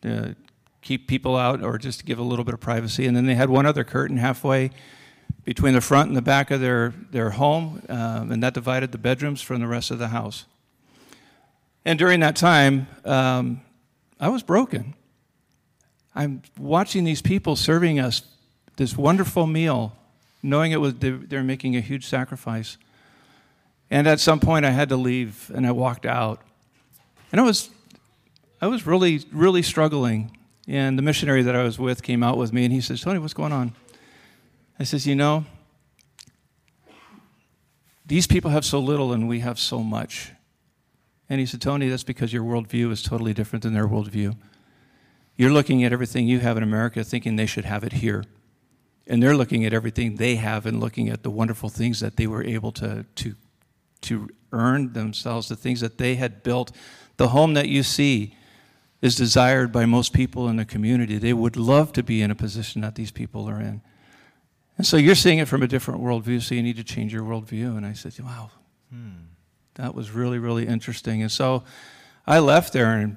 to 0.00 0.34
keep 0.80 1.06
people 1.06 1.36
out 1.36 1.62
or 1.62 1.76
just 1.76 2.00
to 2.00 2.04
give 2.06 2.18
a 2.18 2.22
little 2.22 2.44
bit 2.44 2.54
of 2.54 2.60
privacy. 2.60 3.06
And 3.06 3.14
then 3.14 3.26
they 3.26 3.34
had 3.34 3.50
one 3.50 3.66
other 3.66 3.84
curtain 3.84 4.16
halfway 4.16 4.70
between 5.44 5.74
the 5.74 5.80
front 5.80 6.08
and 6.08 6.16
the 6.16 6.22
back 6.22 6.50
of 6.50 6.60
their, 6.60 6.94
their 7.10 7.30
home, 7.30 7.82
um, 7.88 8.30
and 8.30 8.42
that 8.42 8.54
divided 8.54 8.92
the 8.92 8.98
bedrooms 8.98 9.42
from 9.42 9.60
the 9.60 9.66
rest 9.66 9.90
of 9.90 9.98
the 9.98 10.08
house. 10.08 10.44
And 11.84 11.98
during 11.98 12.20
that 12.20 12.36
time, 12.36 12.86
um, 13.04 13.60
I 14.20 14.28
was 14.28 14.42
broken. 14.42 14.94
I'm 16.14 16.42
watching 16.58 17.04
these 17.04 17.22
people 17.22 17.56
serving 17.56 17.98
us 17.98 18.22
this 18.76 18.96
wonderful 18.96 19.46
meal, 19.46 19.96
knowing 20.42 20.70
it 20.72 20.80
was 20.80 20.94
they're 20.96 21.42
making 21.42 21.76
a 21.76 21.80
huge 21.80 22.06
sacrifice. 22.06 22.76
And 23.90 24.06
at 24.06 24.20
some 24.20 24.38
point, 24.38 24.64
I 24.64 24.70
had 24.70 24.88
to 24.90 24.96
leave, 24.96 25.50
and 25.54 25.66
I 25.66 25.72
walked 25.72 26.06
out. 26.06 26.40
And 27.32 27.40
I 27.40 27.44
was, 27.44 27.70
I 28.60 28.66
was 28.68 28.86
really, 28.86 29.24
really 29.32 29.62
struggling. 29.62 30.36
And 30.68 30.96
the 30.96 31.02
missionary 31.02 31.42
that 31.42 31.56
I 31.56 31.64
was 31.64 31.78
with 31.78 32.02
came 32.02 32.22
out 32.22 32.38
with 32.38 32.52
me, 32.52 32.64
and 32.64 32.72
he 32.72 32.80
says, 32.80 33.00
"Tony, 33.00 33.18
what's 33.18 33.34
going 33.34 33.52
on?" 33.52 33.74
I 34.82 34.84
says, 34.84 35.06
"You 35.06 35.14
know, 35.14 35.44
these 38.06 38.26
people 38.26 38.50
have 38.50 38.64
so 38.64 38.78
little, 38.78 39.12
and 39.12 39.28
we 39.28 39.40
have 39.40 39.58
so 39.58 39.82
much." 39.82 40.32
And 41.28 41.40
he 41.40 41.46
said, 41.46 41.60
"Tony, 41.60 41.88
that's 41.88 42.02
because 42.02 42.32
your 42.32 42.44
worldview 42.44 42.90
is 42.90 43.02
totally 43.02 43.32
different 43.32 43.62
than 43.62 43.74
their 43.74 43.88
worldview." 43.88 44.36
You're 45.36 45.52
looking 45.52 45.82
at 45.82 45.92
everything 45.92 46.28
you 46.28 46.40
have 46.40 46.56
in 46.56 46.62
America 46.62 47.02
thinking 47.04 47.36
they 47.36 47.46
should 47.46 47.64
have 47.64 47.84
it 47.84 47.94
here. 47.94 48.24
And 49.06 49.22
they're 49.22 49.36
looking 49.36 49.64
at 49.64 49.72
everything 49.72 50.16
they 50.16 50.36
have 50.36 50.66
and 50.66 50.78
looking 50.78 51.08
at 51.08 51.22
the 51.22 51.30
wonderful 51.30 51.68
things 51.68 52.00
that 52.00 52.16
they 52.16 52.26
were 52.26 52.44
able 52.44 52.70
to, 52.72 53.04
to, 53.16 53.34
to 54.02 54.28
earn 54.52 54.92
themselves, 54.92 55.48
the 55.48 55.56
things 55.56 55.80
that 55.80 55.98
they 55.98 56.16
had 56.16 56.42
built. 56.42 56.70
The 57.16 57.28
home 57.28 57.54
that 57.54 57.68
you 57.68 57.82
see 57.82 58.36
is 59.00 59.16
desired 59.16 59.72
by 59.72 59.86
most 59.86 60.12
people 60.12 60.48
in 60.48 60.56
the 60.56 60.64
community. 60.64 61.18
They 61.18 61.32
would 61.32 61.56
love 61.56 61.92
to 61.94 62.02
be 62.02 62.22
in 62.22 62.30
a 62.30 62.36
position 62.36 62.82
that 62.82 62.94
these 62.94 63.10
people 63.10 63.48
are 63.48 63.60
in. 63.60 63.80
And 64.78 64.86
so 64.86 64.96
you're 64.96 65.14
seeing 65.14 65.38
it 65.38 65.48
from 65.48 65.62
a 65.62 65.68
different 65.68 66.00
worldview, 66.00 66.42
so 66.42 66.54
you 66.54 66.62
need 66.62 66.76
to 66.76 66.84
change 66.84 67.12
your 67.12 67.22
worldview. 67.22 67.76
And 67.76 67.84
I 67.84 67.92
said, 67.92 68.18
wow, 68.20 68.50
hmm. 68.90 69.10
that 69.74 69.94
was 69.94 70.10
really, 70.10 70.38
really 70.38 70.66
interesting. 70.66 71.22
And 71.22 71.30
so 71.30 71.64
I 72.26 72.38
left 72.38 72.72
there 72.72 72.92
and 72.92 73.16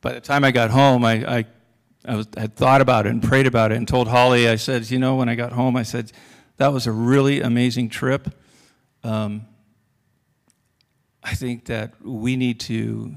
by 0.00 0.12
the 0.12 0.20
time 0.20 0.44
I 0.44 0.50
got 0.50 0.70
home, 0.70 1.04
I, 1.04 1.38
I, 1.38 1.44
I 2.04 2.16
was, 2.16 2.26
had 2.36 2.56
thought 2.56 2.80
about 2.80 3.06
it 3.06 3.10
and 3.10 3.22
prayed 3.22 3.46
about 3.46 3.72
it 3.72 3.76
and 3.76 3.86
told 3.86 4.08
Holly, 4.08 4.48
I 4.48 4.56
said, 4.56 4.90
you 4.90 4.98
know, 4.98 5.16
when 5.16 5.28
I 5.28 5.34
got 5.34 5.52
home, 5.52 5.76
I 5.76 5.82
said, 5.82 6.12
that 6.56 6.72
was 6.72 6.86
a 6.86 6.92
really 6.92 7.40
amazing 7.40 7.90
trip. 7.90 8.28
Um, 9.04 9.46
I 11.22 11.34
think 11.34 11.66
that 11.66 11.94
we 12.02 12.36
need 12.36 12.60
to 12.60 13.14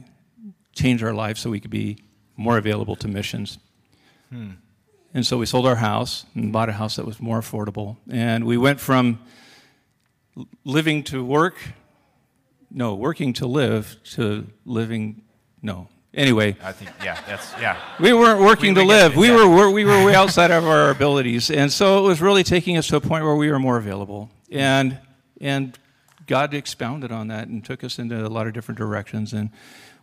change 0.73 1.03
our 1.03 1.13
lives 1.13 1.39
so 1.39 1.49
we 1.49 1.59
could 1.59 1.71
be 1.71 1.97
more 2.35 2.57
available 2.57 2.95
to 2.97 3.07
missions. 3.07 3.59
Hmm. 4.29 4.51
And 5.13 5.25
so 5.25 5.37
we 5.37 5.45
sold 5.45 5.67
our 5.67 5.75
house 5.75 6.25
and 6.33 6.51
bought 6.51 6.69
a 6.69 6.73
house 6.73 6.95
that 6.95 7.05
was 7.05 7.19
more 7.19 7.39
affordable. 7.39 7.97
And 8.09 8.45
we 8.45 8.57
went 8.57 8.79
from 8.79 9.19
living 10.63 11.03
to 11.03 11.23
work, 11.23 11.55
no, 12.71 12.95
working 12.95 13.33
to 13.33 13.45
live, 13.45 13.97
to 14.15 14.47
living, 14.65 15.21
no, 15.61 15.87
Anyway, 16.15 16.55
I 16.61 16.71
think 16.71 16.91
yeah, 17.03 17.19
that's 17.25 17.53
yeah. 17.59 17.75
We 17.99 18.13
weren't 18.13 18.39
working 18.39 18.75
we, 18.75 18.81
to 18.81 18.87
live. 18.87 19.15
We 19.15 19.31
were 19.31 19.71
we 19.71 19.83
were 19.83 20.05
way 20.05 20.13
outside 20.13 20.51
of 20.51 20.63
our 20.63 20.91
abilities, 20.91 21.49
and 21.49 21.71
so 21.71 21.97
it 21.97 22.07
was 22.07 22.21
really 22.21 22.43
taking 22.43 22.77
us 22.77 22.85
to 22.89 22.97
a 22.97 23.01
point 23.01 23.23
where 23.23 23.35
we 23.35 23.49
were 23.49 23.57
more 23.57 23.77
available. 23.77 24.29
And 24.51 24.99
and 25.41 25.77
God 26.27 26.53
expounded 26.53 27.11
on 27.11 27.29
that 27.29 27.47
and 27.47 27.65
took 27.65 27.83
us 27.83 27.97
into 27.97 28.27
a 28.27 28.29
lot 28.29 28.45
of 28.45 28.53
different 28.53 28.77
directions. 28.77 29.33
And 29.33 29.49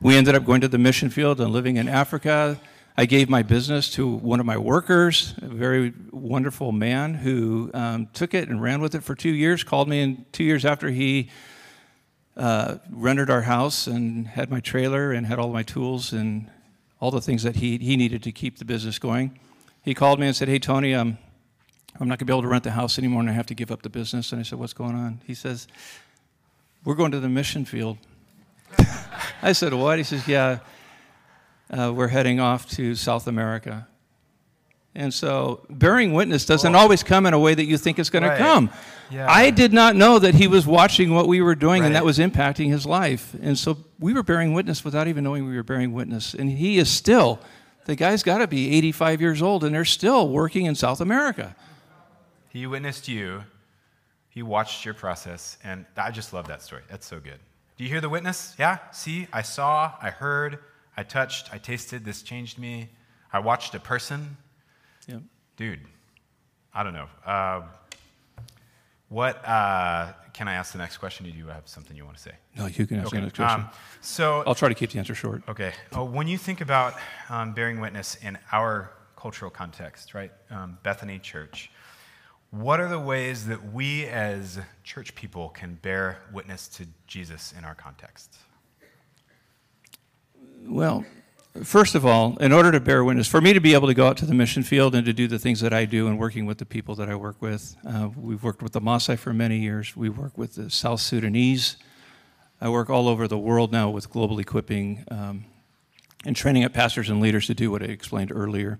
we 0.00 0.16
ended 0.16 0.34
up 0.34 0.44
going 0.44 0.60
to 0.62 0.68
the 0.68 0.78
mission 0.78 1.10
field 1.10 1.40
and 1.40 1.52
living 1.52 1.76
in 1.76 1.88
Africa. 1.88 2.58
I 3.00 3.06
gave 3.06 3.30
my 3.30 3.42
business 3.42 3.88
to 3.92 4.06
one 4.06 4.40
of 4.40 4.46
my 4.46 4.58
workers, 4.58 5.32
a 5.40 5.46
very 5.46 5.94
wonderful 6.10 6.70
man 6.70 7.14
who 7.14 7.70
um, 7.72 8.08
took 8.12 8.34
it 8.34 8.50
and 8.50 8.60
ran 8.60 8.82
with 8.82 8.94
it 8.94 9.02
for 9.02 9.14
two 9.14 9.30
years. 9.30 9.64
Called 9.64 9.88
me 9.88 10.02
in 10.02 10.26
two 10.32 10.44
years 10.44 10.66
after 10.66 10.90
he 10.90 11.30
uh, 12.36 12.76
rented 12.90 13.30
our 13.30 13.40
house 13.40 13.86
and 13.86 14.28
had 14.28 14.50
my 14.50 14.60
trailer 14.60 15.12
and 15.12 15.26
had 15.26 15.38
all 15.38 15.48
my 15.48 15.62
tools 15.62 16.12
and 16.12 16.50
all 17.00 17.10
the 17.10 17.22
things 17.22 17.42
that 17.42 17.56
he, 17.56 17.78
he 17.78 17.96
needed 17.96 18.22
to 18.24 18.32
keep 18.32 18.58
the 18.58 18.66
business 18.66 18.98
going. 18.98 19.40
He 19.80 19.94
called 19.94 20.20
me 20.20 20.26
and 20.26 20.36
said, 20.36 20.48
Hey, 20.48 20.58
Tony, 20.58 20.94
um, 20.94 21.16
I'm 21.98 22.06
not 22.06 22.18
going 22.18 22.26
to 22.26 22.32
be 22.32 22.34
able 22.34 22.42
to 22.42 22.48
rent 22.48 22.64
the 22.64 22.72
house 22.72 22.98
anymore 22.98 23.22
and 23.22 23.30
I 23.30 23.32
have 23.32 23.46
to 23.46 23.54
give 23.54 23.70
up 23.70 23.80
the 23.80 23.88
business. 23.88 24.30
And 24.30 24.40
I 24.40 24.42
said, 24.42 24.58
What's 24.58 24.74
going 24.74 24.94
on? 24.94 25.22
He 25.26 25.32
says, 25.32 25.68
We're 26.84 26.96
going 26.96 27.12
to 27.12 27.20
the 27.20 27.30
mission 27.30 27.64
field. 27.64 27.96
I 29.40 29.52
said, 29.52 29.72
What? 29.72 29.96
He 29.96 30.04
says, 30.04 30.28
Yeah, 30.28 30.58
uh, 31.70 31.92
we're 31.94 32.08
heading 32.08 32.40
off 32.40 32.68
to 32.70 32.94
South 32.94 33.26
America. 33.26 33.86
And 34.94 35.14
so 35.14 35.64
bearing 35.70 36.12
witness 36.12 36.44
doesn't 36.44 36.74
always 36.74 37.02
come 37.02 37.26
in 37.26 37.34
a 37.34 37.38
way 37.38 37.54
that 37.54 37.64
you 37.64 37.78
think 37.78 37.98
it's 37.98 38.10
going 38.10 38.24
right. 38.24 38.36
to 38.36 38.38
come. 38.38 38.70
Yeah. 39.10 39.30
I 39.30 39.50
did 39.50 39.72
not 39.72 39.94
know 39.96 40.18
that 40.18 40.34
he 40.34 40.46
was 40.46 40.66
watching 40.66 41.14
what 41.14 41.28
we 41.28 41.40
were 41.40 41.54
doing 41.54 41.82
right. 41.82 41.86
and 41.86 41.94
that 41.94 42.04
was 42.04 42.18
impacting 42.18 42.70
his 42.70 42.86
life. 42.86 43.34
And 43.40 43.56
so 43.56 43.78
we 43.98 44.12
were 44.12 44.22
bearing 44.22 44.52
witness 44.52 44.84
without 44.84 45.06
even 45.08 45.24
knowing 45.24 45.46
we 45.46 45.54
were 45.54 45.62
bearing 45.62 45.92
witness. 45.92 46.34
And 46.34 46.50
he 46.50 46.78
is 46.78 46.90
still, 46.90 47.40
the 47.84 47.94
guy's 47.94 48.22
got 48.22 48.38
to 48.38 48.46
be 48.46 48.76
85 48.76 49.20
years 49.20 49.42
old 49.42 49.64
and 49.64 49.74
they're 49.74 49.84
still 49.84 50.28
working 50.28 50.66
in 50.66 50.74
South 50.74 51.00
America. 51.00 51.54
He 52.48 52.66
witnessed 52.66 53.06
you, 53.06 53.44
he 54.28 54.42
watched 54.42 54.84
your 54.84 54.94
process, 54.94 55.56
and 55.62 55.86
I 55.96 56.10
just 56.10 56.32
love 56.32 56.48
that 56.48 56.62
story. 56.62 56.82
That's 56.88 57.06
so 57.06 57.20
good. 57.20 57.38
Do 57.76 57.84
you 57.84 57.90
hear 57.90 58.00
the 58.00 58.08
witness? 58.08 58.54
Yeah? 58.58 58.78
See, 58.90 59.28
I 59.32 59.42
saw, 59.42 59.92
I 60.02 60.10
heard, 60.10 60.58
I 60.96 61.02
touched, 61.02 61.52
I 61.52 61.58
tasted, 61.58 62.04
this 62.04 62.22
changed 62.22 62.58
me. 62.58 62.90
I 63.32 63.38
watched 63.38 63.74
a 63.74 63.80
person 63.80 64.36
Yep. 65.10 65.22
Dude, 65.56 65.80
I 66.72 66.82
don't 66.82 66.92
know. 66.92 67.08
Uh, 67.24 67.62
what 69.08 69.44
uh, 69.46 70.12
can 70.32 70.46
I 70.46 70.54
ask 70.54 70.72
the 70.72 70.78
next 70.78 70.98
question? 70.98 71.26
Do 71.26 71.32
you 71.32 71.48
have 71.48 71.66
something 71.66 71.96
you 71.96 72.04
want 72.04 72.16
to 72.16 72.22
say? 72.22 72.32
No, 72.56 72.66
you 72.66 72.86
can 72.86 72.98
ask 72.98 73.08
okay. 73.08 73.16
the 73.16 73.22
next 73.22 73.36
question. 73.36 73.60
Um, 73.62 73.70
so 74.00 74.44
I'll 74.46 74.54
try 74.54 74.68
to 74.68 74.74
keep 74.74 74.90
the 74.90 74.98
answer 74.98 75.14
short. 75.14 75.42
Okay. 75.48 75.72
Uh, 75.94 76.04
when 76.04 76.28
you 76.28 76.38
think 76.38 76.60
about 76.60 76.94
um, 77.28 77.52
bearing 77.52 77.80
witness 77.80 78.16
in 78.22 78.38
our 78.52 78.92
cultural 79.16 79.50
context, 79.50 80.14
right? 80.14 80.32
Um, 80.50 80.78
Bethany 80.82 81.18
Church. 81.18 81.70
What 82.52 82.80
are 82.80 82.88
the 82.88 82.98
ways 82.98 83.46
that 83.46 83.72
we 83.72 84.06
as 84.06 84.58
church 84.82 85.14
people 85.14 85.50
can 85.50 85.74
bear 85.74 86.18
witness 86.32 86.66
to 86.68 86.86
Jesus 87.06 87.54
in 87.56 87.64
our 87.64 87.76
context? 87.76 88.38
Well, 90.62 91.04
first 91.62 91.94
of 91.94 92.04
all, 92.04 92.36
in 92.38 92.52
order 92.52 92.70
to 92.70 92.80
bear 92.80 93.02
witness, 93.02 93.26
for 93.26 93.40
me 93.40 93.52
to 93.52 93.60
be 93.60 93.74
able 93.74 93.88
to 93.88 93.94
go 93.94 94.06
out 94.06 94.16
to 94.18 94.26
the 94.26 94.34
mission 94.34 94.62
field 94.62 94.94
and 94.94 95.04
to 95.06 95.12
do 95.12 95.26
the 95.26 95.38
things 95.38 95.60
that 95.60 95.72
I 95.72 95.84
do 95.84 96.06
and 96.06 96.18
working 96.18 96.46
with 96.46 96.58
the 96.58 96.66
people 96.66 96.94
that 96.96 97.08
I 97.08 97.14
work 97.14 97.40
with, 97.40 97.76
uh, 97.86 98.10
we've 98.14 98.42
worked 98.42 98.62
with 98.62 98.72
the 98.72 98.80
Maasai 98.80 99.18
for 99.18 99.32
many 99.32 99.58
years. 99.58 99.96
We 99.96 100.08
work 100.08 100.36
with 100.36 100.54
the 100.54 100.70
South 100.70 101.00
Sudanese. 101.00 101.76
I 102.60 102.68
work 102.68 102.90
all 102.90 103.08
over 103.08 103.26
the 103.26 103.38
world 103.38 103.72
now 103.72 103.88
with 103.88 104.10
global 104.10 104.38
equipping 104.38 105.04
um, 105.10 105.46
and 106.24 106.36
training 106.36 106.64
up 106.64 106.74
pastors 106.74 107.08
and 107.08 107.20
leaders 107.20 107.46
to 107.46 107.54
do 107.54 107.70
what 107.70 107.82
I 107.82 107.86
explained 107.86 108.30
earlier. 108.32 108.78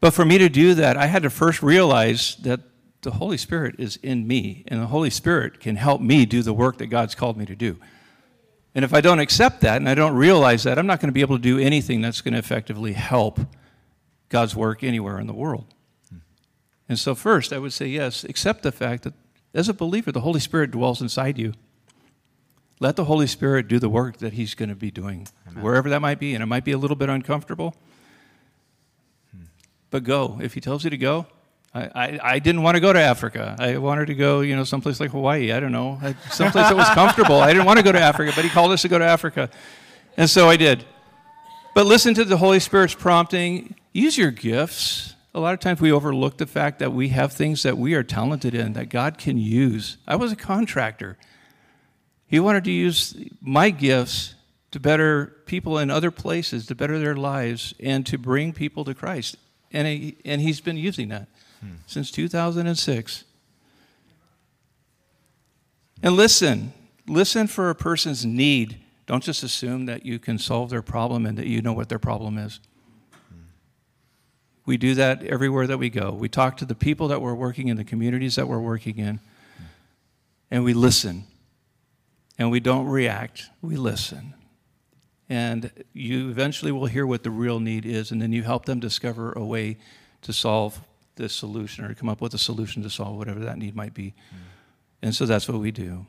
But 0.00 0.14
for 0.14 0.24
me 0.24 0.38
to 0.38 0.48
do 0.48 0.74
that, 0.74 0.96
I 0.96 1.06
had 1.06 1.22
to 1.24 1.30
first 1.30 1.62
realize 1.62 2.36
that 2.36 2.60
the 3.02 3.12
Holy 3.12 3.36
Spirit 3.36 3.76
is 3.78 3.96
in 4.02 4.26
me, 4.26 4.64
and 4.68 4.80
the 4.80 4.86
Holy 4.86 5.10
Spirit 5.10 5.60
can 5.60 5.76
help 5.76 6.00
me 6.00 6.24
do 6.24 6.42
the 6.42 6.52
work 6.52 6.78
that 6.78 6.86
God's 6.86 7.14
called 7.14 7.36
me 7.36 7.46
to 7.46 7.54
do. 7.54 7.78
And 8.74 8.84
if 8.84 8.94
I 8.94 9.00
don't 9.00 9.18
accept 9.18 9.62
that 9.62 9.76
and 9.76 9.88
I 9.88 9.94
don't 9.94 10.14
realize 10.14 10.62
that, 10.64 10.78
I'm 10.78 10.86
not 10.86 11.00
going 11.00 11.08
to 11.08 11.12
be 11.12 11.20
able 11.20 11.36
to 11.36 11.42
do 11.42 11.58
anything 11.58 12.00
that's 12.00 12.20
going 12.20 12.32
to 12.32 12.38
effectively 12.38 12.92
help 12.92 13.40
God's 14.28 14.54
work 14.54 14.84
anywhere 14.84 15.18
in 15.18 15.26
the 15.26 15.32
world. 15.32 15.74
And 16.88 16.98
so, 16.98 17.14
first, 17.14 17.52
I 17.52 17.58
would 17.58 17.72
say 17.72 17.86
yes, 17.86 18.24
accept 18.24 18.62
the 18.62 18.72
fact 18.72 19.02
that 19.02 19.12
as 19.52 19.68
a 19.68 19.74
believer, 19.74 20.10
the 20.10 20.22
Holy 20.22 20.40
Spirit 20.40 20.70
dwells 20.70 21.02
inside 21.02 21.38
you. 21.38 21.52
Let 22.80 22.96
the 22.96 23.04
Holy 23.04 23.26
Spirit 23.26 23.68
do 23.68 23.78
the 23.78 23.88
work 23.88 24.18
that 24.18 24.34
He's 24.34 24.54
going 24.54 24.68
to 24.68 24.74
be 24.74 24.90
doing, 24.90 25.26
Amen. 25.48 25.62
wherever 25.62 25.90
that 25.90 26.00
might 26.00 26.18
be. 26.18 26.34
And 26.34 26.42
it 26.42 26.46
might 26.46 26.64
be 26.64 26.72
a 26.72 26.78
little 26.78 26.96
bit 26.96 27.08
uncomfortable, 27.08 27.74
hmm. 29.32 29.44
but 29.90 30.04
go. 30.04 30.38
If 30.40 30.54
He 30.54 30.60
tells 30.60 30.84
you 30.84 30.90
to 30.90 30.96
go, 30.96 31.26
I, 31.94 32.20
I, 32.22 32.38
didn't 32.38 32.62
want 32.62 32.76
to 32.76 32.80
go 32.80 32.92
to 32.92 33.00
Africa. 33.00 33.56
I 33.58 33.78
wanted 33.78 34.06
to 34.06 34.14
go, 34.14 34.40
you 34.40 34.56
know, 34.56 34.64
someplace 34.64 35.00
like 35.00 35.10
Hawaii. 35.10 35.52
I 35.52 35.60
don't 35.60 35.72
know, 35.72 35.98
someplace 36.30 36.68
that 36.68 36.76
was 36.76 36.88
comfortable. 36.90 37.36
I 37.36 37.52
didn't 37.52 37.66
want 37.66 37.78
to 37.78 37.82
go 37.84 37.92
to 37.92 38.00
Africa, 38.00 38.32
but 38.34 38.44
he 38.44 38.50
called 38.50 38.72
us 38.72 38.82
to 38.82 38.88
go 38.88 38.98
to 38.98 39.04
Africa, 39.04 39.50
and 40.16 40.28
so 40.28 40.48
I 40.48 40.56
did. 40.56 40.84
But 41.74 41.86
listen 41.86 42.14
to 42.14 42.24
the 42.24 42.38
Holy 42.38 42.60
Spirit's 42.60 42.94
prompting. 42.94 43.74
Use 43.92 44.18
your 44.18 44.30
gifts. 44.30 45.14
A 45.34 45.40
lot 45.40 45.54
of 45.54 45.60
times 45.60 45.80
we 45.80 45.92
overlook 45.92 46.38
the 46.38 46.46
fact 46.46 46.80
that 46.80 46.92
we 46.92 47.08
have 47.10 47.32
things 47.32 47.62
that 47.62 47.78
we 47.78 47.94
are 47.94 48.02
talented 48.02 48.54
in 48.54 48.72
that 48.72 48.88
God 48.88 49.18
can 49.18 49.38
use. 49.38 49.96
I 50.06 50.16
was 50.16 50.32
a 50.32 50.36
contractor. 50.36 51.16
He 52.26 52.40
wanted 52.40 52.64
to 52.64 52.70
use 52.70 53.16
my 53.40 53.70
gifts 53.70 54.34
to 54.70 54.80
better 54.80 55.36
people 55.46 55.78
in 55.78 55.90
other 55.90 56.10
places, 56.10 56.66
to 56.66 56.74
better 56.74 56.98
their 56.98 57.16
lives, 57.16 57.74
and 57.80 58.04
to 58.06 58.18
bring 58.18 58.52
people 58.52 58.84
to 58.84 58.94
Christ 58.94 59.36
And, 59.72 59.86
he, 59.86 60.16
and 60.24 60.40
he's 60.40 60.60
been 60.60 60.76
using 60.76 61.08
that 61.08 61.28
since 61.86 62.10
2006. 62.10 63.24
And 66.02 66.14
listen, 66.14 66.72
listen 67.06 67.46
for 67.46 67.70
a 67.70 67.74
person's 67.74 68.24
need. 68.24 68.78
Don't 69.06 69.22
just 69.22 69.42
assume 69.42 69.86
that 69.86 70.04
you 70.06 70.18
can 70.18 70.38
solve 70.38 70.70
their 70.70 70.82
problem 70.82 71.26
and 71.26 71.36
that 71.38 71.46
you 71.46 71.62
know 71.62 71.72
what 71.72 71.88
their 71.88 71.98
problem 71.98 72.38
is. 72.38 72.60
We 74.66 74.76
do 74.76 74.94
that 74.96 75.24
everywhere 75.24 75.66
that 75.66 75.78
we 75.78 75.88
go. 75.88 76.12
We 76.12 76.28
talk 76.28 76.58
to 76.58 76.66
the 76.66 76.74
people 76.74 77.08
that 77.08 77.22
we're 77.22 77.34
working 77.34 77.68
in, 77.68 77.78
the 77.78 77.84
communities 77.84 78.36
that 78.36 78.46
we're 78.46 78.60
working 78.60 78.98
in, 78.98 79.18
and 80.50 80.62
we 80.62 80.74
listen. 80.74 81.24
And 82.38 82.50
we 82.50 82.60
don't 82.60 82.86
react, 82.86 83.48
we 83.62 83.76
listen. 83.76 84.34
And 85.28 85.72
you 85.92 86.30
eventually 86.30 86.70
will 86.70 86.86
hear 86.86 87.06
what 87.06 87.22
the 87.22 87.30
real 87.30 87.60
need 87.60 87.84
is, 87.84 88.12
and 88.12 88.22
then 88.22 88.32
you 88.32 88.42
help 88.42 88.66
them 88.66 88.78
discover 88.78 89.32
a 89.32 89.44
way 89.44 89.78
to 90.22 90.32
solve 90.32 90.80
this 91.18 91.34
solution 91.34 91.84
or 91.84 91.92
come 91.94 92.08
up 92.08 92.22
with 92.22 92.32
a 92.32 92.38
solution 92.38 92.82
to 92.82 92.90
solve 92.90 93.16
whatever 93.16 93.40
that 93.40 93.58
need 93.58 93.76
might 93.76 93.92
be. 93.92 94.14
And 95.02 95.14
so 95.14 95.26
that's 95.26 95.46
what 95.46 95.60
we 95.60 95.70
do. 95.70 96.06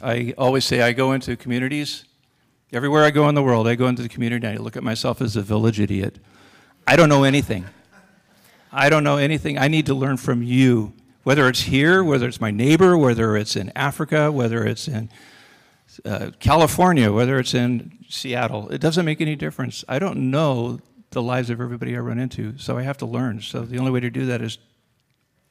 I 0.00 0.32
always 0.38 0.64
say 0.64 0.80
I 0.82 0.92
go 0.92 1.12
into 1.12 1.36
communities. 1.36 2.04
Everywhere 2.72 3.04
I 3.04 3.10
go 3.10 3.28
in 3.28 3.34
the 3.34 3.42
world, 3.42 3.66
I 3.66 3.74
go 3.74 3.88
into 3.88 4.02
the 4.02 4.08
community 4.08 4.46
and 4.46 4.58
I 4.58 4.62
look 4.62 4.76
at 4.76 4.84
myself 4.84 5.20
as 5.20 5.34
a 5.34 5.42
village 5.42 5.80
idiot. 5.80 6.18
I 6.86 6.96
don't 6.96 7.08
know 7.08 7.24
anything. 7.24 7.66
I 8.70 8.88
don't 8.88 9.04
know 9.04 9.16
anything. 9.16 9.58
I 9.58 9.68
need 9.68 9.86
to 9.86 9.94
learn 9.94 10.16
from 10.16 10.42
you, 10.42 10.94
whether 11.24 11.48
it's 11.48 11.62
here, 11.62 12.02
whether 12.02 12.26
it's 12.26 12.40
my 12.40 12.50
neighbor, 12.50 12.96
whether 12.96 13.36
it's 13.36 13.56
in 13.56 13.72
Africa, 13.76 14.32
whether 14.32 14.64
it's 14.64 14.88
in 14.88 15.10
uh, 16.04 16.30
California, 16.40 17.12
whether 17.12 17.38
it's 17.38 17.52
in 17.52 17.98
Seattle. 18.08 18.70
It 18.70 18.80
doesn't 18.80 19.04
make 19.04 19.20
any 19.20 19.36
difference. 19.36 19.84
I 19.88 19.98
don't 19.98 20.30
know 20.30 20.80
the 21.12 21.22
lives 21.22 21.50
of 21.50 21.60
everybody 21.60 21.96
I 21.96 22.00
run 22.00 22.18
into, 22.18 22.58
so 22.58 22.76
I 22.76 22.82
have 22.82 22.98
to 22.98 23.06
learn. 23.06 23.40
So 23.40 23.62
the 23.62 23.78
only 23.78 23.90
way 23.90 24.00
to 24.00 24.10
do 24.10 24.26
that 24.26 24.42
is 24.42 24.58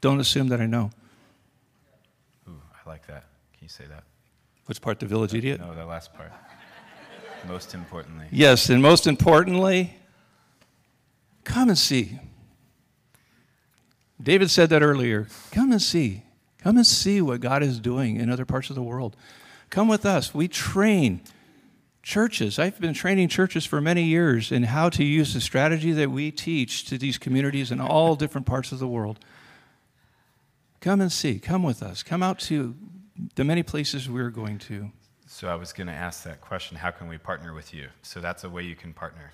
don't 0.02 0.20
assume 0.20 0.50
that 0.50 0.60
I 0.60 0.66
know. 0.66 0.92
Ooh, 2.50 2.62
I 2.74 2.90
like 2.90 3.08
that. 3.08 3.26
Can 3.54 3.64
you 3.64 3.70
say 3.70 3.86
that? 3.86 4.04
Which 4.66 4.82
part, 4.82 5.00
the 5.00 5.06
village 5.06 5.34
idiot? 5.34 5.60
No, 5.60 5.74
the 5.74 5.86
last 5.86 6.14
part. 6.14 6.32
Most 7.48 7.74
importantly. 7.74 8.28
Yes, 8.32 8.70
and 8.70 8.82
most 8.84 9.08
importantly, 9.08 9.98
come 11.44 11.70
and 11.70 11.78
see. 11.78 12.20
David 14.22 14.52
said 14.52 14.70
that 14.70 14.84
earlier. 14.84 15.28
Come 15.52 15.72
and 15.72 15.82
see. 15.82 16.22
Come 16.60 16.78
and 16.78 16.86
see 16.86 17.20
what 17.20 17.42
God 17.42 17.64
is 17.64 17.80
doing 17.80 18.18
in 18.18 18.30
other 18.30 18.46
parts 18.46 18.70
of 18.70 18.76
the 18.76 18.84
world. 18.84 19.16
Come 19.72 19.88
with 19.88 20.06
us. 20.06 20.36
We 20.36 20.48
train 20.48 21.22
churches. 22.04 22.58
I've 22.58 22.80
been 22.80 22.94
training 22.94 23.28
churches 23.28 23.66
for 23.66 23.80
many 23.80 24.04
years 24.04 24.52
in 24.52 24.64
how 24.64 24.90
to 24.90 25.04
use 25.04 25.34
the 25.34 25.42
strategy 25.42 25.92
that 25.94 26.10
we 26.12 26.32
teach 26.32 26.86
to 26.86 26.98
these 26.98 27.18
communities 27.18 27.72
in 27.72 27.80
all 27.80 28.16
different 28.16 28.48
parts 28.48 28.72
of 28.72 28.80
the 28.80 28.88
world. 28.88 29.20
Come 30.80 31.00
and 31.02 31.12
see. 31.12 31.40
Come 31.40 31.64
with 31.64 31.84
us. 31.84 32.02
Come 32.02 32.24
out 32.24 32.40
to 32.40 32.76
the 33.36 33.44
many 33.44 33.62
places 33.62 34.10
we're 34.10 34.32
going 34.32 34.58
to. 34.60 34.92
So 35.28 35.48
I 35.48 35.56
was 35.56 35.74
going 35.74 35.88
to 35.88 35.94
ask 35.94 36.24
that 36.24 36.42
question 36.42 36.76
how 36.78 36.92
can 36.92 37.08
we 37.08 37.18
partner 37.18 37.54
with 37.54 37.74
you? 37.74 37.90
So 38.02 38.20
that's 38.20 38.44
a 38.44 38.50
way 38.50 38.64
you 38.64 38.76
can 38.76 38.94
partner. 38.94 39.32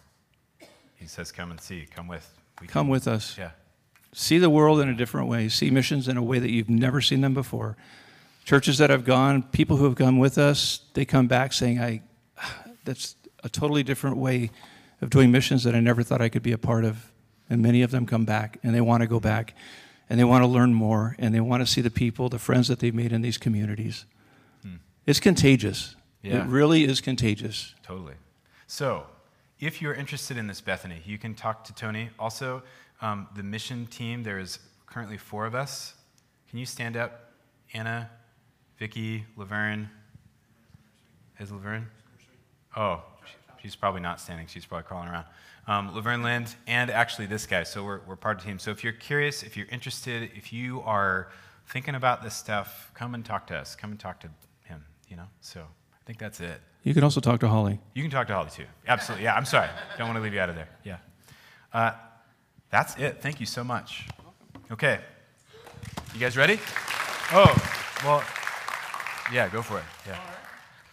He 0.96 1.08
says, 1.08 1.32
come 1.32 1.52
and 1.52 1.62
see. 1.62 1.88
Come 1.96 2.08
with. 2.08 2.30
We 2.60 2.68
Come 2.68 2.86
can, 2.86 2.92
with 2.92 3.08
us. 3.08 3.38
Yeah. 3.38 3.52
See 4.14 4.38
the 4.38 4.50
world 4.50 4.80
in 4.80 4.90
a 4.90 4.96
different 4.96 5.28
way. 5.28 5.48
See 5.48 5.70
missions 5.70 6.08
in 6.08 6.18
a 6.18 6.24
way 6.24 6.40
that 6.40 6.52
you've 6.52 6.70
never 6.70 7.02
seen 7.02 7.22
them 7.22 7.34
before. 7.34 7.78
Churches 8.46 8.78
that 8.80 8.90
have 8.90 9.06
gone, 9.06 9.44
people 9.44 9.78
who 9.78 9.86
have 9.86 9.96
come 9.96 10.18
with 10.18 10.38
us, 10.38 10.82
they 10.94 11.06
come 11.06 11.28
back 11.28 11.54
saying, 11.54 11.80
I, 11.80 12.02
that's 12.88 13.16
a 13.44 13.50
totally 13.50 13.84
different 13.84 14.18
way 14.18 14.50
of 15.02 15.10
doing 15.12 15.32
missions 15.32 15.64
that 15.66 15.76
I 15.76 15.80
never 15.80 16.02
thought 16.02 16.22
I 16.22 16.30
could 16.30 16.42
be 16.42 16.54
a 16.54 16.58
part 16.58 16.86
of. 16.86 17.12
And 17.50 17.62
many 17.62 17.82
of 17.82 17.92
them 17.92 18.06
come 18.06 18.26
back 18.26 18.58
and 18.64 18.74
they 18.74 18.82
want 18.82 19.02
to 19.02 19.08
go 19.08 19.20
back 19.20 19.54
and 20.10 20.20
they 20.20 20.24
want 20.24 20.44
to 20.44 20.48
learn 20.48 20.74
more 20.74 21.16
and 21.20 21.36
they 21.36 21.40
want 21.40 21.62
to 21.62 21.68
see 21.68 21.82
the 21.82 21.92
people, 21.92 22.30
the 22.30 22.40
friends 22.40 22.68
that 22.70 22.80
they've 22.80 22.96
made 22.96 23.12
in 23.14 23.22
these 23.22 23.38
communities. 23.38 24.06
Hmm. 24.64 24.76
It's 25.06 25.20
contagious. 25.20 25.96
Yeah. 26.24 26.44
It 26.44 26.48
really 26.48 26.84
is 26.86 27.00
contagious. 27.00 27.76
Totally. 27.84 28.16
So, 28.66 29.06
if 29.60 29.82
you're 29.82 29.94
interested 29.94 30.38
in 30.38 30.48
this, 30.48 30.62
Bethany, 30.62 31.02
you 31.06 31.18
can 31.18 31.36
talk 31.36 31.64
to 31.66 31.74
Tony. 31.74 32.10
Also, 32.20 32.64
um, 33.02 33.28
the 33.36 33.44
mission 33.44 33.88
team, 33.88 34.24
there's 34.24 34.60
currently 34.86 35.18
four 35.18 35.46
of 35.46 35.56
us. 35.56 35.94
Can 36.50 36.60
you 36.60 36.66
stand 36.66 36.98
up? 36.98 37.32
Anna, 37.74 38.10
Vicky, 38.78 39.26
Laverne. 39.36 39.90
Is 41.40 41.52
Laverne? 41.52 41.88
Oh, 42.76 43.02
she's 43.62 43.76
probably 43.76 44.02
not 44.02 44.20
standing. 44.20 44.48
She's 44.48 44.66
probably 44.66 44.84
crawling 44.84 45.10
around. 45.10 45.26
Um, 45.68 45.94
Laverne 45.94 46.22
Lind, 46.24 46.56
and 46.66 46.90
actually 46.90 47.26
this 47.26 47.46
guy. 47.46 47.64
So 47.64 47.84
we're, 47.84 48.00
we're 48.08 48.16
part 48.16 48.38
of 48.38 48.44
the 48.44 48.50
team. 48.50 48.60
So 48.60 48.72
if 48.72 48.84
you're 48.84 48.94
curious, 48.94 49.44
if 49.44 49.58
you're 49.58 49.68
interested, 49.68 50.32
if 50.36 50.54
you 50.54 50.82
are 50.82 51.30
thinking 51.68 51.96
about 51.96 52.24
this 52.24 52.34
stuff, 52.34 52.92
come 52.94 53.14
and 53.14 53.26
talk 53.26 53.48
to 53.48 53.56
us. 53.56 53.76
Come 53.76 53.92
and 53.92 54.00
talk 54.00 54.20
to 54.22 54.30
him, 54.64 54.84
you 55.10 55.18
know? 55.18 55.28
So 55.42 55.60
I 55.62 56.06
think 56.06 56.20
that's 56.20 56.40
it. 56.40 56.62
You 56.84 56.94
can 56.94 57.04
also 57.04 57.20
talk 57.20 57.42
to 57.42 57.50
Holly. 57.50 57.80
You 57.96 58.02
can 58.02 58.12
talk 58.12 58.28
to 58.28 58.34
Holly 58.34 58.50
too. 58.50 58.64
Absolutely. 58.88 59.26
Yeah, 59.26 59.36
I'm 59.36 59.44
sorry. 59.44 59.68
Don't 59.98 60.08
want 60.08 60.18
to 60.18 60.24
leave 60.24 60.34
you 60.34 60.40
out 60.40 60.50
of 60.50 60.56
there. 60.56 60.70
Yeah. 60.86 60.98
Uh, 61.74 61.92
that's 62.70 62.96
it. 62.98 63.22
Thank 63.22 63.42
you 63.42 63.46
so 63.46 63.64
much. 63.64 64.08
Okay. 64.72 65.00
You 66.14 66.20
guys 66.20 66.38
ready? 66.38 66.60
Oh, 67.34 67.54
well, 68.06 68.24
yeah, 69.34 69.50
go 69.50 69.62
for 69.62 69.80
it. 69.80 69.84
Yeah. 70.08 70.18